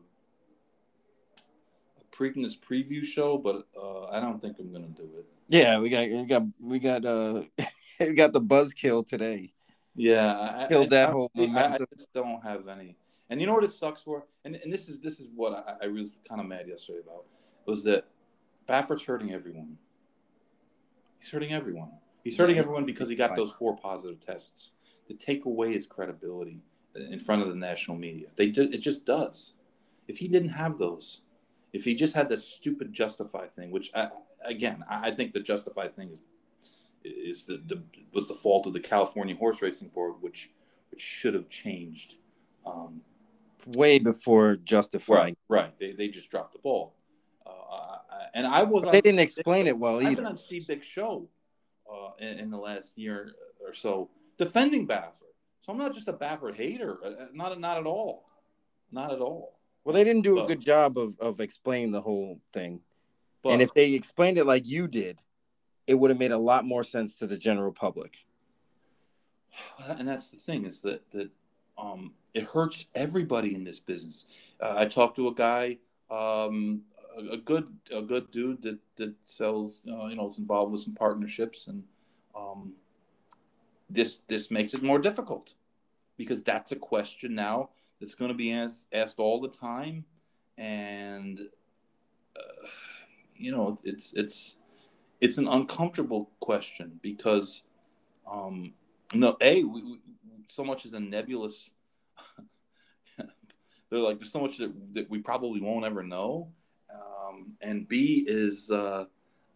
[2.17, 5.25] Preakness preview show, but uh, I don't think I'm gonna do it.
[5.47, 7.43] Yeah, we got we got we got uh
[7.99, 9.53] we got the buzzkill today.
[9.95, 11.31] Yeah, I, killed that I, whole.
[11.37, 12.97] I, just don't have any.
[13.29, 14.25] And you know what it sucks for?
[14.43, 17.25] And and this is this is what I, I was kind of mad yesterday about
[17.65, 18.05] was that
[18.67, 19.77] Baffert's hurting everyone.
[21.19, 21.91] He's hurting everyone.
[22.23, 24.71] He's hurting everyone because he got those four positive tests.
[25.07, 26.61] To take away his credibility
[26.95, 29.53] in front of the national media, they do, it just does.
[30.07, 31.21] If he didn't have those,
[31.75, 34.07] if he just had this stupid justify thing, which I,
[34.45, 36.19] again I think the justify thing is
[37.03, 37.83] is the, the
[38.13, 40.49] was the fault of the California Horse Racing Board, which
[40.89, 42.15] which should have changed
[42.65, 43.01] um,
[43.75, 45.35] way before justifying.
[45.49, 45.79] Right, right.
[45.79, 46.95] They they just dropped the ball,
[47.45, 47.97] uh,
[48.33, 48.89] and I was.
[48.89, 50.15] they didn't explain it well I've either.
[50.15, 51.27] been on Steve show
[51.91, 55.33] uh, in, in, the last year or so defending Baffert.
[55.61, 56.99] So I'm not just a Baffert hater.
[57.03, 58.25] Uh, uh, not not at all.
[58.91, 59.54] Not at all.
[59.85, 62.81] Well, they didn't do but, a good job of, of explaining the whole thing.
[63.43, 65.21] But, and if they explained it like you did,
[65.85, 68.25] it would have made a lot more sense to the general public.
[69.87, 71.29] And that's the thing is that that
[71.77, 74.25] um, it hurts everybody in this business.
[74.59, 75.77] Uh, I talked to a guy,
[76.09, 76.81] um,
[77.15, 80.81] a, a, good a good dude that that sells, uh, you know, is involved with
[80.81, 81.83] some partnerships, and
[82.35, 82.73] um,
[83.89, 85.53] this this makes it more difficult
[86.17, 87.69] because that's a question now
[88.05, 90.05] that's going to be asked, asked all the time,
[90.59, 91.39] and
[92.37, 92.67] uh,
[93.35, 94.57] you know it's it's
[95.21, 97.63] it's an uncomfortable question because
[98.31, 98.73] um,
[99.15, 99.97] no, a we, we,
[100.49, 101.71] so much is a nebulous.
[103.89, 106.47] they're like there's so much that, that we probably won't ever know,
[106.93, 109.05] um, and B is uh,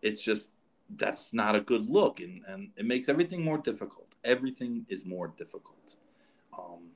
[0.01, 0.49] it's just
[0.95, 4.15] that's not a good look, and and it makes everything more difficult.
[4.23, 5.97] Everything is more difficult.
[6.57, 6.88] Um,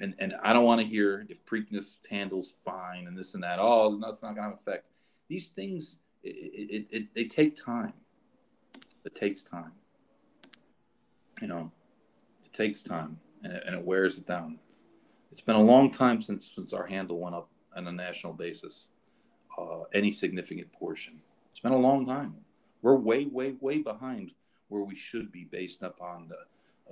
[0.00, 3.58] and and I don't want to hear if Preakness handles fine and this and that.
[3.60, 4.86] Oh, that's not going to effect.
[5.28, 6.30] These things, it,
[6.70, 7.92] it, it, they take time.
[9.04, 9.72] It takes time.
[11.40, 11.72] You know,
[12.44, 14.58] it takes time, and it, and it wears it down.
[15.30, 18.88] It's been a long time since since our handle went up on a national basis,
[19.56, 21.20] uh, any significant portion.
[21.52, 22.34] It's been a long time.
[22.82, 24.32] We're way, way, way behind
[24.68, 26.36] where we should be based upon the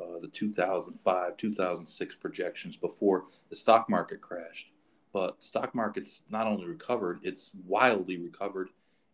[0.00, 4.70] uh, the 2005, 2006 projections before the stock market crashed.
[5.12, 8.68] But stock market's not only recovered, it's wildly recovered,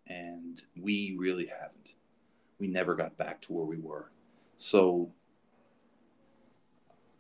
[0.09, 1.95] and we really haven't.
[2.59, 4.11] We never got back to where we were.
[4.57, 5.13] So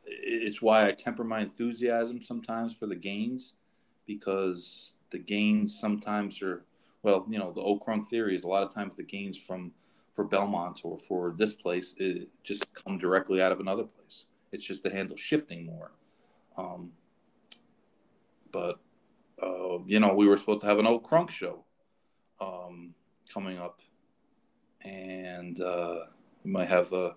[0.04, 3.54] it's why I temper my enthusiasm sometimes for the gains,
[4.06, 6.64] because the gains sometimes are,
[7.02, 9.72] well, you know, the Ocrunk theory is a lot of times the gains from
[10.12, 14.26] for Belmont or for this place it just come directly out of another place.
[14.52, 15.92] It's just the handle shifting more.
[16.56, 16.92] Um,
[18.50, 18.78] but
[19.42, 21.64] uh, you know, we were supposed to have an old crunk show
[22.40, 22.94] um,
[23.32, 23.80] coming up,
[24.84, 26.00] and uh,
[26.44, 27.12] we might have uh,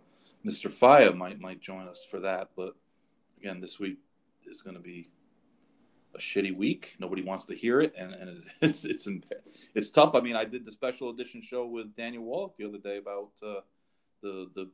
[0.45, 0.72] Mr.
[0.72, 2.49] Faya might might join us for that.
[2.55, 2.76] But
[3.39, 3.97] again, this week
[4.49, 5.09] is going to be
[6.15, 6.95] a shitty week.
[6.99, 9.07] Nobody wants to hear it, and, and it's it's
[9.73, 10.15] it's tough.
[10.15, 13.31] I mean, I did the special edition show with Daniel Wallach the other day about
[13.43, 13.61] uh,
[14.21, 14.69] the the.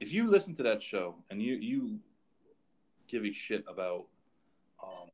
[0.00, 1.98] If you listen to that show and you you
[3.06, 4.06] give a shit about
[4.82, 5.08] um,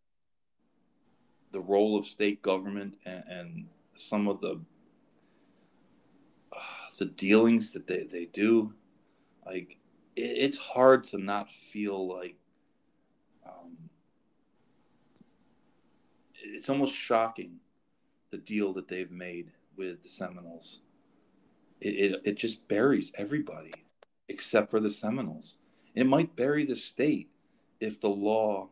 [1.53, 4.61] the role of state government and, and some of the
[6.53, 6.61] uh,
[6.99, 8.75] the dealings that they, they do,
[9.47, 9.79] like
[10.17, 12.37] it, it's hard to not feel like
[16.43, 17.57] it's almost shocking
[18.31, 20.81] the deal that they've made with the Seminoles.
[21.81, 23.73] It, it, it just buries everybody
[24.29, 25.57] except for the Seminoles.
[25.95, 27.31] It might bury the state
[27.81, 28.69] if the law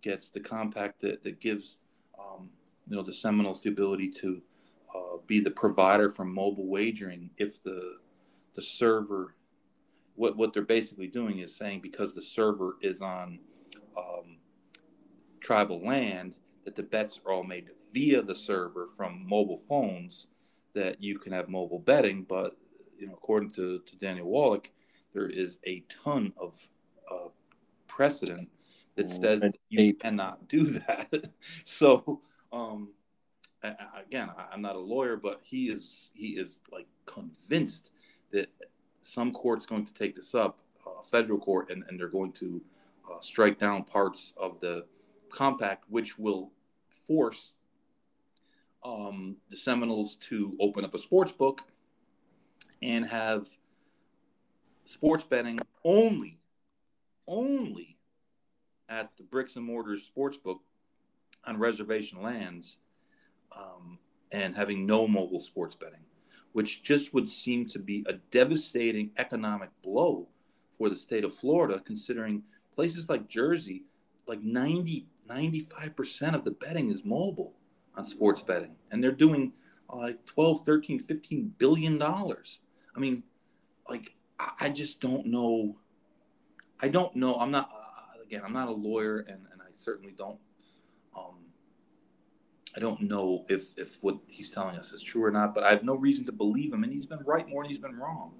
[0.00, 1.78] gets the compact that, that gives
[2.18, 2.50] um,
[2.88, 4.42] you know the Seminoles the ability to
[4.94, 7.96] uh, be the provider for mobile wagering if the
[8.54, 9.34] the server
[10.14, 13.38] what what they're basically doing is saying because the server is on
[13.96, 14.36] um,
[15.40, 16.34] tribal land
[16.64, 20.28] that the bets are all made via the server from mobile phones
[20.74, 22.56] that you can have mobile betting but
[22.98, 24.70] you know according to, to daniel wallach
[25.12, 26.68] there is a ton of
[27.10, 27.28] uh,
[27.86, 28.48] precedent
[28.96, 31.30] that says that you cannot do that.
[31.64, 32.20] So
[32.52, 32.90] um,
[33.62, 37.92] again, I'm not a lawyer, but he is he is like convinced
[38.32, 38.48] that
[39.00, 42.62] some court's going to take this up, uh, federal court, and, and they're going to
[43.10, 44.84] uh, strike down parts of the
[45.32, 46.52] compact, which will
[46.90, 47.54] force
[48.84, 51.62] um, the Seminoles to open up a sports book
[52.82, 53.46] and have
[54.84, 56.38] sports betting only,
[57.26, 57.96] only
[58.88, 60.60] at the bricks and mortar sports book
[61.44, 62.78] on reservation lands
[63.56, 63.98] um,
[64.32, 66.04] and having no mobile sports betting,
[66.52, 70.28] which just would seem to be a devastating economic blow
[70.76, 72.42] for the state of Florida, considering
[72.74, 73.84] places like Jersey,
[74.26, 77.54] like 90, 95% of the betting is mobile
[77.96, 78.76] on sports betting.
[78.90, 79.52] And they're doing
[79.90, 82.60] uh, like 12, 13, 15 billion dollars.
[82.96, 83.22] I mean,
[83.88, 85.76] like, I, I just don't know.
[86.80, 87.36] I don't know.
[87.36, 90.38] I'm not, uh, again, I'm not a lawyer and, and I certainly don't
[91.16, 91.36] um,
[92.76, 95.70] I don't know if if what he's telling us is true or not, but I
[95.70, 98.32] have no reason to believe him, and he's been right more than he's been wrong.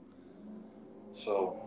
[1.12, 1.61] So,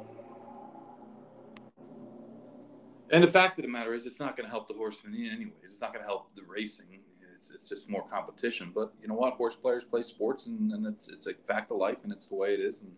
[3.11, 5.53] and the fact of the matter is, it's not going to help the horsemen anyways.
[5.63, 6.87] It's not going to help the racing.
[7.35, 8.71] It's, it's just more competition.
[8.73, 9.33] But you know what?
[9.35, 12.35] Horse players play sports, and, and it's it's a fact of life, and it's the
[12.35, 12.81] way it is.
[12.81, 12.91] And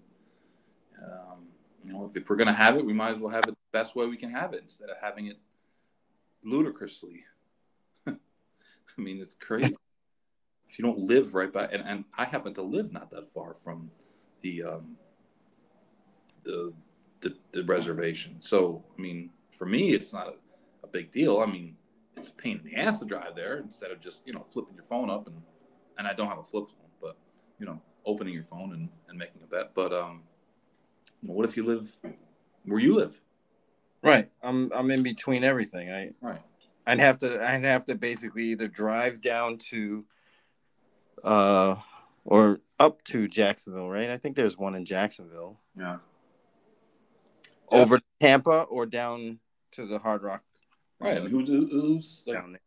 [1.03, 1.47] um,
[1.83, 3.51] you know, if, if we're going to have it, we might as well have it
[3.51, 5.37] the best way we can have it instead of having it
[6.43, 7.23] ludicrously.
[8.07, 8.15] I
[8.97, 9.75] mean, it's crazy.
[10.69, 13.53] if you don't live right by, and, and I happen to live not that far
[13.53, 13.91] from
[14.41, 14.97] the um,
[16.43, 16.73] the,
[17.19, 18.37] the, the reservation.
[18.39, 20.33] So, I mean, for me, it's not a,
[20.83, 21.39] a big deal.
[21.39, 21.75] I mean,
[22.15, 24.75] it's a pain in the ass to drive there instead of just you know flipping
[24.75, 25.41] your phone up and
[25.97, 27.17] and I don't have a flip phone, but
[27.59, 29.71] you know opening your phone and, and making a bet.
[29.73, 30.23] But um,
[31.21, 31.91] you know, what if you live
[32.65, 33.19] where you live?
[34.03, 34.29] Right.
[34.43, 35.91] I'm I'm in between everything.
[35.91, 36.41] I right.
[36.85, 40.05] I'd have to I'd have to basically either drive down to
[41.23, 41.75] uh
[42.23, 44.09] or up to Jacksonville, right?
[44.09, 45.59] I think there's one in Jacksonville.
[45.77, 45.97] Yeah.
[47.69, 48.27] Over yeah.
[48.27, 49.39] Tampa or down
[49.73, 50.43] to the Hard Rock.
[50.99, 51.17] Right.
[51.17, 52.61] I mean, who's, who's like, down there.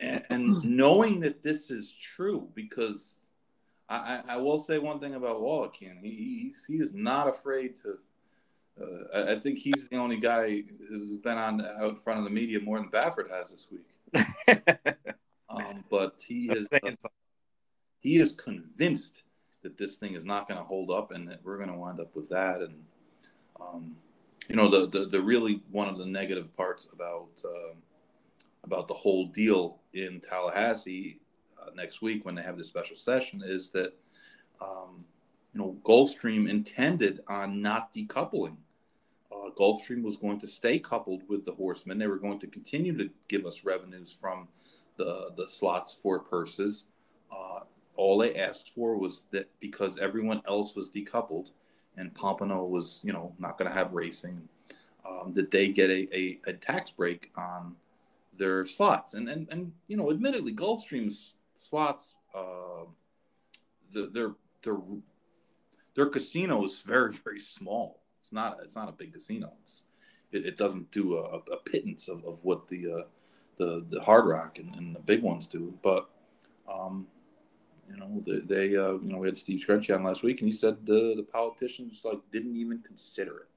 [0.00, 3.16] And, and knowing that this is true, because
[3.88, 6.00] I, I, I will say one thing about Wallachian.
[6.02, 7.98] He, he, he is not afraid to
[8.80, 12.30] uh, I, think he's the only guy who's been on out in front of the
[12.30, 13.88] media more than Baffert has this week.
[15.50, 16.78] um, but he is uh,
[18.00, 19.24] he is convinced
[19.62, 22.00] that this thing is not going to hold up and that we're going to wind
[22.00, 22.62] up with that.
[22.62, 22.82] And
[23.60, 23.96] um,
[24.48, 27.74] you know, the, the the really one of the negative parts about uh,
[28.64, 31.20] about the whole deal in Tallahassee
[31.60, 33.94] uh, next week when they have this special session is that.
[34.60, 35.04] Um,
[35.54, 38.56] you know, Gulfstream intended on not decoupling.
[39.30, 41.98] Uh, Gulfstream was going to stay coupled with the Horsemen.
[41.98, 44.48] They were going to continue to give us revenues from
[44.96, 46.86] the the slots for purses.
[47.30, 47.60] Uh,
[47.96, 51.50] all they asked for was that because everyone else was decoupled
[51.96, 54.48] and Pompano was, you know, not going to have racing,
[55.06, 57.76] um, that they get a, a, a, tax break on
[58.36, 59.14] their slots.
[59.14, 62.84] And, and, and you know, admittedly, Gulfstream's slots, uh,
[63.90, 64.80] the, they're, they're
[65.94, 68.00] their casino is very very small.
[68.18, 69.52] It's not it's not a big casino.
[69.62, 69.84] It's
[70.30, 73.02] it, it doesn't do a, a, pittance of, of what the uh,
[73.58, 75.74] the the Hard Rock and, and the big ones do.
[75.82, 76.08] But
[76.72, 77.06] um,
[77.92, 80.56] you know they, uh, you know we had Steve Scrunchy on last week and he
[80.56, 83.48] said the the politicians like didn't even consider it,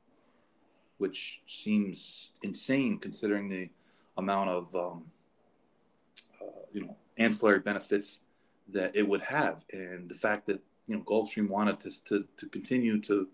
[0.97, 3.69] which seems insane considering the
[4.17, 5.05] amount of um,
[6.41, 8.21] uh, you know ancillary benefits
[8.67, 12.49] that it would have and the fact that you know Gulfstream wanted to to, to
[12.49, 13.27] continue to you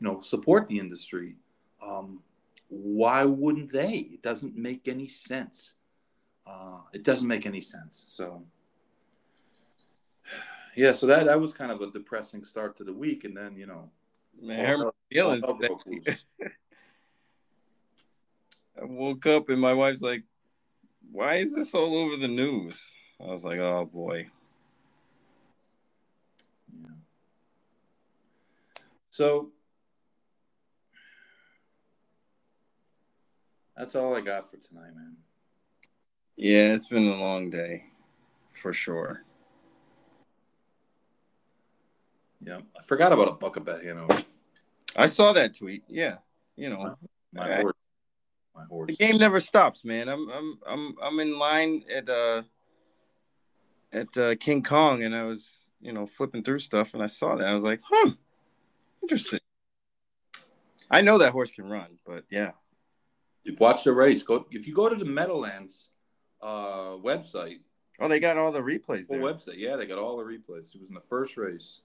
[0.00, 1.36] know support the industry.
[1.80, 2.20] Um,
[2.68, 4.08] why wouldn't they?
[4.12, 5.74] It doesn't make any sense.
[6.46, 8.04] Uh, it doesn't make any sense.
[8.08, 8.42] So
[10.76, 13.56] yeah, so that that was kind of a depressing start to the week, and then
[13.56, 13.90] you know,
[14.40, 15.44] man, all, feelings.
[15.44, 15.58] All
[18.80, 20.22] I woke up and my wife's like,
[21.10, 24.28] "Why is this all over the news?" I was like, "Oh boy."
[29.10, 29.50] So
[33.76, 35.16] that's all I got for tonight, man.
[36.36, 37.86] Yeah, it's been a long day
[38.52, 39.24] for sure.
[42.48, 44.22] Yeah, I forgot about a bucket bet Hanover.
[44.96, 45.84] I saw that tweet.
[45.86, 46.16] Yeah,
[46.56, 46.96] you know,
[47.34, 47.76] my, my I, horse.
[48.54, 48.86] My horse.
[48.88, 50.08] The game never stops, man.
[50.08, 52.42] I'm I'm I'm I'm in line at uh
[53.92, 57.36] at uh, King Kong, and I was you know flipping through stuff, and I saw
[57.36, 57.46] that.
[57.46, 58.12] I was like, huh.
[59.02, 59.40] Interesting.
[60.90, 62.52] I know that horse can run, but yeah.
[63.44, 64.22] You watch the race.
[64.22, 65.90] Go if you go to the Meadowlands
[66.40, 67.58] uh, website
[68.00, 69.20] Oh, they got all the replays there.
[69.20, 69.56] website.
[69.56, 70.74] Yeah, they got all the replays.
[70.74, 71.82] It was in the first race.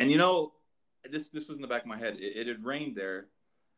[0.00, 0.52] And you know,
[1.10, 2.16] this this was in the back of my head.
[2.18, 3.26] It, it had rained there,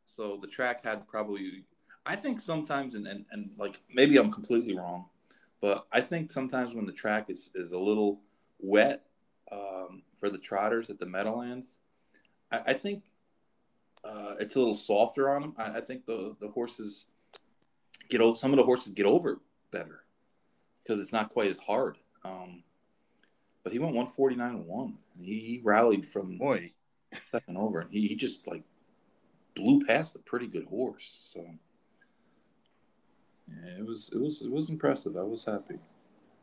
[0.07, 1.65] so the track had probably.
[2.05, 5.07] I think sometimes, and, and and like maybe I'm completely wrong,
[5.61, 8.21] but I think sometimes when the track is is a little
[8.59, 9.05] wet
[9.51, 11.77] um, for the trotters at the Meadowlands,
[12.51, 13.05] I, I think
[14.05, 15.55] uh, it's a little softer on them.
[15.59, 17.07] I, I think the the horses
[18.09, 18.37] get over.
[18.37, 19.41] Some of the horses get over
[19.71, 20.05] better
[20.83, 21.99] because it's not quite as hard.
[22.25, 22.63] Um,
[23.63, 24.95] but he went 149 1.
[25.21, 26.73] He, he rallied from Boy,
[27.31, 28.63] second over, and he, he just like
[29.55, 31.31] blew past a pretty good horse.
[31.33, 31.45] So
[33.49, 35.17] yeah, it was it was it was impressive.
[35.17, 35.79] I was happy.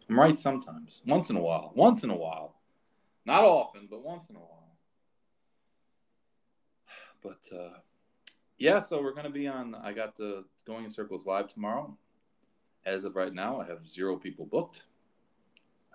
[0.09, 2.55] I'm right sometimes, once in a while, once in a while,
[3.25, 4.55] not often, but once in a while.
[7.21, 7.79] But uh,
[8.57, 9.75] yeah, so we're gonna be on.
[9.75, 11.97] I got the Going in Circles live tomorrow.
[12.85, 14.85] As of right now, I have zero people booked.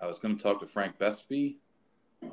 [0.01, 1.55] I was going to talk to Frank Vespi,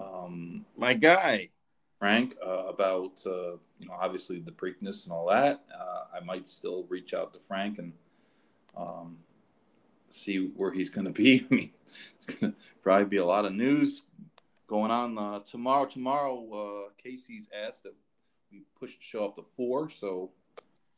[0.01, 1.51] um, my guy.
[1.99, 5.63] Frank, uh, about uh, you know obviously the Preakness and all that.
[5.73, 7.93] Uh, I might still reach out to Frank and
[8.77, 9.19] um,
[10.11, 11.47] see where he's going to be.
[11.51, 11.71] I mean,
[12.17, 14.03] it's going to probably be a lot of news
[14.67, 15.87] going on uh, tomorrow.
[15.87, 17.95] Tomorrow, uh, Casey's asked that
[18.51, 20.33] we push the show off to four, so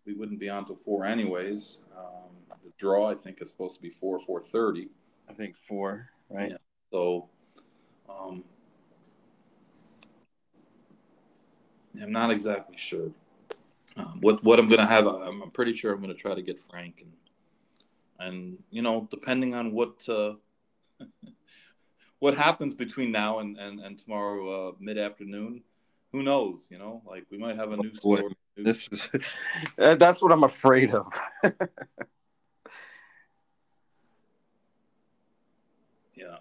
[0.07, 1.81] we wouldn't be on till four anyways.
[1.97, 4.89] Um, the draw, I think, is supposed to be four four thirty.
[5.29, 6.51] I think four, right?
[6.51, 6.57] Yeah.
[6.91, 7.29] So,
[8.09, 8.45] um,
[12.01, 13.11] I'm not exactly sure
[13.97, 15.07] um, what what I'm gonna have.
[15.07, 17.13] I'm, I'm pretty sure I'm gonna try to get Frank and
[18.19, 20.35] and you know depending on what uh,
[22.19, 25.63] what happens between now and and, and tomorrow uh, mid afternoon,
[26.13, 26.69] who knows?
[26.71, 28.37] You know, like we might have a new story.
[28.57, 29.11] This is
[29.77, 31.13] that's what I'm afraid of.
[36.17, 36.37] Yeah.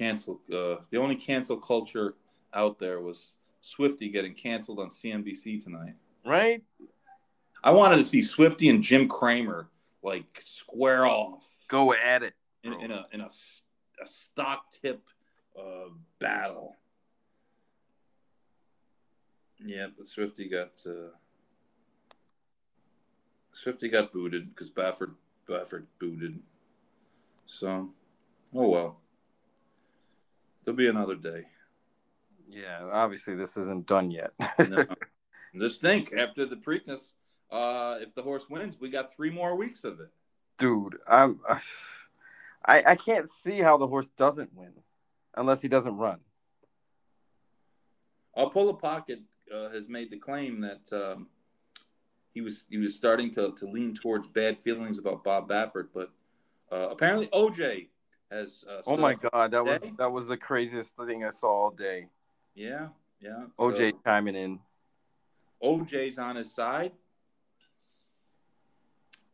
[0.00, 0.40] Cancel.
[0.50, 2.14] Uh, the only cancel culture
[2.54, 5.94] out there was Swifty getting canceled on CNBC tonight.
[6.24, 6.62] right?
[7.62, 9.68] I wanted to see Swifty and Jim Cramer
[10.02, 12.32] like square off Go at it.
[12.64, 13.26] in, in a in a,
[14.02, 15.02] a stock tip
[15.58, 16.76] uh, battle.
[19.62, 21.12] Yeah, but Swifty got uh,
[23.52, 25.12] Swifty got booted because Baffert
[25.46, 26.40] Baffert booted.
[27.44, 27.90] So,
[28.54, 29.00] oh well.
[30.64, 31.46] There'll be another day.
[32.48, 34.32] Yeah, obviously this isn't done yet.
[34.58, 34.84] No.
[35.58, 37.14] Just think after the Preakness,
[37.50, 40.10] uh, if the horse wins, we got three more weeks of it.
[40.58, 41.40] Dude, I'm
[42.64, 44.72] I I can't see how the horse doesn't win
[45.36, 46.20] unless he doesn't run.
[48.36, 49.20] Uh, Polo Pocket
[49.54, 51.28] uh, has made the claim that um,
[52.32, 56.10] he was he was starting to, to lean towards bad feelings about Bob Baffert, but
[56.70, 57.88] uh, apparently OJ
[58.30, 58.64] has.
[58.68, 62.08] Uh, Oh my god, that was that was the craziest thing I saw all day.
[62.54, 62.88] Yeah,
[63.20, 63.44] yeah.
[63.58, 64.58] OJ So chiming in.
[65.62, 66.92] OJ's on his side.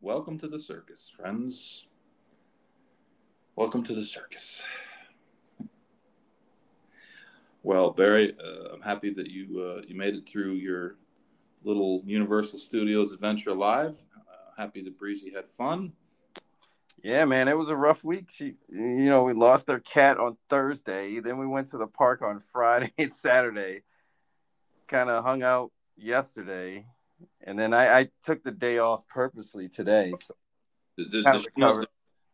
[0.01, 1.87] Welcome to the circus, friends.
[3.55, 4.65] Welcome to the circus.
[7.63, 10.97] Well, Barry, uh, I'm happy that you uh, you made it through your
[11.65, 13.97] little Universal Studios adventure live.
[14.17, 15.93] Uh, happy that Breezy had fun.
[17.03, 18.31] Yeah, man, it was a rough week.
[18.31, 21.21] She, you know, we lost our cat on Thursday.
[21.21, 23.83] Then we went to the park on Friday and Saturday.
[24.89, 26.87] Kind of hung out yesterday,
[27.43, 30.15] and then I, I took the day off purposely today.
[30.21, 30.35] So,
[30.97, 31.85] Does, does, she know,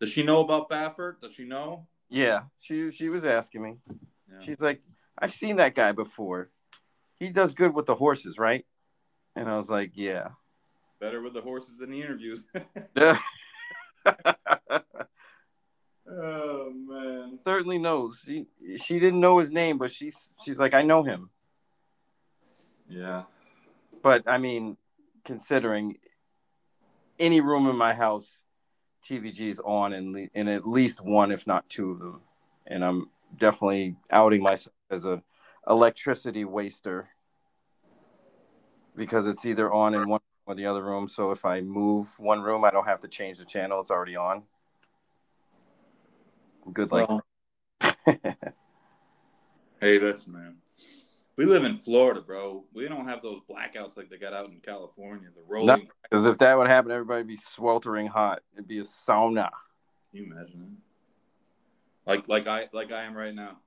[0.00, 1.22] does she know about Baffert?
[1.22, 1.86] Does she know?
[2.10, 3.76] yeah, she she was asking me.
[4.30, 4.40] Yeah.
[4.40, 4.82] She's like,
[5.18, 6.50] I've seen that guy before.
[7.18, 8.66] He does good with the horses, right?
[9.34, 10.28] And I was like, yeah.
[11.00, 12.44] Better with the horses than the interviews.
[16.10, 17.38] oh man.
[17.44, 18.22] Certainly knows.
[18.24, 18.46] She
[18.76, 21.30] she didn't know his name, but she's she's like, I know him.
[22.88, 23.24] Yeah.
[24.02, 24.76] But I mean,
[25.24, 25.96] considering
[27.18, 28.42] any room in my house,
[29.08, 32.20] TVG is on in, in at least one, if not two of them,
[32.66, 35.22] and I'm definitely outing myself as a
[35.68, 37.08] electricity waster
[38.96, 41.08] because it's either on in one or the other room.
[41.08, 44.16] So if I move one room, I don't have to change the channel; it's already
[44.16, 44.42] on.
[46.72, 47.08] Good luck.
[47.08, 47.22] Well,
[49.80, 50.56] hey, listen, man.
[51.36, 52.64] We live in Florida, bro.
[52.74, 55.28] We don't have those blackouts like they got out in California.
[55.34, 55.88] The rolling.
[56.02, 58.42] because if that would happen, everybody'd be sweltering hot.
[58.54, 59.48] It'd be a sauna.
[60.10, 62.10] Can you imagine that?
[62.10, 63.58] Like, like I, like I am right now.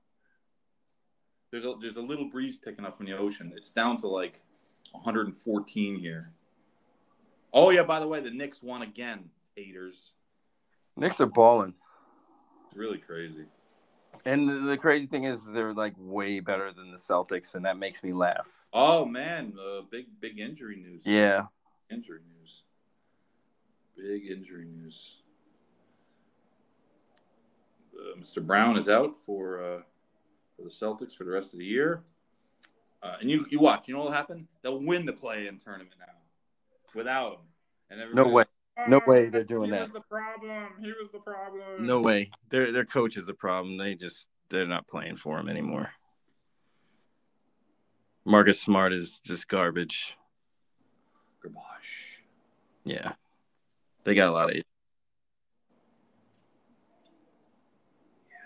[1.50, 3.52] There's a there's a little breeze picking up from the ocean.
[3.56, 4.40] It's down to like
[4.92, 6.32] 114 here.
[7.56, 9.30] Oh yeah, by the way, the Knicks won again.
[9.56, 10.12] Haters.
[10.94, 11.72] Knicks are balling.
[12.66, 13.46] It's really crazy.
[14.26, 18.02] And the, crazy thing is, they're like way better than the Celtics, and that makes
[18.02, 18.66] me laugh.
[18.74, 21.06] Oh man, uh, big big injury news.
[21.06, 21.46] Yeah,
[21.90, 22.62] injury news.
[23.96, 25.16] Big injury news.
[27.98, 28.46] Uh, Mr.
[28.46, 29.80] Brown is out for uh,
[30.56, 32.02] for the Celtics for the rest of the year.
[33.02, 34.46] Uh, and you you watch, you know what'll happen?
[34.60, 36.15] They'll win the play-in tournament now
[36.96, 37.38] without him.
[37.90, 38.44] And no way,
[38.88, 39.82] no "Oh, way they're doing he that.
[39.82, 40.68] was the problem.
[40.80, 41.86] He was the problem.
[41.86, 42.30] No way.
[42.50, 43.76] Their their coach is the problem.
[43.76, 45.90] They just they're not playing for him anymore.
[48.24, 50.16] Marcus Smart is just garbage.
[51.40, 51.60] Garbage.
[52.84, 53.12] Yeah,
[54.02, 54.56] they got a lot of.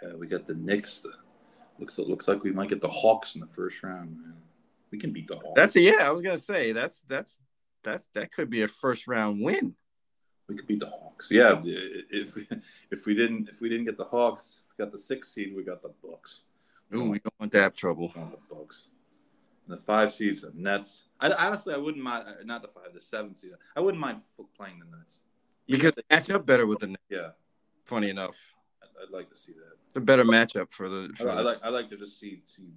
[0.02, 1.00] Yeah, we got the Knicks.
[1.00, 1.12] The,
[1.78, 4.10] looks it looks like we might get the Hawks in the first round.
[4.10, 4.34] Man,
[4.90, 5.52] we can beat the Hawks.
[5.56, 6.06] That's yeah.
[6.06, 7.38] I was gonna say that's that's
[7.82, 9.74] that's that could be a first round win.
[10.48, 11.30] We could beat the Hawks.
[11.30, 12.36] Yeah, if
[12.90, 15.54] if we didn't if we didn't get the Hawks, if we got the six seed.
[15.56, 16.42] We got the Bucks.
[16.94, 18.08] Ooh, we don't want to have trouble.
[18.08, 18.88] The Bucks.
[19.68, 21.04] And the five seeds, the Nets.
[21.20, 22.26] I, honestly, I wouldn't mind.
[22.26, 23.52] uh, Not the five, the seven seed.
[23.76, 24.22] I wouldn't mind
[24.56, 25.22] playing the Nets
[25.68, 27.30] Because they match up better with the Knicks, yeah,
[27.84, 28.36] funny enough.
[28.82, 29.76] I'd, I'd like to see that.
[29.88, 31.10] It's a better matchup for the.
[31.14, 32.70] I, For I the like I like to just see see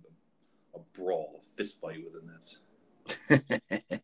[0.76, 2.60] a, a brawl, a fist fight with the Nets.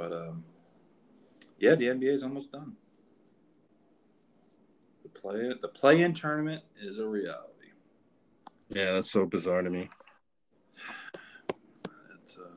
[0.00, 0.44] But um,
[1.58, 2.72] yeah, the NBA is almost done.
[5.02, 7.68] The play the play in tournament is a reality.
[8.70, 9.90] yeah, that's so bizarre to me.
[12.24, 12.56] It's, uh...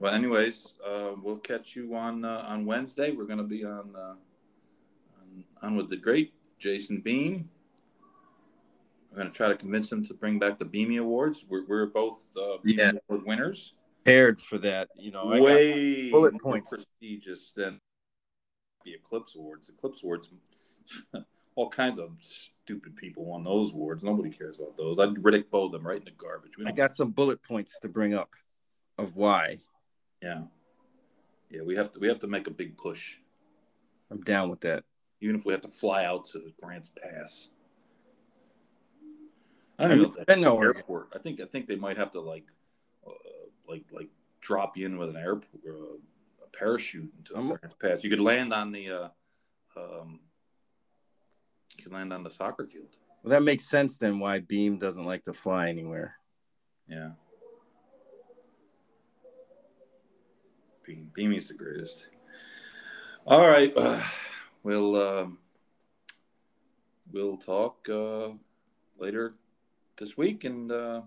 [0.00, 3.12] Well, anyways, uh, we'll catch you on uh, on Wednesday.
[3.12, 4.14] We're going to be on, uh,
[5.20, 7.48] on on with the great Jason Beam.
[9.12, 11.44] We're going to try to convince him to bring back the Beamy Awards.
[11.48, 12.92] We're, we're both uh, Beamy Yeah.
[13.08, 13.74] Award winners.
[14.04, 15.30] Paired for that, you know.
[15.32, 16.70] I got- Way bullet more points.
[16.70, 17.80] prestigious than
[18.84, 19.68] the Eclipse Awards.
[19.68, 20.28] Eclipse Awards,
[21.54, 24.02] all kinds of stupid people won those awards.
[24.02, 24.98] Nobody cares about those.
[24.98, 26.52] I'd Riddick Bowe them right in the garbage.
[26.66, 28.30] I got some bullet points to bring up
[28.98, 29.58] of why
[30.20, 30.42] Yeah,
[31.50, 31.62] yeah.
[31.62, 33.16] We have to we have to make a big push,
[34.10, 34.84] I'm down with that.
[35.20, 37.50] even if we have to fly out to Grants Pass.
[39.78, 39.98] I don't
[40.40, 41.08] know an airport.
[41.14, 42.44] I think I think they might have to like,
[43.72, 44.08] like like
[44.40, 45.94] drop you in with an airport, uh,
[46.44, 48.04] a parachute into I'm- Grants Pass.
[48.04, 49.08] You could land on the, uh,
[49.76, 50.20] um,
[51.76, 52.96] you could land on the soccer field.
[53.22, 56.16] Well, that makes sense then why Beam doesn't like to fly anywhere.
[56.88, 57.10] Yeah.
[60.84, 62.08] Beam, Beamy's the greatest.
[63.24, 64.02] All right, uh,
[64.64, 65.38] we'll um,
[67.12, 68.30] we'll talk uh,
[68.98, 69.34] later
[69.96, 71.02] this week, and uh,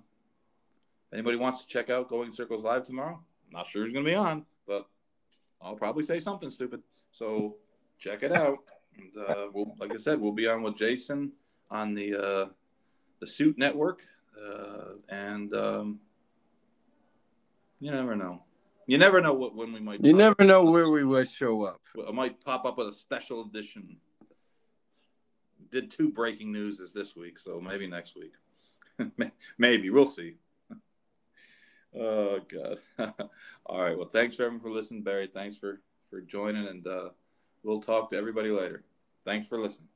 [1.13, 4.11] anybody wants to check out Going Circles live tomorrow, I'm not sure who's going to
[4.11, 4.87] be on, but
[5.61, 6.81] I'll probably say something stupid.
[7.11, 7.55] So
[7.97, 8.59] check it out.
[8.97, 11.33] And uh, we'll, like I said, we'll be on with Jason
[11.69, 12.45] on the uh,
[13.19, 14.03] the Suit Network,
[14.41, 15.99] uh, and um,
[17.79, 18.41] you never know.
[18.87, 20.03] You never know what when we might.
[20.03, 21.81] You never know where we would show up.
[22.07, 23.97] I might pop up with a special edition.
[25.71, 28.33] Did two breaking newses this week, so maybe next week.
[29.57, 30.35] maybe we'll see.
[31.97, 32.79] Oh God!
[33.65, 33.97] All right.
[33.97, 35.27] Well, thanks for everyone for listening, Barry.
[35.27, 37.09] Thanks for for joining, and uh,
[37.63, 38.83] we'll talk to everybody later.
[39.23, 39.89] Thanks for listening.